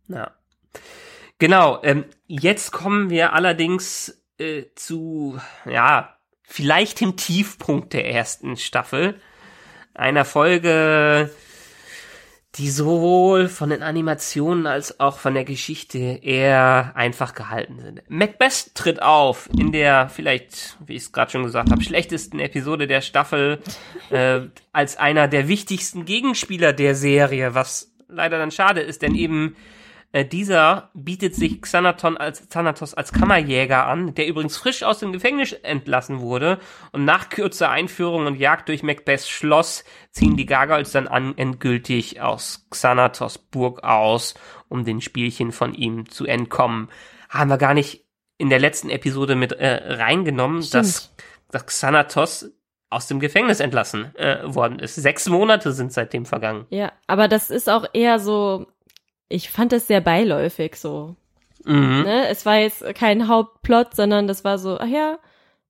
Ja. 0.10 0.32
Genau, 1.40 1.80
ähm, 1.84 2.06
jetzt 2.26 2.72
kommen 2.72 3.10
wir 3.10 3.34
allerdings 3.34 4.17
äh, 4.38 4.66
zu, 4.76 5.40
ja, 5.66 6.18
vielleicht 6.44 7.02
dem 7.02 7.16
Tiefpunkt 7.16 7.94
der 7.94 8.10
ersten 8.10 8.58
Staffel. 8.58 9.20
Einer 9.94 10.26
Folge, 10.26 11.32
die 12.56 12.70
sowohl 12.70 13.50
von 13.50 13.70
den 13.70 13.84
Animationen 13.84 14.66
als 14.66 15.00
auch 15.00 15.20
von 15.20 15.34
der 15.34 15.44
Geschichte 15.44 15.98
eher 15.98 16.94
einfach 16.96 17.36
gehalten 17.36 17.80
sind. 17.80 18.02
Macbeth 18.08 18.74
tritt 18.74 19.02
auf 19.02 19.50
in 19.58 19.72
der 19.72 20.10
vielleicht, 20.10 20.78
wie 20.86 20.96
ich 20.96 21.04
es 21.04 21.12
gerade 21.12 21.32
schon 21.32 21.44
gesagt 21.44 21.72
habe, 21.72 21.84
schlechtesten 21.84 22.40
Episode 22.40 22.88
der 22.88 23.02
Staffel 23.02 23.60
äh, 24.10 24.42
als 24.72 24.98
einer 24.98 25.28
der 25.28 25.48
wichtigsten 25.48 26.06
Gegenspieler 26.06 26.74
der 26.74 26.96
Serie, 26.96 27.54
was 27.54 27.92
leider 28.08 28.40
dann 28.40 28.52
schade 28.52 28.82
ist, 28.82 29.02
denn 29.02 29.14
eben 29.14 29.56
äh, 30.14 30.26
dieser 30.26 30.90
bietet 30.94 31.36
sich 31.36 31.62
Xanaton 31.62 32.18
als, 32.18 32.48
Xanatos 32.48 32.94
als 32.94 33.12
Kammerjäger 33.12 33.86
an, 33.88 34.16
der 34.16 34.28
übrigens 34.28 34.58
frisch 34.58 34.84
aus 34.84 35.00
dem 35.00 35.12
Gefängnis 35.12 35.52
entlassen 35.52 36.20
wurde. 36.22 36.60
Und 36.92 37.06
nach 37.06 37.30
kürzer 37.30 37.70
Einführung 37.70 38.26
und 38.26 38.36
Jagd 38.36 38.70
durch 38.70 38.84
Macbeths 38.84 39.30
Schloss 39.30 39.84
ziehen 40.12 40.38
die 40.38 40.46
Gargoyles 40.46 40.92
dann 40.92 41.08
an, 41.08 41.38
endgültig 41.38 42.22
aus 42.22 42.68
Xanatos 42.70 43.38
Burg 43.38 43.84
aus, 43.84 44.36
um 44.70 44.86
den 44.86 45.02
Spielchen 45.02 45.52
von 45.52 45.74
ihm 45.74 46.10
zu 46.10 46.26
entkommen. 46.26 46.90
Haben 47.30 47.50
wir 47.50 47.58
gar 47.58 47.74
nicht 47.74 48.06
in 48.38 48.50
der 48.50 48.60
letzten 48.60 48.90
Episode 48.90 49.36
mit 49.36 49.52
äh, 49.52 49.94
reingenommen, 49.96 50.66
dass, 50.72 51.14
dass 51.52 51.66
Xanatos 51.66 52.52
aus 52.90 53.08
dem 53.08 53.20
Gefängnis 53.20 53.60
entlassen 53.60 54.16
äh, 54.16 54.40
worden 54.44 54.80
ist. 54.80 54.96
Sechs 54.96 55.28
Monate 55.28 55.74
sind 55.74 55.92
seitdem 55.92 56.26
vergangen. 56.26 56.66
Ja, 56.70 56.94
aber 57.08 57.28
das 57.28 57.50
ist 57.50 57.70
auch 57.70 57.86
eher 57.94 58.20
so, 58.20 58.68
ich 59.30 59.50
fand 59.50 59.72
das 59.72 59.88
sehr 59.88 60.02
beiläufig 60.02 60.76
so. 60.76 61.16
Mhm. 61.66 62.04
Ne? 62.04 62.28
Es 62.30 62.46
war 62.46 62.58
jetzt 62.58 62.84
kein 62.96 63.28
Hauptplot, 63.28 63.96
sondern 63.96 64.28
das 64.28 64.44
war 64.44 64.58
so, 64.58 64.80
ach 64.80 64.88
ja, 64.88 65.18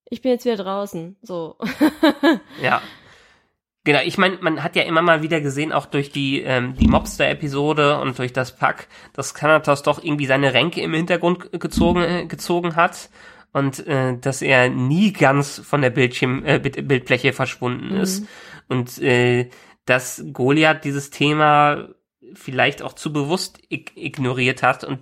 ich 0.09 0.21
bin 0.21 0.31
jetzt 0.31 0.45
wieder 0.45 0.57
draußen. 0.57 1.15
So. 1.21 1.57
Ja. 2.61 2.81
Genau, 3.83 3.99
ich 4.03 4.17
meine, 4.17 4.37
man 4.41 4.63
hat 4.63 4.75
ja 4.75 4.83
immer 4.83 5.01
mal 5.01 5.21
wieder 5.21 5.39
gesehen, 5.39 5.71
auch 5.71 5.85
durch 5.85 6.11
die, 6.11 6.41
ähm, 6.41 6.73
die 6.75 6.89
Mobster-Episode 6.89 8.01
und 8.01 8.19
durch 8.19 8.33
das 8.33 8.53
Pack, 8.53 8.89
dass 9.13 9.33
Kanatos 9.33 9.81
doch 9.81 10.03
irgendwie 10.03 10.25
seine 10.25 10.53
Ränke 10.53 10.81
im 10.81 10.93
Hintergrund 10.93 11.53
gezogen, 11.57 12.01
äh, 12.01 12.25
gezogen 12.25 12.75
hat 12.75 13.09
und 13.53 13.87
äh, 13.87 14.17
dass 14.17 14.41
er 14.41 14.67
nie 14.69 15.13
ganz 15.13 15.59
von 15.59 15.81
der 15.81 15.89
Bildschirm, 15.89 16.43
äh, 16.45 16.59
Bild- 16.59 16.85
Bildfläche 16.85 17.31
verschwunden 17.31 17.95
ist. 17.95 18.25
Und 18.67 19.01
äh, 19.01 19.49
dass 19.85 20.21
Goliath 20.33 20.83
dieses 20.83 21.09
Thema 21.09 21.87
vielleicht 22.33 22.81
auch 22.81 22.93
zu 22.93 23.11
bewusst 23.13 23.59
ig 23.69 23.91
ignoriert 23.95 24.63
hat. 24.63 24.83
Und 24.83 24.99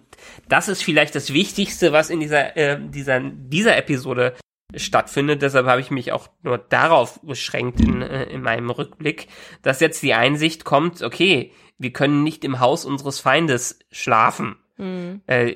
das 0.47 0.67
ist 0.67 0.83
vielleicht 0.83 1.15
das 1.15 1.33
Wichtigste, 1.33 1.91
was 1.91 2.09
in 2.09 2.19
dieser, 2.19 2.55
äh, 2.57 2.79
dieser, 2.79 3.19
dieser 3.19 3.77
Episode 3.77 4.35
stattfindet. 4.75 5.41
Deshalb 5.41 5.67
habe 5.67 5.81
ich 5.81 5.91
mich 5.91 6.11
auch 6.11 6.27
nur 6.43 6.57
darauf 6.57 7.19
beschränkt 7.21 7.79
in, 7.79 8.01
äh, 8.01 8.23
in 8.25 8.41
meinem 8.41 8.69
Rückblick, 8.69 9.27
dass 9.61 9.79
jetzt 9.79 10.01
die 10.03 10.13
Einsicht 10.13 10.65
kommt, 10.65 11.01
okay, 11.01 11.51
wir 11.77 11.91
können 11.91 12.23
nicht 12.23 12.43
im 12.43 12.59
Haus 12.59 12.85
unseres 12.85 13.19
Feindes 13.19 13.79
schlafen. 13.91 14.55
Mhm. 14.77 15.21
Äh, 15.27 15.55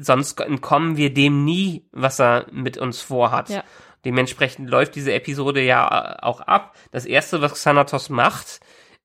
sonst 0.00 0.40
entkommen 0.40 0.96
wir 0.96 1.12
dem 1.12 1.44
nie, 1.44 1.86
was 1.92 2.20
er 2.20 2.46
mit 2.52 2.76
uns 2.76 3.00
vorhat. 3.00 3.50
Ja. 3.50 3.64
Dementsprechend 4.04 4.70
läuft 4.70 4.94
diese 4.94 5.12
Episode 5.12 5.62
ja 5.62 5.86
äh, 5.86 6.22
auch 6.22 6.40
ab. 6.40 6.76
Das 6.92 7.04
erste, 7.04 7.40
was 7.40 7.54
Xanatos 7.54 8.10
macht, 8.10 8.60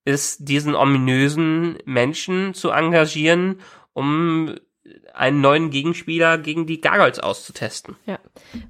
ist 0.06 0.48
diesen 0.48 0.76
ominösen 0.76 1.78
Menschen 1.86 2.54
zu 2.54 2.72
engagieren, 2.72 3.60
um 3.94 4.56
einen 5.14 5.42
neuen 5.42 5.70
Gegenspieler 5.70 6.38
gegen 6.38 6.66
die 6.66 6.82
Gargoyles 6.82 7.20
auszutesten. 7.20 7.96
Ja. 8.06 8.20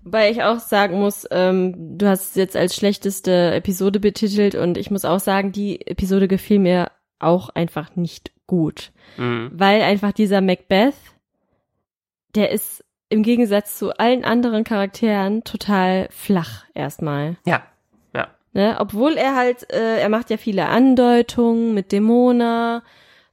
Wobei 0.03 0.29
ich 0.29 0.43
auch 0.43 0.59
sagen 0.59 0.99
muss, 0.99 1.25
ähm, 1.31 1.97
du 1.97 2.07
hast 2.07 2.31
es 2.31 2.35
jetzt 2.35 2.55
als 2.55 2.75
schlechteste 2.75 3.53
Episode 3.53 3.99
betitelt 3.99 4.55
und 4.55 4.77
ich 4.77 4.91
muss 4.91 5.05
auch 5.05 5.19
sagen, 5.19 5.51
die 5.51 5.85
Episode 5.87 6.27
gefiel 6.27 6.59
mir 6.59 6.91
auch 7.19 7.49
einfach 7.49 7.95
nicht 7.95 8.31
gut. 8.45 8.91
Mhm. 9.17 9.51
Weil 9.53 9.81
einfach 9.81 10.11
dieser 10.11 10.41
Macbeth, 10.41 10.95
der 12.35 12.51
ist 12.51 12.83
im 13.09 13.23
Gegensatz 13.23 13.77
zu 13.77 13.97
allen 13.97 14.25
anderen 14.25 14.63
Charakteren 14.63 15.43
total 15.43 16.07
flach 16.11 16.65
erstmal. 16.73 17.37
Ja, 17.45 17.53
ja. 17.53 17.63
Ne? 18.53 18.77
Obwohl 18.79 19.13
er 19.13 19.35
halt, 19.35 19.71
äh, 19.73 19.99
er 19.99 20.09
macht 20.09 20.29
ja 20.29 20.37
viele 20.37 20.67
Andeutungen 20.67 21.73
mit 21.73 21.91
Dämona 21.91 22.83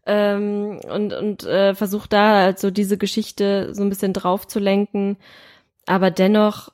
ähm, 0.06 0.80
und, 0.90 1.12
und 1.12 1.44
äh, 1.44 1.74
versucht 1.74 2.12
da 2.14 2.40
halt 2.40 2.58
so 2.58 2.70
diese 2.70 2.96
Geschichte 2.96 3.74
so 3.74 3.82
ein 3.82 3.90
bisschen 3.90 4.14
drauf 4.14 4.46
zu 4.46 4.58
lenken. 4.58 5.18
Aber 5.86 6.10
dennoch, 6.10 6.70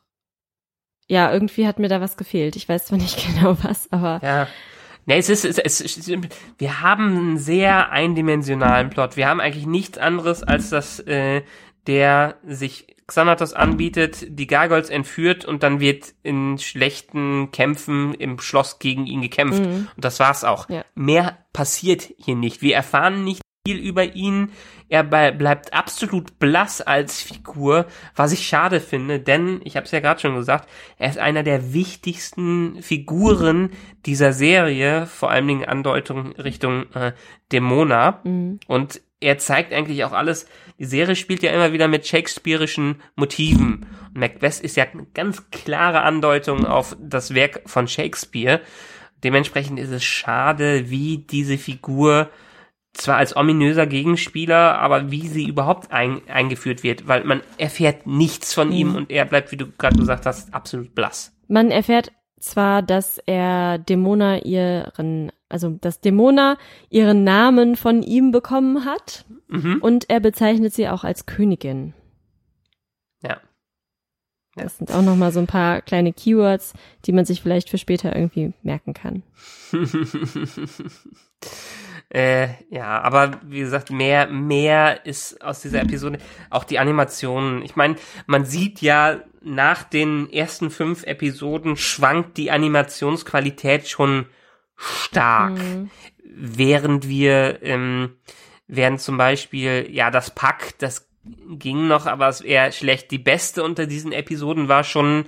ja, 1.08 1.32
irgendwie 1.32 1.66
hat 1.66 1.78
mir 1.78 1.88
da 1.88 2.00
was 2.00 2.16
gefehlt. 2.16 2.56
Ich 2.56 2.68
weiß 2.68 2.86
zwar 2.86 2.98
nicht 2.98 3.24
genau 3.34 3.56
was, 3.62 3.90
aber. 3.92 4.20
Ja. 4.22 4.46
Nee, 5.06 5.18
es 5.18 5.28
ist, 5.28 5.44
es, 5.44 5.80
es, 5.80 6.10
wir 6.58 6.80
haben 6.80 7.16
einen 7.16 7.38
sehr 7.38 7.90
eindimensionalen 7.90 8.90
Plot. 8.90 9.16
Wir 9.16 9.28
haben 9.28 9.40
eigentlich 9.40 9.66
nichts 9.66 9.98
anderes, 9.98 10.42
als 10.42 10.70
dass 10.70 10.98
äh, 11.00 11.42
der 11.86 12.38
sich 12.44 12.95
Xanatos 13.06 13.52
anbietet, 13.52 14.26
die 14.28 14.46
Gargoyles 14.46 14.90
entführt 14.90 15.44
und 15.44 15.62
dann 15.62 15.78
wird 15.78 16.14
in 16.22 16.58
schlechten 16.58 17.52
Kämpfen 17.52 18.14
im 18.14 18.40
Schloss 18.40 18.78
gegen 18.78 19.06
ihn 19.06 19.22
gekämpft. 19.22 19.62
Mhm. 19.62 19.88
Und 19.94 20.04
das 20.04 20.18
war's 20.18 20.42
auch. 20.42 20.68
Ja. 20.68 20.84
Mehr 20.94 21.38
passiert 21.52 22.12
hier 22.18 22.34
nicht. 22.34 22.62
Wir 22.62 22.74
erfahren 22.74 23.22
nicht 23.22 23.42
viel 23.66 23.78
über 23.78 24.14
ihn. 24.14 24.50
Er 24.88 25.02
bleibt 25.02 25.72
absolut 25.72 26.38
blass 26.38 26.80
als 26.80 27.20
Figur, 27.20 27.86
was 28.14 28.30
ich 28.30 28.46
schade 28.46 28.80
finde, 28.80 29.18
denn, 29.18 29.60
ich 29.64 29.76
habe 29.76 29.84
es 29.84 29.90
ja 29.90 29.98
gerade 29.98 30.20
schon 30.20 30.36
gesagt, 30.36 30.68
er 30.96 31.10
ist 31.10 31.18
einer 31.18 31.42
der 31.42 31.72
wichtigsten 31.72 32.80
Figuren 32.82 33.70
dieser 34.04 34.32
Serie, 34.32 35.06
vor 35.06 35.30
allen 35.30 35.48
Dingen 35.48 35.64
Andeutung 35.64 36.32
Richtung 36.36 36.92
äh, 36.92 37.12
Dämona. 37.50 38.20
Mhm. 38.22 38.60
Und 38.68 39.00
er 39.20 39.38
zeigt 39.38 39.72
eigentlich 39.72 40.04
auch 40.04 40.12
alles. 40.12 40.46
Die 40.78 40.84
Serie 40.84 41.16
spielt 41.16 41.42
ja 41.42 41.50
immer 41.52 41.72
wieder 41.72 41.88
mit 41.88 42.06
shakespearischen 42.06 43.00
Motiven. 43.14 43.86
Und 44.08 44.18
Macbeth 44.18 44.60
ist 44.60 44.76
ja 44.76 44.84
eine 44.84 45.06
ganz 45.14 45.50
klare 45.50 46.02
Andeutung 46.02 46.66
auf 46.66 46.96
das 47.00 47.34
Werk 47.34 47.62
von 47.66 47.88
Shakespeare. 47.88 48.60
Dementsprechend 49.24 49.78
ist 49.78 49.90
es 49.90 50.04
schade, 50.04 50.90
wie 50.90 51.18
diese 51.18 51.56
Figur 51.56 52.30
zwar 52.92 53.16
als 53.16 53.36
ominöser 53.36 53.86
Gegenspieler, 53.86 54.78
aber 54.78 55.10
wie 55.10 55.28
sie 55.28 55.44
überhaupt 55.44 55.92
ein, 55.92 56.22
eingeführt 56.28 56.82
wird, 56.82 57.08
weil 57.08 57.24
man 57.24 57.42
erfährt 57.58 58.06
nichts 58.06 58.54
von 58.54 58.72
ihm 58.72 58.94
und 58.94 59.10
er 59.10 59.24
bleibt, 59.24 59.52
wie 59.52 59.56
du 59.56 59.66
gerade 59.70 59.96
gesagt 59.96 60.26
hast, 60.26 60.54
absolut 60.54 60.94
blass. 60.94 61.32
Man 61.48 61.70
erfährt 61.70 62.12
zwar, 62.40 62.82
dass 62.82 63.18
er 63.26 63.78
Dämona 63.78 64.38
ihren, 64.38 65.30
also 65.48 65.70
dass 65.80 66.00
Dämona 66.00 66.58
ihren 66.90 67.24
Namen 67.24 67.76
von 67.76 68.02
ihm 68.02 68.32
bekommen 68.32 68.84
hat 68.84 69.24
Mhm. 69.48 69.78
und 69.80 70.10
er 70.10 70.20
bezeichnet 70.20 70.74
sie 70.74 70.88
auch 70.88 71.04
als 71.04 71.26
Königin. 71.26 71.94
Ja. 73.22 73.40
Ja. 74.56 74.64
Das 74.64 74.78
sind 74.78 74.90
auch 74.90 75.02
noch 75.02 75.16
mal 75.16 75.32
so 75.32 75.38
ein 75.40 75.46
paar 75.46 75.82
kleine 75.82 76.12
Keywords, 76.14 76.72
die 77.04 77.12
man 77.12 77.26
sich 77.26 77.42
vielleicht 77.42 77.68
für 77.68 77.76
später 77.78 78.16
irgendwie 78.16 78.54
merken 78.62 78.94
kann. 78.94 79.22
äh, 82.08 82.48
ja, 82.70 83.02
aber 83.02 83.40
wie 83.44 83.60
gesagt, 83.60 83.90
mehr, 83.90 84.28
mehr 84.28 85.04
ist 85.04 85.42
aus 85.44 85.60
dieser 85.60 85.82
Episode 85.82 86.18
auch 86.50 86.64
die 86.64 86.78
Animationen. 86.78 87.62
Ich 87.62 87.76
meine, 87.76 87.96
man 88.26 88.44
sieht 88.44 88.80
ja 88.80 89.20
nach 89.42 89.82
den 89.84 90.32
ersten 90.32 90.70
fünf 90.70 91.04
Episoden 91.04 91.76
schwankt 91.76 92.36
die 92.36 92.50
Animationsqualität 92.50 93.88
schon 93.88 94.26
stark, 94.76 95.58
Mhm. 95.58 95.90
während 96.22 97.08
wir, 97.08 97.62
ähm, 97.62 98.16
während 98.66 99.00
zum 99.00 99.16
Beispiel, 99.16 99.88
ja, 99.90 100.10
das 100.10 100.30
Pack, 100.30 100.78
das 100.78 101.08
ging 101.48 101.88
noch, 101.88 102.06
aber 102.06 102.28
es 102.28 102.42
wäre 102.42 102.72
schlecht. 102.72 103.10
Die 103.10 103.18
beste 103.18 103.62
unter 103.64 103.86
diesen 103.86 104.12
Episoden 104.12 104.68
war 104.68 104.84
schon, 104.84 105.26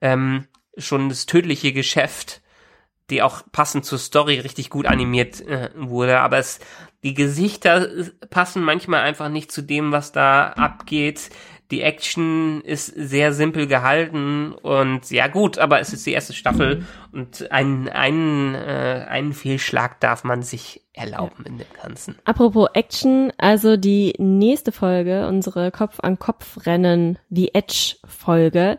ähm, 0.00 0.46
schon 0.76 1.08
das 1.08 1.26
tödliche 1.26 1.72
Geschäft 1.72 2.42
die 3.10 3.22
auch 3.22 3.42
passend 3.52 3.84
zur 3.84 3.98
Story 3.98 4.40
richtig 4.40 4.70
gut 4.70 4.86
animiert 4.86 5.40
äh, 5.42 5.70
wurde, 5.76 6.20
aber 6.20 6.38
es 6.38 6.60
die 7.04 7.14
Gesichter 7.14 7.88
passen 8.30 8.62
manchmal 8.62 9.02
einfach 9.02 9.28
nicht 9.28 9.50
zu 9.50 9.60
dem, 9.60 9.90
was 9.92 10.12
da 10.12 10.48
abgeht. 10.50 11.30
Die 11.72 11.80
Action 11.80 12.60
ist 12.60 12.86
sehr 12.88 13.32
simpel 13.32 13.66
gehalten 13.66 14.52
und 14.52 15.10
ja 15.10 15.26
gut, 15.26 15.56
aber 15.56 15.80
es 15.80 15.94
ist 15.94 16.04
die 16.04 16.12
erste 16.12 16.34
Staffel 16.34 16.84
und 17.12 17.50
einen 17.50 17.88
einen 17.88 18.54
äh, 18.54 19.06
einen 19.08 19.32
Fehlschlag 19.32 19.98
darf 19.98 20.22
man 20.22 20.42
sich 20.42 20.82
erlauben 20.92 21.46
in 21.46 21.56
dem 21.56 21.66
Ganzen. 21.82 22.16
Apropos 22.26 22.68
Action, 22.74 23.32
also 23.38 23.78
die 23.78 24.12
nächste 24.18 24.70
Folge, 24.70 25.26
unsere 25.26 25.70
Kopf-an-Kopf-Rennen, 25.70 27.18
die 27.30 27.54
Edge-Folge, 27.54 28.76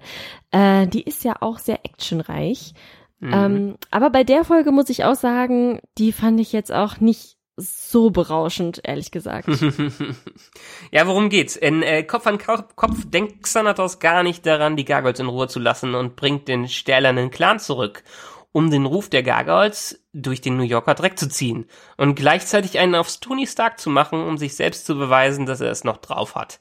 äh, 0.52 0.86
die 0.86 1.02
ist 1.02 1.24
ja 1.24 1.38
auch 1.40 1.58
sehr 1.58 1.84
actionreich. 1.84 2.76
Mhm. 3.20 3.34
Ähm, 3.34 3.76
aber 3.90 4.12
bei 4.12 4.24
der 4.24 4.44
Folge 4.44 4.72
muss 4.72 4.92
ich 4.92 5.04
auch 5.04 5.16
sagen, 5.16 5.80
die 5.98 6.12
fand 6.12 6.40
ich 6.40 6.54
jetzt 6.54 6.72
auch 6.72 7.00
nicht 7.00 7.33
so 7.56 8.10
berauschend, 8.10 8.82
ehrlich 8.84 9.12
gesagt. 9.12 9.48
ja, 10.92 11.08
worum 11.08 11.30
geht's? 11.30 11.56
In 11.56 11.84
äh, 11.84 12.04
Kopf 12.04 12.26
an 12.26 12.40
Kopf, 12.40 13.06
denkt 13.06 13.44
Xanatos 13.44 14.00
gar 14.00 14.24
nicht 14.24 14.46
daran, 14.46 14.76
die 14.76 14.86
Gargoyles 14.86 15.20
in 15.20 15.28
Ruhe 15.28 15.48
zu 15.48 15.60
lassen 15.60 15.94
und 15.94 16.16
bringt 16.16 16.48
den 16.48 16.68
stählernen 16.68 17.30
Clan 17.30 17.60
zurück, 17.60 18.04
um 18.52 18.72
den 18.72 18.86
Ruf 18.86 19.10
der 19.10 19.22
Gargoyles 19.22 20.04
durch 20.14 20.42
den 20.42 20.58
New 20.58 20.64
Yorker 20.64 20.96
Dreck 20.96 21.20
zu 21.20 21.30
ziehen 21.30 21.66
und 21.98 22.16
gleichzeitig 22.16 22.80
einen 22.80 22.96
aufs 22.96 23.20
Tony 23.20 23.46
Stark 23.46 23.80
zu 23.80 23.90
machen, 23.90 24.24
um 24.24 24.38
sich 24.38 24.56
selbst 24.56 24.86
zu 24.86 24.96
beweisen, 24.96 25.46
dass 25.46 25.62
er 25.62 25.72
es 25.72 25.84
noch 25.84 25.98
drauf 25.98 26.36
hat. 26.36 26.60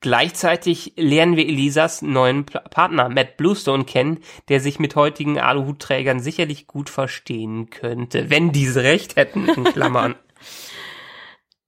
Gleichzeitig 0.00 0.94
lernen 0.96 1.36
wir 1.36 1.46
Elisas 1.46 2.02
neuen 2.02 2.44
Partner 2.44 3.08
Matt 3.08 3.36
Bluestone 3.36 3.84
kennen, 3.84 4.18
der 4.48 4.58
sich 4.58 4.80
mit 4.80 4.96
heutigen 4.96 5.38
Aluhutträgern 5.38 6.18
sicherlich 6.18 6.66
gut 6.66 6.90
verstehen 6.90 7.70
könnte, 7.70 8.28
wenn 8.28 8.50
diese 8.50 8.82
recht 8.82 9.14
hätten, 9.14 9.48
in 9.48 9.62
Klammern. 9.62 10.16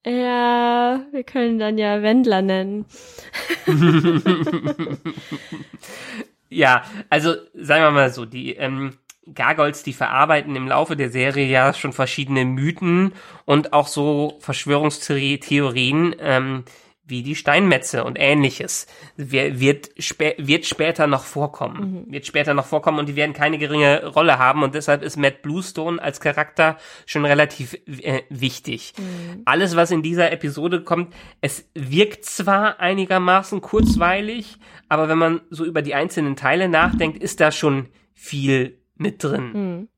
Ja, 0.06 1.00
wir 1.12 1.24
können 1.24 1.58
dann 1.58 1.78
ja 1.78 2.02
Wendler 2.02 2.42
nennen. 2.42 2.84
Ja, 6.54 6.84
also 7.10 7.34
sagen 7.54 7.82
wir 7.82 7.90
mal 7.90 8.12
so, 8.12 8.26
die 8.26 8.54
ähm, 8.54 8.96
Gargoyles, 9.34 9.82
die 9.82 9.92
verarbeiten 9.92 10.54
im 10.54 10.68
Laufe 10.68 10.96
der 10.96 11.10
Serie 11.10 11.46
ja 11.46 11.74
schon 11.74 11.92
verschiedene 11.92 12.44
Mythen 12.44 13.12
und 13.44 13.72
auch 13.72 13.88
so 13.88 14.36
Verschwörungstheorien 14.38 16.14
ähm, 16.20 16.64
wie 17.06 17.22
die 17.22 17.34
Steinmetze 17.34 18.04
und 18.04 18.16
ähnliches. 18.18 18.86
Wird, 19.16 19.90
spä 19.98 20.34
wird 20.38 20.64
später 20.64 21.06
noch 21.06 21.24
vorkommen. 21.24 22.06
Wird 22.10 22.26
später 22.26 22.54
noch 22.54 22.66
vorkommen 22.66 22.98
und 22.98 23.08
die 23.08 23.16
werden 23.16 23.34
keine 23.34 23.58
geringe 23.58 24.06
Rolle 24.06 24.38
haben 24.38 24.62
und 24.62 24.74
deshalb 24.74 25.02
ist 25.02 25.16
Matt 25.16 25.42
Bluestone 25.42 26.00
als 26.00 26.20
Charakter 26.20 26.78
schon 27.04 27.24
relativ 27.24 27.74
äh, 27.86 28.22
wichtig. 28.30 28.94
Alles, 29.44 29.76
was 29.76 29.90
in 29.90 30.02
dieser 30.02 30.32
Episode 30.32 30.82
kommt, 30.82 31.14
es 31.40 31.68
wirkt 31.74 32.24
zwar 32.24 32.80
einigermaßen 32.80 33.60
kurzweilig, 33.60 34.58
aber 34.88 35.08
wenn 35.08 35.18
man 35.18 35.40
so 35.50 35.64
über 35.64 35.82
die 35.82 35.94
einzelnen 35.94 36.36
Teile 36.36 36.68
nachdenkt, 36.68 37.22
ist 37.22 37.40
da 37.40 37.52
schon 37.52 37.88
viel 38.14 38.78
mit 38.96 39.22
drin. 39.22 39.52
Hm. 39.52 39.88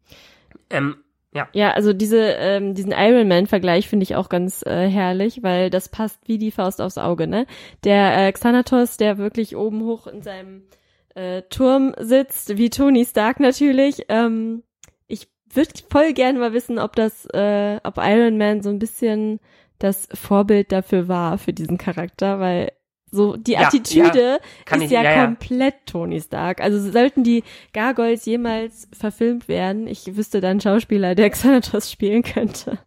Ähm, 0.70 0.96
ja. 1.36 1.48
Ja, 1.52 1.70
also 1.72 1.92
diese, 1.92 2.18
ähm, 2.18 2.74
diesen 2.74 2.92
Iron 2.92 3.28
Man-Vergleich 3.28 3.88
finde 3.88 4.04
ich 4.04 4.16
auch 4.16 4.28
ganz 4.28 4.64
äh, 4.66 4.88
herrlich, 4.88 5.42
weil 5.42 5.70
das 5.70 5.88
passt 5.88 6.26
wie 6.26 6.38
die 6.38 6.50
Faust 6.50 6.80
aufs 6.80 6.98
Auge, 6.98 7.26
ne? 7.26 7.46
Der 7.84 8.26
äh, 8.26 8.32
Xanatos, 8.32 8.96
der 8.96 9.18
wirklich 9.18 9.56
oben 9.56 9.84
hoch 9.84 10.06
in 10.06 10.22
seinem 10.22 10.62
äh, 11.14 11.42
Turm 11.50 11.94
sitzt, 11.98 12.56
wie 12.56 12.70
Tony 12.70 13.04
Stark 13.04 13.40
natürlich. 13.40 14.06
Ähm, 14.08 14.62
ich 15.06 15.28
würde 15.52 15.70
voll 15.90 16.12
gern 16.12 16.38
mal 16.38 16.52
wissen, 16.52 16.78
ob 16.78 16.96
das, 16.96 17.26
äh, 17.26 17.78
ob 17.84 17.98
Iron 17.98 18.38
Man 18.38 18.62
so 18.62 18.70
ein 18.70 18.78
bisschen 18.78 19.40
das 19.78 20.08
Vorbild 20.14 20.72
dafür 20.72 21.08
war, 21.08 21.38
für 21.38 21.52
diesen 21.52 21.78
Charakter, 21.78 22.40
weil 22.40 22.72
so 23.10 23.36
die 23.36 23.52
Ja, 23.52 23.68
Attitüde 23.68 24.40
kann 24.64 24.80
ist 24.80 24.86
ich- 24.86 24.90
ja, 24.92 25.02
ja, 25.02 25.14
ja. 25.16 25.24
komplett 25.26 25.74
Tony 25.86 26.20
Stark. 26.20 26.60
Also 26.60 26.90
sollten 26.90 27.24
die 27.24 27.44
Gargoyles 27.72 28.24
jemals 28.26 28.88
verfilmt 28.92 29.48
werden, 29.48 29.86
ich 29.86 30.16
wüsste 30.16 30.40
dann 30.40 30.60
Schauspieler, 30.60 31.14
der 31.14 31.30
Xanatos 31.30 31.90
spielen 31.90 32.22
könnte. 32.22 32.78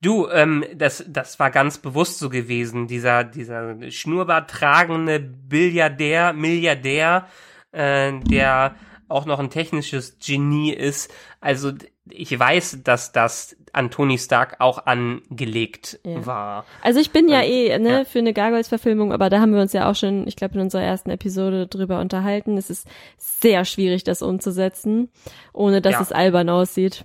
Du, 0.00 0.28
ähm, 0.28 0.64
das, 0.74 1.04
das 1.08 1.38
war 1.38 1.52
ganz 1.52 1.78
bewusst 1.78 2.18
so 2.18 2.28
gewesen. 2.28 2.88
Dieser, 2.88 3.22
dieser 3.22 3.76
Schnurrbart 3.92 4.50
tragende 4.50 5.20
Billiardär, 5.20 6.32
Milliardär, 6.32 7.28
äh, 7.70 8.12
der 8.28 8.74
auch 9.08 9.26
noch 9.26 9.38
ein 9.38 9.50
technisches 9.50 10.18
Genie 10.18 10.72
ist. 10.72 11.12
Also 11.40 11.70
ich 12.10 12.36
weiß, 12.38 12.80
dass 12.82 13.12
das 13.12 13.56
an 13.72 13.90
Tony 13.90 14.18
Stark 14.18 14.56
auch 14.60 14.86
angelegt 14.86 16.00
Ja. 16.04 16.26
war. 16.26 16.66
Also 16.82 17.00
ich 17.00 17.10
bin 17.12 17.28
ja 17.28 17.38
Und- 17.38 17.44
eh 17.46 17.78
ne, 17.78 17.90
ja. 17.90 18.04
für 18.04 18.18
eine 18.18 18.32
Gargoyles-Verfilmung, 18.32 19.12
aber 19.12 19.30
da 19.30 19.40
haben 19.40 19.54
wir 19.54 19.60
uns 19.62 19.72
ja 19.72 19.88
auch 19.90 19.94
schon, 19.94 20.26
ich 20.26 20.36
glaube, 20.36 20.54
in 20.54 20.60
unserer 20.60 20.82
ersten 20.82 21.10
Episode 21.10 21.66
drüber 21.68 22.00
unterhalten. 22.00 22.58
Es 22.58 22.70
ist 22.70 22.86
sehr 23.18 23.64
schwierig, 23.64 24.04
das 24.04 24.20
umzusetzen, 24.20 25.10
ohne 25.52 25.80
dass 25.80 25.92
Ja. 25.94 26.00
es 26.02 26.12
albern 26.12 26.48
aussieht. 26.50 27.04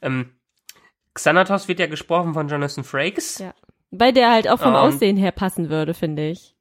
Ähm, 0.00 0.30
Xanatos 1.12 1.68
wird 1.68 1.78
ja 1.78 1.86
gesprochen 1.86 2.34
von 2.34 2.48
Jonathan 2.48 2.82
Frakes. 2.82 3.38
Ja. 3.38 3.54
Bei 3.90 4.10
der 4.10 4.32
halt 4.32 4.48
auch 4.48 4.58
vom 4.58 4.70
Ähm. 4.70 4.76
Aussehen 4.76 5.16
her 5.16 5.30
passen 5.32 5.68
würde, 5.68 5.94
finde 5.94 6.28
ich. 6.28 6.53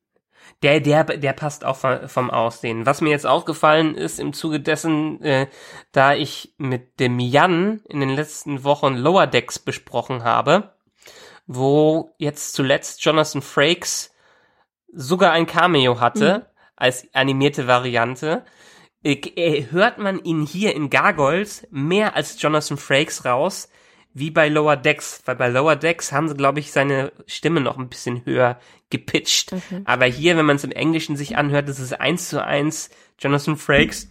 Der, 0.64 0.80
der, 0.80 1.04
der 1.04 1.34
passt 1.34 1.66
auch 1.66 1.76
vom 1.76 2.32
Aussehen. 2.32 2.86
Was 2.86 3.02
mir 3.02 3.10
jetzt 3.10 3.28
aufgefallen 3.28 3.96
ist 3.96 4.18
im 4.18 4.32
Zuge 4.32 4.62
dessen, 4.62 5.22
äh, 5.22 5.48
da 5.92 6.14
ich 6.14 6.54
mit 6.58 7.02
dem 7.02 7.20
Jan 7.20 7.82
in 7.90 8.00
den 8.00 8.10
letzten 8.10 8.64
Wochen 8.64 8.96
Lower 8.96 9.28
Decks 9.28 9.60
besprochen 9.60 10.24
habe, 10.24 10.74
wo 11.46 12.16
jetzt 12.18 12.54
zuletzt 12.54 13.04
Jonathan 13.04 13.42
Frakes 13.42 14.14
sogar 14.94 15.34
ein 15.34 15.48
Cameo 15.48 16.00
hatte 16.00 16.40
mhm. 16.40 16.60
als 16.78 17.14
animierte 17.14 17.68
Variante, 17.68 18.46
äh, 19.04 19.66
hört 19.70 19.98
man 19.98 20.24
ihn 20.24 20.46
hier 20.46 20.74
in 20.76 20.90
Gargoyles 20.90 21.68
mehr 21.72 22.16
als 22.16 22.42
Jonathan 22.42 22.78
Frakes 22.78 23.26
raus, 23.26 23.70
wie 24.14 24.32
bei 24.32 24.48
Lower 24.48 24.76
Decks, 24.76 25.22
weil 25.26 25.36
bei 25.36 25.50
Lower 25.50 25.76
Decks 25.76 26.12
haben 26.12 26.28
sie, 26.28 26.36
glaube 26.36 26.60
ich, 26.60 26.72
seine 26.72 27.12
Stimme 27.26 27.62
noch 27.62 27.78
ein 27.78 27.90
bisschen 27.90 28.26
höher 28.26 28.60
gepitcht. 28.90 29.54
Okay. 29.54 29.82
Aber 29.86 30.06
hier, 30.06 30.38
wenn 30.38 30.46
man 30.46 30.58
es 30.58 30.64
im 30.64 30.72
Englischen 30.72 31.16
sich 31.16 31.36
anhört, 31.36 31.68
ist 31.68 31.80
es 31.80 31.94
eins 31.94 32.30
zu 32.30 32.44
eins 32.44 32.90
Jonathan 33.20 33.58
Frakes 33.58 34.10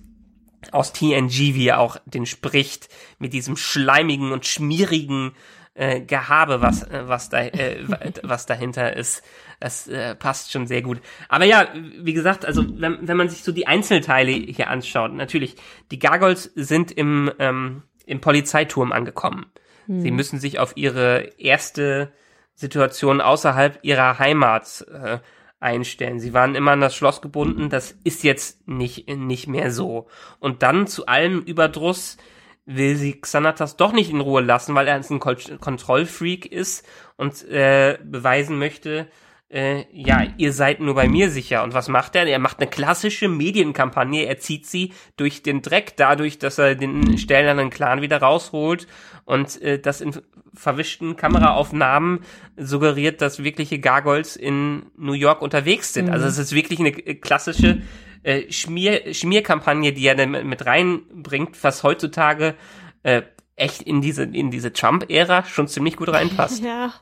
aus 0.73 0.93
TNG, 0.93 1.55
wie 1.55 1.69
er 1.69 1.81
auch 1.81 1.99
den 2.05 2.27
spricht, 2.27 2.89
mit 3.19 3.33
diesem 3.33 3.57
schleimigen 3.57 4.33
und 4.33 4.47
schmierigen 4.47 5.33
äh, 5.75 6.01
Gehabe, 6.01 6.61
was, 6.61 6.83
äh, 6.83 7.03
was, 7.07 7.29
da, 7.29 7.43
äh, 7.43 7.79
was 8.23 8.47
dahinter 8.47 8.97
ist. 8.97 9.23
Das 9.61 9.87
äh, 9.89 10.15
passt 10.15 10.53
schon 10.53 10.67
sehr 10.67 10.83
gut. 10.83 11.01
Aber 11.29 11.45
ja, 11.45 11.69
wie 11.75 12.13
gesagt, 12.13 12.45
also 12.45 12.65
wenn, 12.81 13.07
wenn 13.07 13.17
man 13.17 13.29
sich 13.29 13.43
so 13.43 13.53
die 13.53 13.67
Einzelteile 13.67 14.33
hier 14.33 14.69
anschaut, 14.69 15.13
natürlich, 15.13 15.57
die 15.91 15.99
Gargoyles 15.99 16.51
sind 16.57 16.91
im, 16.91 17.31
ähm, 17.39 17.83
im 18.05 18.21
Polizeiturm 18.21 18.93
angekommen. 18.93 19.47
Sie 19.87 20.09
hm. 20.09 20.17
müssen 20.17 20.39
sich 20.39 20.59
auf 20.59 20.77
ihre 20.77 21.33
erste 21.39 22.13
Situation 22.55 23.21
außerhalb 23.21 23.79
ihrer 23.83 24.19
Heimat 24.19 24.87
äh, 24.93 25.19
einstellen. 25.61 26.21
Sie 26.21 26.33
waren 26.33 26.55
immer 26.55 26.73
an 26.73 26.81
das 26.81 26.95
Schloss 26.95 27.23
gebunden. 27.23 27.71
Das 27.71 27.93
ist 28.05 28.25
jetzt 28.25 28.69
nicht, 28.69 29.09
nicht 29.09 29.47
mehr 29.47 29.71
so. 29.71 30.09
Und 30.39 30.63
dann 30.63 30.87
zu 30.87 31.07
allem 31.07 31.41
Überdruss 31.41 32.17
will 32.65 32.97
sie 32.97 33.21
Xanatas 33.21 33.77
doch 33.77 33.93
nicht 33.93 34.11
in 34.11 34.21
Ruhe 34.21 34.43
lassen, 34.43 34.75
weil 34.75 34.89
er 34.89 34.95
ein 34.95 35.19
Kontrollfreak 35.21 36.47
ist 36.47 36.87
und 37.17 37.49
äh, 37.49 37.99
beweisen 38.05 38.59
möchte, 38.59 39.09
äh, 39.53 39.85
ja, 39.93 40.27
ihr 40.39 40.53
seid 40.53 40.81
nur 40.81 40.95
bei 40.95 41.09
mir 41.09 41.31
sicher. 41.31 41.63
Und 41.63 41.75
was 41.75 41.89
macht 41.89 42.17
er? 42.17 42.27
Er 42.27 42.39
macht 42.39 42.61
eine 42.61 42.71
klassische 42.71 43.29
Medienkampagne. 43.29 44.25
Er 44.25 44.39
zieht 44.39 44.67
sie 44.67 44.93
durch 45.17 45.43
den 45.43 45.61
Dreck, 45.61 45.95
dadurch, 45.97 46.39
dass 46.39 46.59
er 46.59 46.75
den 46.75 47.19
stählernen 47.19 47.69
Clan 47.69 48.01
wieder 48.01 48.19
rausholt 48.19 48.87
und 49.25 49.61
äh, 49.61 49.79
das 49.79 50.01
in 50.01 50.23
verwischten 50.55 51.17
Kameraaufnahmen 51.17 52.21
suggeriert, 52.57 53.21
dass 53.21 53.43
wirkliche 53.43 53.79
Gargoyles 53.79 54.37
in 54.37 54.87
New 54.97 55.13
York 55.13 55.43
unterwegs 55.43 55.93
sind. 55.93 56.09
Also 56.09 56.23
mhm. 56.23 56.25
Also 56.25 56.41
es 56.41 56.47
ist 56.47 56.55
wirklich 56.55 56.81
eine 56.81 56.91
äh, 56.91 57.15
klassische 57.15 57.83
äh, 58.23 58.51
Schmier 58.51 59.13
Schmierkampagne, 59.13 59.93
die 59.93 60.07
er 60.07 60.27
mit 60.27 60.65
reinbringt, 60.65 61.63
was 61.63 61.83
heutzutage 61.83 62.55
äh, 63.03 63.23
echt 63.57 63.83
in 63.83 64.01
diese 64.01 64.23
in 64.23 64.51
diese 64.51 64.73
Trump-Ära 64.73 65.45
schon 65.45 65.69
ziemlich 65.69 65.97
gut 65.97 66.09
reinpasst. 66.09 66.63
Ja. 66.73 66.95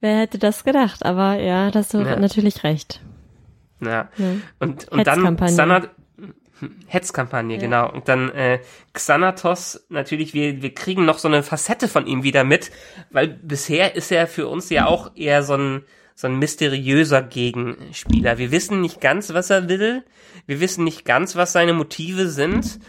Wer 0.00 0.20
hätte 0.20 0.38
das 0.38 0.64
gedacht? 0.64 1.04
Aber 1.04 1.34
ja, 1.40 1.70
das 1.70 1.86
hast 1.86 1.94
du 1.94 1.98
ja. 1.98 2.16
natürlich 2.16 2.64
recht. 2.64 3.00
Ja. 3.80 4.08
ja. 4.16 4.26
Und, 4.58 4.88
und 4.88 5.06
dann 5.06 5.36
Xanat 5.36 5.90
Hetzkampagne, 6.86 7.56
ja. 7.56 7.60
genau. 7.60 7.90
Und 7.90 8.08
dann 8.08 8.30
äh, 8.30 8.60
Xanatos, 8.92 9.86
natürlich, 9.88 10.34
wir, 10.34 10.62
wir 10.62 10.74
kriegen 10.74 11.04
noch 11.04 11.18
so 11.18 11.28
eine 11.28 11.42
Facette 11.42 11.88
von 11.88 12.06
ihm 12.06 12.22
wieder 12.22 12.44
mit, 12.44 12.70
weil 13.10 13.28
bisher 13.28 13.94
ist 13.94 14.10
er 14.10 14.26
für 14.26 14.48
uns 14.48 14.70
ja 14.70 14.86
auch 14.86 15.12
eher 15.14 15.42
so 15.42 15.54
ein, 15.54 15.82
so 16.14 16.26
ein 16.26 16.38
mysteriöser 16.38 17.22
Gegenspieler. 17.22 18.38
Wir 18.38 18.50
wissen 18.50 18.80
nicht 18.80 19.00
ganz, 19.00 19.32
was 19.32 19.50
er 19.50 19.68
will. 19.68 20.04
Wir 20.46 20.60
wissen 20.60 20.84
nicht 20.84 21.04
ganz, 21.04 21.36
was 21.36 21.52
seine 21.52 21.74
Motive 21.74 22.28
sind. 22.28 22.80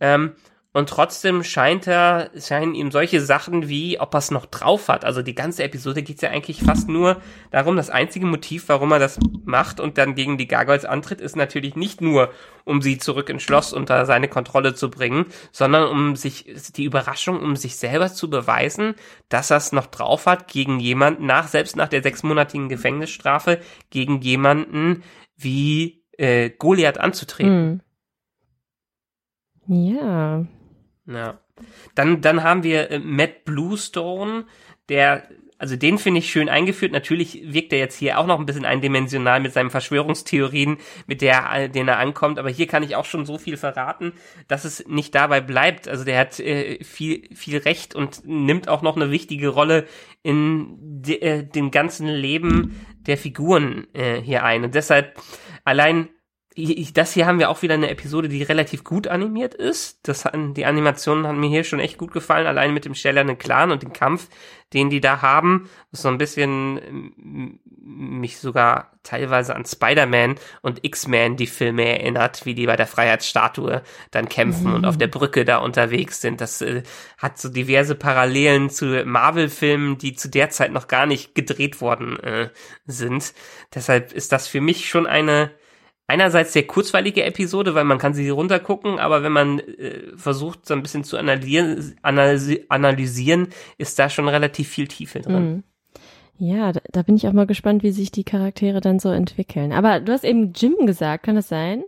Ähm, 0.00 0.32
und 0.74 0.88
trotzdem 0.88 1.44
scheint 1.44 1.86
er, 1.86 2.32
scheinen 2.36 2.74
ihm 2.74 2.90
solche 2.90 3.20
Sachen 3.20 3.68
wie, 3.68 4.00
ob 4.00 4.12
er 4.12 4.18
es 4.18 4.32
noch 4.32 4.44
drauf 4.44 4.88
hat. 4.88 5.04
Also 5.04 5.22
die 5.22 5.36
ganze 5.36 5.62
Episode 5.62 6.02
geht 6.02 6.20
ja 6.20 6.30
eigentlich 6.30 6.64
fast 6.64 6.88
nur 6.88 7.22
darum, 7.52 7.76
das 7.76 7.90
einzige 7.90 8.26
Motiv, 8.26 8.68
warum 8.68 8.90
er 8.90 8.98
das 8.98 9.20
macht 9.44 9.78
und 9.78 9.98
dann 9.98 10.16
gegen 10.16 10.36
die 10.36 10.48
Gargoyles 10.48 10.84
antritt, 10.84 11.20
ist 11.20 11.36
natürlich 11.36 11.76
nicht 11.76 12.00
nur, 12.00 12.32
um 12.64 12.82
sie 12.82 12.98
zurück 12.98 13.28
ins 13.28 13.44
Schloss 13.44 13.72
unter 13.72 14.04
seine 14.04 14.26
Kontrolle 14.26 14.74
zu 14.74 14.90
bringen, 14.90 15.26
sondern 15.52 15.88
um 15.88 16.16
sich, 16.16 16.52
die 16.74 16.84
Überraschung, 16.84 17.40
um 17.40 17.54
sich 17.54 17.76
selber 17.76 18.12
zu 18.12 18.28
beweisen, 18.28 18.96
dass 19.28 19.52
er 19.52 19.58
es 19.58 19.70
noch 19.70 19.86
drauf 19.86 20.26
hat 20.26 20.48
gegen 20.48 20.80
jemanden, 20.80 21.24
nach, 21.24 21.46
selbst 21.46 21.76
nach 21.76 21.88
der 21.88 22.02
sechsmonatigen 22.02 22.68
Gefängnisstrafe, 22.68 23.60
gegen 23.90 24.20
jemanden 24.22 25.04
wie 25.36 26.02
äh, 26.18 26.50
Goliath 26.50 26.98
anzutreten. 26.98 27.80
Hm. 29.68 29.94
Ja, 29.96 30.46
ja. 31.06 31.38
Dann, 31.94 32.20
dann 32.20 32.42
haben 32.42 32.62
wir 32.62 32.90
äh, 32.90 32.98
Matt 32.98 33.44
Bluestone, 33.44 34.46
der, 34.88 35.28
also 35.58 35.76
den 35.76 35.98
finde 35.98 36.18
ich 36.18 36.30
schön 36.30 36.48
eingeführt. 36.48 36.92
Natürlich 36.92 37.52
wirkt 37.52 37.72
er 37.72 37.78
jetzt 37.78 37.96
hier 37.96 38.18
auch 38.18 38.26
noch 38.26 38.40
ein 38.40 38.46
bisschen 38.46 38.64
eindimensional 38.64 39.40
mit 39.40 39.52
seinen 39.52 39.70
Verschwörungstheorien, 39.70 40.78
mit 41.06 41.22
der, 41.22 41.48
äh, 41.52 41.68
denen 41.68 41.88
er 41.88 41.98
ankommt. 41.98 42.38
Aber 42.38 42.50
hier 42.50 42.66
kann 42.66 42.82
ich 42.82 42.96
auch 42.96 43.04
schon 43.04 43.24
so 43.24 43.38
viel 43.38 43.56
verraten, 43.56 44.12
dass 44.48 44.64
es 44.64 44.86
nicht 44.88 45.14
dabei 45.14 45.40
bleibt. 45.40 45.86
Also 45.88 46.04
der 46.04 46.18
hat 46.18 46.40
äh, 46.40 46.82
viel, 46.82 47.28
viel 47.34 47.58
Recht 47.58 47.94
und 47.94 48.26
nimmt 48.26 48.68
auch 48.68 48.82
noch 48.82 48.96
eine 48.96 49.10
wichtige 49.10 49.48
Rolle 49.48 49.86
in 50.22 50.76
de, 50.80 51.20
äh, 51.20 51.44
dem 51.44 51.70
ganzen 51.70 52.08
Leben 52.08 52.84
der 53.06 53.16
Figuren 53.16 53.86
äh, 53.92 54.20
hier 54.20 54.42
ein. 54.42 54.64
Und 54.64 54.74
deshalb 54.74 55.20
allein 55.64 56.08
das 56.56 57.12
hier 57.12 57.26
haben 57.26 57.40
wir 57.40 57.50
auch 57.50 57.62
wieder 57.62 57.74
eine 57.74 57.90
Episode, 57.90 58.28
die 58.28 58.42
relativ 58.44 58.84
gut 58.84 59.08
animiert 59.08 59.54
ist. 59.54 59.98
Das, 60.06 60.24
die 60.34 60.64
Animationen 60.64 61.26
haben 61.26 61.40
mir 61.40 61.48
hier 61.48 61.64
schon 61.64 61.80
echt 61.80 61.98
gut 61.98 62.12
gefallen, 62.12 62.46
allein 62.46 62.72
mit 62.72 62.84
dem 62.84 62.94
Stellernen 62.94 63.38
Clan 63.38 63.72
und 63.72 63.82
dem 63.82 63.92
Kampf, 63.92 64.28
den 64.72 64.88
die 64.88 65.00
da 65.00 65.20
haben. 65.20 65.68
Das 65.90 66.02
so 66.02 66.08
ein 66.08 66.18
bisschen 66.18 66.78
ähm, 66.78 67.60
mich 67.84 68.38
sogar 68.38 68.92
teilweise 69.02 69.56
an 69.56 69.64
Spider-Man 69.64 70.36
und 70.62 70.84
X-Men 70.84 71.36
die 71.36 71.48
Filme 71.48 71.86
erinnert, 71.86 72.46
wie 72.46 72.54
die 72.54 72.66
bei 72.66 72.76
der 72.76 72.86
Freiheitsstatue 72.86 73.82
dann 74.12 74.28
kämpfen 74.28 74.68
mhm. 74.68 74.74
und 74.74 74.84
auf 74.84 74.96
der 74.96 75.08
Brücke 75.08 75.44
da 75.44 75.58
unterwegs 75.58 76.20
sind. 76.20 76.40
Das 76.40 76.62
äh, 76.62 76.84
hat 77.18 77.36
so 77.36 77.48
diverse 77.48 77.96
Parallelen 77.96 78.70
zu 78.70 79.04
Marvel-Filmen, 79.04 79.98
die 79.98 80.14
zu 80.14 80.30
der 80.30 80.50
Zeit 80.50 80.70
noch 80.70 80.86
gar 80.86 81.06
nicht 81.06 81.34
gedreht 81.34 81.80
worden 81.80 82.20
äh, 82.20 82.50
sind. 82.86 83.34
Deshalb 83.74 84.12
ist 84.12 84.30
das 84.30 84.46
für 84.46 84.60
mich 84.60 84.88
schon 84.88 85.08
eine 85.08 85.50
einerseits 86.06 86.52
sehr 86.52 86.66
kurzweilige 86.66 87.24
Episode, 87.24 87.74
weil 87.74 87.84
man 87.84 87.98
kann 87.98 88.14
sie 88.14 88.28
runtergucken, 88.28 88.98
aber 88.98 89.22
wenn 89.22 89.32
man 89.32 89.58
äh, 89.60 90.16
versucht, 90.16 90.66
so 90.66 90.74
ein 90.74 90.82
bisschen 90.82 91.04
zu 91.04 91.16
analysieren, 91.16 91.96
analysi 92.02 92.64
analysieren, 92.68 93.48
ist 93.78 93.98
da 93.98 94.08
schon 94.10 94.28
relativ 94.28 94.68
viel 94.68 94.88
Tiefe 94.88 95.20
drin. 95.20 95.50
Mhm. 95.50 95.62
Ja, 96.36 96.72
da, 96.72 96.80
da, 96.90 97.02
bin 97.02 97.14
ich 97.14 97.28
auch 97.28 97.32
mal 97.32 97.46
gespannt, 97.46 97.82
wie 97.84 97.92
sich 97.92 98.10
die 98.10 98.24
Charaktere 98.24 98.80
dann 98.80 98.98
so 98.98 99.10
entwickeln. 99.10 99.72
Aber 99.72 100.00
du 100.00 100.12
hast 100.12 100.24
eben 100.24 100.52
Jim 100.52 100.84
gesagt, 100.84 101.24
kann 101.24 101.36
das 101.36 101.48
sein? 101.48 101.84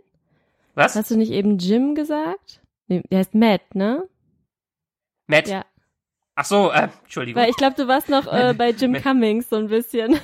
Was? 0.73 0.95
Hast 0.95 1.11
du 1.11 1.17
nicht 1.17 1.31
eben 1.31 1.57
Jim 1.57 1.95
gesagt? 1.95 2.61
Nee, 2.87 3.03
der 3.11 3.19
heißt 3.19 3.35
Matt, 3.35 3.75
ne? 3.75 4.07
Matt? 5.27 5.49
Ja. 5.49 5.65
Ach 6.39 6.45
so, 6.45 6.69
äh, 6.71 6.89
Entschuldigung. 7.03 7.41
Weil 7.41 7.49
ich 7.49 7.55
glaube, 7.55 7.75
du 7.75 7.87
warst 7.87 8.09
noch 8.09 8.31
äh, 8.31 8.53
bei 8.55 8.69
Jim 8.69 8.93
Cummings 9.01 9.49
so 9.49 9.55
ein 9.55 9.69
bisschen. 9.69 10.19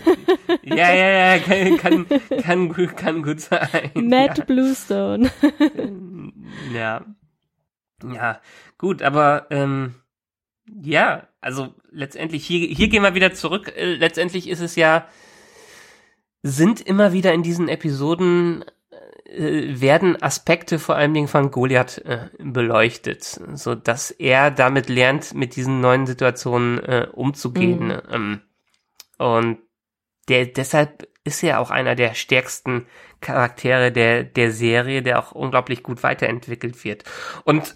ja, 0.61 0.93
ja, 0.93 1.35
ja, 1.35 1.39
kann, 1.39 1.77
kann, 1.77 2.07
kann, 2.43 2.95
kann 2.95 3.23
gut 3.23 3.41
sein. 3.41 3.89
Matt 3.95 4.37
ja. 4.37 4.43
Bluestone. 4.45 5.31
ja. 6.73 7.03
Ja, 8.03 8.41
gut, 8.77 9.01
aber 9.01 9.47
ähm, 9.49 9.95
ja, 10.83 11.27
also 11.41 11.73
letztendlich, 11.89 12.45
hier, 12.45 12.67
hier 12.67 12.89
gehen 12.89 13.01
wir 13.01 13.15
wieder 13.15 13.33
zurück. 13.33 13.73
Äh, 13.75 13.95
letztendlich 13.95 14.47
ist 14.47 14.61
es 14.61 14.75
ja, 14.75 15.07
sind 16.43 16.79
immer 16.79 17.11
wieder 17.13 17.33
in 17.33 17.41
diesen 17.41 17.69
Episoden 17.69 18.63
äh, 19.25 19.79
werden 19.79 20.21
Aspekte 20.21 20.79
vor 20.79 20.95
allen 20.95 21.13
Dingen 21.13 21.27
von 21.27 21.51
Goliath 21.51 21.99
äh, 21.99 22.29
beleuchtet, 22.39 23.23
so 23.53 23.75
dass 23.75 24.11
er 24.11 24.51
damit 24.51 24.89
lernt, 24.89 25.33
mit 25.33 25.55
diesen 25.55 25.79
neuen 25.81 26.05
Situationen 26.05 26.79
äh, 26.79 27.07
umzugehen. 27.11 27.87
Mhm. 27.87 28.01
Ähm, 28.11 28.41
und 29.17 29.57
der 30.27 30.45
deshalb 30.47 31.07
ist 31.23 31.43
er 31.43 31.59
auch 31.59 31.71
einer 31.71 31.95
der 31.95 32.15
stärksten 32.15 32.85
Charaktere 33.21 33.91
der 33.91 34.23
der 34.23 34.51
Serie, 34.51 35.01
der 35.01 35.19
auch 35.19 35.31
unglaublich 35.31 35.83
gut 35.83 36.03
weiterentwickelt 36.03 36.83
wird. 36.83 37.05
Und 37.45 37.75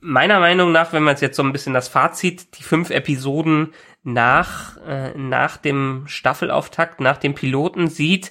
meiner 0.00 0.38
Meinung 0.38 0.72
nach, 0.72 0.92
wenn 0.92 1.02
man 1.02 1.16
jetzt 1.16 1.36
so 1.36 1.42
ein 1.42 1.52
bisschen 1.52 1.74
das 1.74 1.88
Fazit, 1.88 2.58
die 2.58 2.62
fünf 2.62 2.90
Episoden 2.90 3.74
nach 4.02 4.76
äh, 4.86 5.16
nach 5.16 5.56
dem 5.56 6.04
Staffelauftakt, 6.06 7.00
nach 7.00 7.16
dem 7.16 7.34
Piloten 7.34 7.88
sieht, 7.88 8.30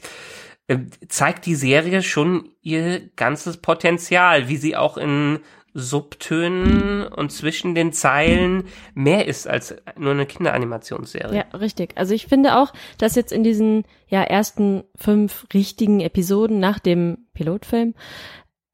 zeigt 1.08 1.46
die 1.46 1.56
Serie 1.56 2.02
schon 2.02 2.50
ihr 2.62 3.10
ganzes 3.16 3.58
Potenzial, 3.58 4.48
wie 4.48 4.58
sie 4.58 4.76
auch 4.76 4.98
in 4.98 5.40
Subtönen 5.74 7.08
und 7.08 7.32
zwischen 7.32 7.74
den 7.74 7.94
Zeilen 7.94 8.66
mehr 8.94 9.28
ist 9.28 9.48
als 9.48 9.76
nur 9.98 10.12
eine 10.12 10.28
Kinderanimationsserie. 10.28 11.36
Ja, 11.36 11.58
richtig. 11.58 11.94
Also 11.96 12.14
ich 12.14 12.28
finde 12.28 12.58
auch, 12.60 12.74
dass 13.00 13.16
jetzt 13.16 13.32
in 13.32 13.44
diesen 13.44 13.84
ja 14.08 14.22
ersten 14.22 14.84
fünf 14.96 15.48
richtigen 15.54 16.00
Episoden 16.00 16.60
nach 16.60 16.80
dem 16.80 17.26
Pilotfilm 17.34 17.96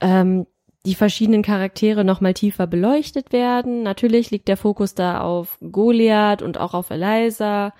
ähm, 0.01 0.45
die 0.85 0.95
verschiedenen 0.95 1.41
Charaktere 1.41 2.03
nochmal 2.03 2.33
tiefer 2.33 2.67
beleuchtet 2.67 3.31
werden. 3.31 3.83
Natürlich 3.83 4.31
liegt 4.31 4.47
der 4.47 4.57
Fokus 4.57 4.93
da 4.93 5.21
auf 5.21 5.57
Goliath 5.61 6.41
und 6.41 6.57
auch 6.57 6.73
auf 6.73 6.89
Eliza 6.89 7.73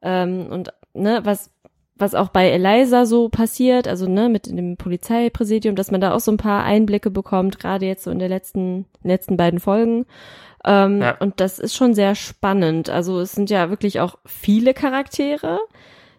ähm, 0.00 0.46
und 0.46 0.72
ne, 0.94 1.20
was 1.24 1.50
was 2.00 2.14
auch 2.14 2.28
bei 2.28 2.50
Eliza 2.50 3.06
so 3.06 3.28
passiert, 3.28 3.86
also 3.86 4.08
ne, 4.08 4.28
mit 4.28 4.46
dem 4.46 4.76
Polizeipräsidium, 4.76 5.76
dass 5.76 5.90
man 5.90 6.00
da 6.00 6.14
auch 6.14 6.20
so 6.20 6.32
ein 6.32 6.36
paar 6.36 6.64
Einblicke 6.64 7.10
bekommt, 7.10 7.58
gerade 7.58 7.86
jetzt 7.86 8.04
so 8.04 8.10
in 8.10 8.18
der 8.18 8.28
letzten, 8.28 8.86
letzten 9.02 9.36
beiden 9.36 9.60
Folgen. 9.60 10.06
Ähm, 10.64 11.00
ja. 11.00 11.16
Und 11.18 11.40
das 11.40 11.58
ist 11.58 11.74
schon 11.74 11.94
sehr 11.94 12.14
spannend. 12.14 12.90
Also 12.90 13.20
es 13.20 13.32
sind 13.32 13.50
ja 13.50 13.70
wirklich 13.70 14.00
auch 14.00 14.16
viele 14.26 14.74
Charaktere. 14.74 15.58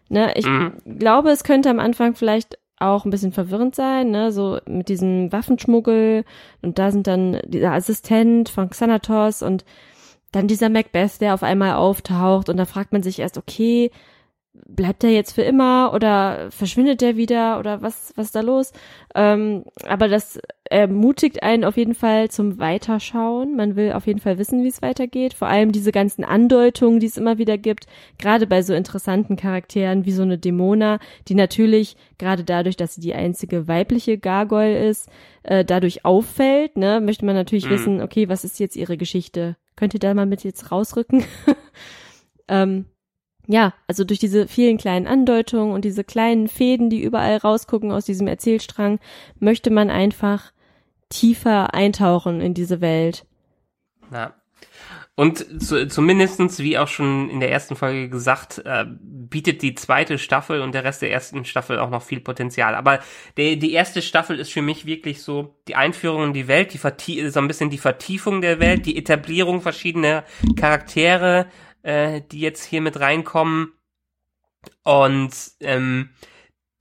Ne, 0.09 0.33
ich 0.35 0.45
mhm. 0.45 0.73
glaube, 0.99 1.29
es 1.29 1.43
könnte 1.43 1.69
am 1.69 1.79
Anfang 1.79 2.15
vielleicht 2.15 2.57
auch 2.81 3.05
ein 3.05 3.11
bisschen 3.11 3.31
verwirrend 3.31 3.75
sein, 3.75 4.11
ne, 4.11 4.31
so 4.31 4.59
mit 4.67 4.89
diesem 4.89 5.31
Waffenschmuggel 5.31 6.25
und 6.61 6.79
da 6.79 6.91
sind 6.91 7.07
dann 7.07 7.39
dieser 7.45 7.73
Assistent 7.73 8.49
von 8.49 8.69
Xanatos 8.69 9.43
und 9.43 9.63
dann 10.31 10.47
dieser 10.47 10.69
Macbeth, 10.69 11.21
der 11.21 11.33
auf 11.33 11.43
einmal 11.43 11.73
auftaucht 11.73 12.49
und 12.49 12.57
da 12.57 12.65
fragt 12.65 12.91
man 12.91 13.03
sich 13.03 13.19
erst, 13.19 13.37
okay, 13.37 13.91
bleibt 14.53 15.03
er 15.03 15.11
jetzt 15.11 15.33
für 15.33 15.43
immer 15.43 15.91
oder 15.93 16.51
verschwindet 16.51 17.01
er 17.01 17.15
wieder 17.15 17.59
oder 17.59 17.81
was 17.81 18.13
was 18.15 18.31
da 18.31 18.41
los? 18.41 18.73
Ähm, 19.15 19.63
aber 19.87 20.07
das 20.07 20.39
ermutigt 20.65 21.43
einen 21.43 21.63
auf 21.63 21.77
jeden 21.77 21.95
Fall 21.95 22.29
zum 22.29 22.59
Weiterschauen. 22.59 23.55
Man 23.55 23.75
will 23.75 23.91
auf 23.93 24.07
jeden 24.07 24.19
Fall 24.19 24.37
wissen, 24.37 24.63
wie 24.63 24.69
es 24.69 24.81
weitergeht. 24.81 25.33
Vor 25.33 25.47
allem 25.47 25.71
diese 25.71 25.91
ganzen 25.91 26.23
Andeutungen, 26.23 26.99
die 26.99 27.07
es 27.07 27.17
immer 27.17 27.37
wieder 27.37 27.57
gibt, 27.57 27.87
gerade 28.17 28.47
bei 28.47 28.61
so 28.61 28.73
interessanten 28.73 29.35
Charakteren 29.35 30.05
wie 30.05 30.11
so 30.11 30.23
eine 30.23 30.37
Dämona, 30.37 30.99
die 31.27 31.35
natürlich 31.35 31.95
gerade 32.17 32.43
dadurch, 32.43 32.77
dass 32.77 32.95
sie 32.95 33.01
die 33.01 33.13
einzige 33.13 33.67
weibliche 33.67 34.17
Gargoyle 34.17 34.87
ist, 34.87 35.09
äh, 35.43 35.65
dadurch 35.65 36.05
auffällt. 36.05 36.77
Ne, 36.77 37.01
möchte 37.01 37.25
man 37.25 37.35
natürlich 37.35 37.65
mhm. 37.65 37.71
wissen, 37.71 38.01
okay, 38.01 38.29
was 38.29 38.43
ist 38.43 38.59
jetzt 38.59 38.75
ihre 38.75 38.97
Geschichte? 38.97 39.57
Könnt 39.75 39.93
ihr 39.93 39.99
da 39.99 40.13
mal 40.13 40.25
mit 40.25 40.43
jetzt 40.43 40.71
rausrücken? 40.71 41.23
ähm, 42.47 42.85
ja, 43.51 43.73
also 43.87 44.03
durch 44.05 44.19
diese 44.19 44.47
vielen 44.47 44.77
kleinen 44.77 45.07
Andeutungen 45.07 45.73
und 45.73 45.83
diese 45.83 46.03
kleinen 46.03 46.47
Fäden, 46.47 46.89
die 46.89 47.01
überall 47.01 47.37
rausgucken 47.37 47.91
aus 47.91 48.05
diesem 48.05 48.27
Erzählstrang, 48.27 48.99
möchte 49.39 49.71
man 49.71 49.89
einfach 49.89 50.53
tiefer 51.09 51.73
eintauchen 51.73 52.39
in 52.39 52.53
diese 52.53 52.79
Welt. 52.79 53.25
Ja. 54.11 54.35
Und 55.15 55.61
zu, 55.61 55.87
zumindestens, 55.87 56.59
wie 56.59 56.77
auch 56.77 56.87
schon 56.87 57.29
in 57.29 57.41
der 57.41 57.51
ersten 57.51 57.75
Folge 57.75 58.09
gesagt, 58.09 58.61
äh, 58.65 58.85
bietet 58.87 59.61
die 59.61 59.75
zweite 59.75 60.17
Staffel 60.17 60.61
und 60.61 60.73
der 60.73 60.85
Rest 60.85 61.01
der 61.01 61.11
ersten 61.11 61.43
Staffel 61.43 61.77
auch 61.79 61.89
noch 61.89 62.01
viel 62.01 62.21
Potenzial. 62.21 62.73
Aber 62.73 63.01
der, 63.35 63.57
die 63.57 63.73
erste 63.73 64.01
Staffel 64.01 64.39
ist 64.39 64.53
für 64.53 64.61
mich 64.61 64.85
wirklich 64.85 65.21
so 65.21 65.59
die 65.67 65.75
Einführung 65.75 66.23
in 66.23 66.33
die 66.33 66.47
Welt, 66.47 66.73
die 66.73 67.29
so 67.29 67.39
ein 67.39 67.47
bisschen 67.47 67.69
die 67.69 67.77
Vertiefung 67.77 68.39
der 68.39 68.59
Welt, 68.61 68.85
die 68.85 68.97
Etablierung 68.97 69.61
verschiedener 69.61 70.23
Charaktere, 70.55 71.47
äh, 71.83 72.21
die 72.31 72.39
jetzt 72.39 72.63
hier 72.63 72.81
mit 72.81 72.99
reinkommen. 72.99 73.73
Und 74.83 75.31
ähm, 75.59 76.09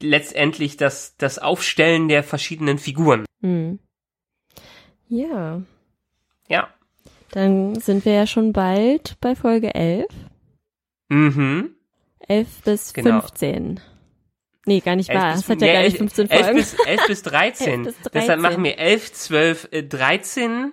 letztendlich 0.01 0.77
das, 0.77 1.17
das 1.17 1.39
Aufstellen 1.39 2.09
der 2.09 2.23
verschiedenen 2.23 2.79
Figuren. 2.79 3.25
Hm. 3.41 3.79
Ja. 5.09 5.63
Ja. 6.49 6.69
Dann 7.31 7.77
sind 7.77 8.05
wir 8.05 8.13
ja 8.13 8.27
schon 8.27 8.53
bald 8.53 9.17
bei 9.21 9.35
Folge 9.35 9.75
11. 9.75 10.07
Mhm. 11.09 11.75
11 12.29 12.63
bis 12.65 12.93
genau. 12.93 13.21
15. 13.21 13.81
Nee, 14.67 14.81
gar 14.81 14.95
nicht 14.95 15.09
wahr. 15.09 15.35
Es 15.35 15.49
hat 15.49 15.63
ja 15.63 15.73
gar 15.73 15.83
nicht 15.83 15.97
15 15.97 16.29
Folgen. 16.29 16.45
11 16.45 16.57
bis, 16.57 16.75
11 16.87 17.07
bis 17.07 17.23
13. 17.23 17.85
11 17.85 17.85
bis 17.85 18.03
13. 18.03 18.13
Deshalb 18.13 18.41
machen 18.41 18.65
wir 18.65 18.79
11, 18.79 19.13
12, 19.13 19.69
13 19.89 20.73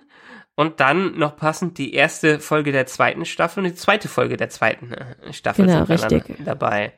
und 0.58 0.80
dann 0.80 1.16
noch 1.16 1.36
passend 1.36 1.78
die 1.78 1.94
erste 1.94 2.40
Folge 2.40 2.72
der 2.72 2.84
zweiten 2.86 3.24
Staffel 3.24 3.62
und 3.62 3.70
die 3.70 3.76
zweite 3.76 4.08
Folge 4.08 4.36
der 4.36 4.48
zweiten 4.48 4.92
äh, 4.92 5.32
Staffel 5.32 5.66
genau, 5.66 5.84
sind 5.84 6.10
richtig. 6.10 6.44
dabei. 6.44 6.92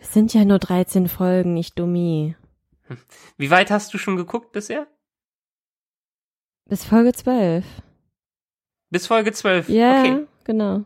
Es 0.00 0.12
sind 0.12 0.34
ja 0.34 0.44
nur 0.44 0.58
13 0.58 1.06
Folgen, 1.06 1.56
ich 1.56 1.76
dummi. 1.76 2.34
Hm. 2.88 2.96
Wie 3.36 3.52
weit 3.52 3.70
hast 3.70 3.94
du 3.94 3.98
schon 3.98 4.16
geguckt 4.16 4.50
bisher? 4.50 4.88
Bis 6.68 6.84
Folge 6.84 7.12
12. 7.12 7.64
Bis 8.90 9.06
Folge 9.06 9.30
12? 9.30 9.68
Ja, 9.68 10.00
okay. 10.00 10.26
genau. 10.42 10.82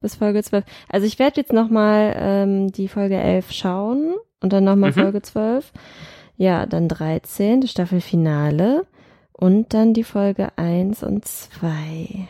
Bis 0.00 0.16
Folge 0.16 0.42
12. 0.42 0.64
Also 0.88 1.06
ich 1.06 1.20
werde 1.20 1.40
jetzt 1.40 1.52
nochmal 1.52 2.16
ähm, 2.16 2.72
die 2.72 2.88
Folge 2.88 3.16
11 3.16 3.52
schauen 3.52 4.16
und 4.40 4.52
dann 4.52 4.64
nochmal 4.64 4.90
mhm. 4.90 4.94
Folge 4.94 5.22
12. 5.22 5.72
Ja, 6.36 6.66
dann 6.66 6.88
13, 6.88 7.60
das 7.60 7.70
Staffelfinale. 7.70 8.88
Und 9.40 9.72
dann 9.72 9.94
die 9.94 10.04
Folge 10.04 10.50
1 10.56 11.02
und 11.02 11.26
2. 11.26 12.28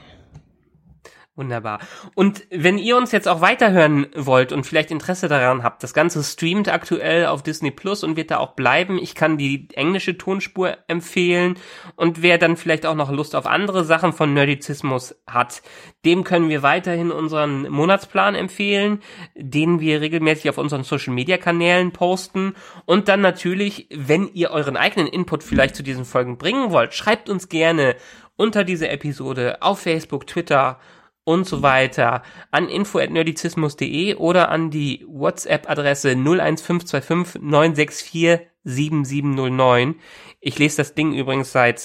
Wunderbar. 1.41 1.79
Und 2.15 2.45
wenn 2.51 2.77
ihr 2.77 2.99
uns 2.99 3.13
jetzt 3.13 3.27
auch 3.27 3.41
weiterhören 3.41 4.09
wollt 4.15 4.53
und 4.53 4.67
vielleicht 4.67 4.91
Interesse 4.91 5.27
daran 5.27 5.63
habt, 5.63 5.83
das 5.83 5.95
Ganze 5.95 6.23
streamt 6.23 6.69
aktuell 6.69 7.25
auf 7.25 7.43
Disney 7.43 7.71
Plus 7.71 8.05
und 8.05 8.19
wird 8.19 8.31
da 8.31 8.37
auch 8.37 8.53
bleiben. 8.53 8.99
Ich 8.99 9.15
kann 9.15 9.39
die 9.39 9.67
englische 9.73 10.19
Tonspur 10.19 10.77
empfehlen. 10.87 11.55
Und 11.97 12.21
wer 12.21 12.37
dann 12.37 12.59
vielleicht 12.59 12.85
auch 12.85 12.95
noch 12.95 13.11
Lust 13.11 13.35
auf 13.35 13.47
andere 13.47 13.87
Sachen 13.87 14.13
von 14.13 14.35
Nerdizismus 14.35 15.15
hat, 15.27 15.63
dem 16.05 16.25
können 16.25 16.51
wir 16.51 16.63
weiterhin 16.63 17.11
unseren 17.11 17.71
Monatsplan 17.71 18.35
empfehlen, 18.35 19.01
den 19.35 19.81
wir 19.81 20.03
regelmäßig 20.03 20.51
auf 20.51 20.59
unseren 20.59 20.85
Social 20.85 21.15
Media 21.15 21.39
Kanälen 21.39 21.93
posten. 21.93 22.53
Und 22.85 23.09
dann 23.09 23.23
natürlich, 23.23 23.87
wenn 23.91 24.29
ihr 24.35 24.51
euren 24.51 24.77
eigenen 24.77 25.07
Input 25.07 25.43
vielleicht 25.43 25.75
zu 25.75 25.83
diesen 25.83 26.05
Folgen 26.05 26.37
bringen 26.37 26.71
wollt, 26.71 26.93
schreibt 26.93 27.31
uns 27.31 27.49
gerne 27.49 27.97
unter 28.37 28.63
diese 28.63 28.91
Episode 28.91 29.63
auf 29.63 29.81
Facebook, 29.81 30.27
Twitter 30.27 30.79
und 31.25 31.47
so 31.47 31.63
weiter 31.63 32.23
an 32.51 32.69
info@nerdizismus.de 32.69 34.15
oder 34.17 34.49
an 34.51 34.71
die 34.71 35.05
WhatsApp-Adresse 35.09 36.11
01525 36.15 37.43
964 37.43 38.41
7709. 38.65 39.97
Ich 40.41 40.59
lese 40.59 40.79
das 40.79 40.95
Ding 40.95 41.13
übrigens 41.13 41.53
seit 41.53 41.81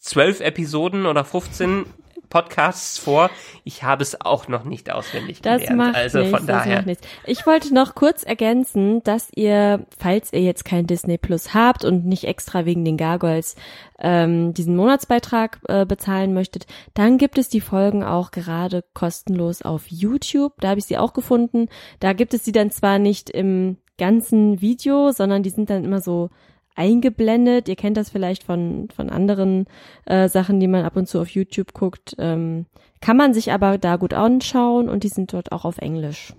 zwölf 0.00 0.40
Episoden 0.40 1.06
oder 1.06 1.24
15 1.24 1.86
Podcasts 2.28 2.98
vor. 2.98 3.30
Ich 3.64 3.82
habe 3.82 4.02
es 4.02 4.20
auch 4.20 4.48
noch 4.48 4.64
nicht 4.64 4.90
auswendig 4.90 5.40
das 5.42 5.60
gelernt. 5.60 5.78
Macht 5.78 5.96
also 5.96 6.18
nichts, 6.18 6.36
von 6.36 6.46
daher. 6.46 6.84
Ich 7.24 7.46
wollte 7.46 7.74
noch 7.74 7.94
kurz 7.94 8.22
ergänzen, 8.22 9.02
dass 9.02 9.28
ihr, 9.34 9.86
falls 9.98 10.32
ihr 10.32 10.40
jetzt 10.40 10.64
kein 10.64 10.86
Disney 10.86 11.18
Plus 11.18 11.54
habt 11.54 11.84
und 11.84 12.06
nicht 12.06 12.24
extra 12.24 12.64
wegen 12.64 12.84
den 12.84 12.96
Gargoyles 12.96 13.56
ähm, 13.98 14.54
diesen 14.54 14.76
Monatsbeitrag 14.76 15.60
äh, 15.68 15.86
bezahlen 15.86 16.34
möchtet, 16.34 16.66
dann 16.94 17.18
gibt 17.18 17.38
es 17.38 17.48
die 17.48 17.60
Folgen 17.60 18.04
auch 18.04 18.30
gerade 18.30 18.84
kostenlos 18.94 19.62
auf 19.62 19.86
YouTube. 19.88 20.52
Da 20.60 20.68
habe 20.68 20.80
ich 20.80 20.86
sie 20.86 20.98
auch 20.98 21.12
gefunden. 21.12 21.68
Da 22.00 22.12
gibt 22.12 22.34
es 22.34 22.44
sie 22.44 22.52
dann 22.52 22.70
zwar 22.70 22.98
nicht 22.98 23.30
im 23.30 23.78
ganzen 23.98 24.60
Video, 24.60 25.12
sondern 25.12 25.42
die 25.42 25.50
sind 25.50 25.70
dann 25.70 25.84
immer 25.84 26.00
so 26.00 26.30
eingeblendet. 26.76 27.68
Ihr 27.68 27.76
kennt 27.76 27.96
das 27.96 28.10
vielleicht 28.10 28.44
von, 28.44 28.88
von 28.94 29.10
anderen 29.10 29.66
äh, 30.04 30.28
Sachen, 30.28 30.60
die 30.60 30.68
man 30.68 30.84
ab 30.84 30.96
und 30.96 31.08
zu 31.08 31.20
auf 31.20 31.28
YouTube 31.28 31.72
guckt. 31.72 32.14
Ähm, 32.18 32.66
kann 33.00 33.16
man 33.16 33.34
sich 33.34 33.52
aber 33.52 33.78
da 33.78 33.96
gut 33.96 34.14
anschauen 34.14 34.88
und 34.88 35.04
die 35.04 35.08
sind 35.08 35.32
dort 35.32 35.52
auch 35.52 35.64
auf 35.64 35.78
Englisch. 35.78 36.32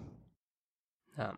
Ja. 1.18 1.34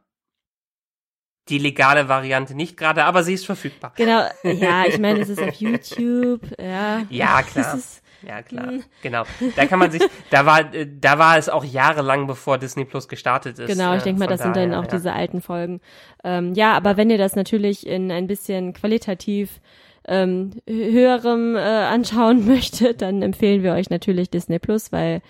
Die 1.49 1.57
legale 1.57 2.07
Variante 2.07 2.55
nicht 2.55 2.77
gerade, 2.77 3.05
aber 3.05 3.23
sie 3.23 3.33
ist 3.33 3.45
verfügbar. 3.45 3.93
Genau, 3.95 4.23
ja, 4.43 4.85
ich 4.85 4.99
meine, 4.99 5.19
es 5.19 5.29
ist 5.29 5.41
auf 5.41 5.53
YouTube, 5.55 6.41
ja. 6.59 7.03
Ja, 7.09 7.41
klar. 7.43 7.75
Ist, 7.75 8.03
ja, 8.27 8.41
klar. 8.41 8.67
Hm. 8.67 8.83
Genau. 9.01 9.23
Da 9.55 9.65
kann 9.65 9.79
man 9.79 9.91
sich, 9.91 10.01
da 10.29 10.45
war, 10.45 10.73
äh, 10.73 10.87
da 10.99 11.17
war 11.19 11.37
es 11.37 11.49
auch 11.49 11.63
jahrelang, 11.63 12.27
bevor 12.27 12.57
Disney 12.57 12.85
Plus 12.85 13.07
gestartet 13.07 13.59
ist. 13.59 13.67
Genau, 13.67 13.93
ich 13.93 14.01
äh, 14.01 14.05
denke 14.05 14.19
mal, 14.19 14.27
das 14.27 14.41
sind 14.41 14.55
dann 14.55 14.73
auch 14.73 14.83
ja. 14.83 14.89
diese 14.89 15.13
alten 15.13 15.41
Folgen. 15.41 15.81
Ähm, 16.23 16.53
ja, 16.53 16.73
aber 16.73 16.97
wenn 16.97 17.09
ihr 17.09 17.17
das 17.17 17.35
natürlich 17.35 17.87
in 17.87 18.11
ein 18.11 18.27
bisschen 18.27 18.73
qualitativ 18.73 19.61
ähm, 20.07 20.51
höherem 20.67 21.55
äh, 21.55 21.59
anschauen 21.59 22.45
möchtet, 22.47 23.01
dann 23.01 23.21
empfehlen 23.21 23.63
wir 23.63 23.73
euch 23.73 23.89
natürlich 23.89 24.29
Disney 24.29 24.59
Plus, 24.59 24.91
weil 24.91 25.21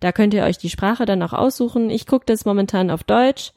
da 0.00 0.12
könnt 0.12 0.32
ihr 0.32 0.44
euch 0.44 0.58
die 0.58 0.70
Sprache 0.70 1.04
dann 1.06 1.22
auch 1.22 1.32
aussuchen. 1.32 1.90
Ich 1.90 2.06
gucke 2.06 2.26
das 2.26 2.44
momentan 2.44 2.90
auf 2.90 3.02
Deutsch, 3.02 3.52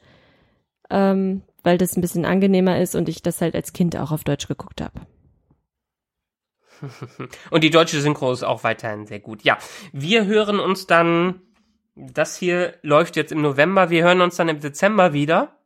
ähm, 0.90 1.42
weil 1.62 1.78
das 1.78 1.96
ein 1.96 2.00
bisschen 2.00 2.24
angenehmer 2.24 2.80
ist 2.80 2.94
und 2.94 3.08
ich 3.08 3.22
das 3.22 3.40
halt 3.40 3.54
als 3.54 3.72
Kind 3.72 3.96
auch 3.96 4.10
auf 4.10 4.24
Deutsch 4.24 4.48
geguckt 4.48 4.80
habe. 4.80 5.06
Und 7.50 7.64
die 7.64 7.70
deutsche 7.70 8.00
Synchro 8.00 8.32
ist 8.32 8.42
auch 8.42 8.64
weiterhin 8.64 9.06
sehr 9.06 9.20
gut. 9.20 9.42
Ja, 9.42 9.58
wir 9.92 10.26
hören 10.26 10.60
uns 10.60 10.86
dann, 10.86 11.40
das 11.94 12.36
hier 12.36 12.74
läuft 12.82 13.16
jetzt 13.16 13.32
im 13.32 13.42
November, 13.42 13.90
wir 13.90 14.04
hören 14.04 14.20
uns 14.20 14.36
dann 14.36 14.48
im 14.48 14.60
Dezember 14.60 15.12
wieder 15.12 15.56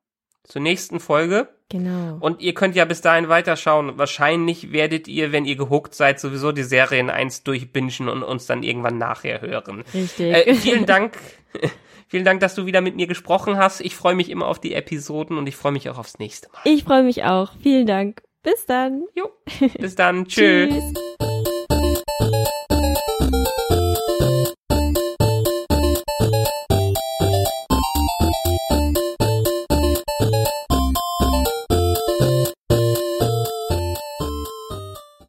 zur 0.44 0.62
nächsten 0.62 1.00
Folge. 1.00 1.48
Genau. 1.68 2.18
Und 2.20 2.40
ihr 2.40 2.54
könnt 2.54 2.76
ja 2.76 2.84
bis 2.84 3.00
dahin 3.00 3.28
weiterschauen. 3.28 3.98
Wahrscheinlich 3.98 4.70
werdet 4.72 5.08
ihr, 5.08 5.32
wenn 5.32 5.44
ihr 5.44 5.56
gehuckt 5.56 5.94
seid, 5.94 6.20
sowieso 6.20 6.52
die 6.52 6.62
Serien 6.62 7.10
eins 7.10 7.42
durchbingen 7.42 8.08
und 8.08 8.22
uns 8.22 8.46
dann 8.46 8.62
irgendwann 8.62 8.98
nachher 8.98 9.40
hören. 9.40 9.82
Richtig. 9.92 10.32
Äh, 10.32 10.54
vielen 10.54 10.86
Dank. 10.86 11.18
Vielen 12.08 12.24
Dank, 12.24 12.38
dass 12.38 12.54
du 12.54 12.66
wieder 12.66 12.82
mit 12.82 12.94
mir 12.94 13.08
gesprochen 13.08 13.56
hast. 13.56 13.80
Ich 13.80 13.96
freue 13.96 14.14
mich 14.14 14.30
immer 14.30 14.46
auf 14.46 14.60
die 14.60 14.74
Episoden 14.74 15.38
und 15.38 15.48
ich 15.48 15.56
freue 15.56 15.72
mich 15.72 15.90
auch 15.90 15.98
aufs 15.98 16.20
nächste 16.20 16.48
Mal. 16.52 16.60
Ich 16.62 16.84
freue 16.84 17.02
mich 17.02 17.24
auch. 17.24 17.50
Vielen 17.60 17.84
Dank. 17.84 18.22
Bis 18.46 18.64
dann. 18.64 19.02
Jo, 19.16 19.28
bis 19.80 19.96
dann. 19.96 20.24
Tschüss. 20.24 20.72
Tschüss. 20.72 21.25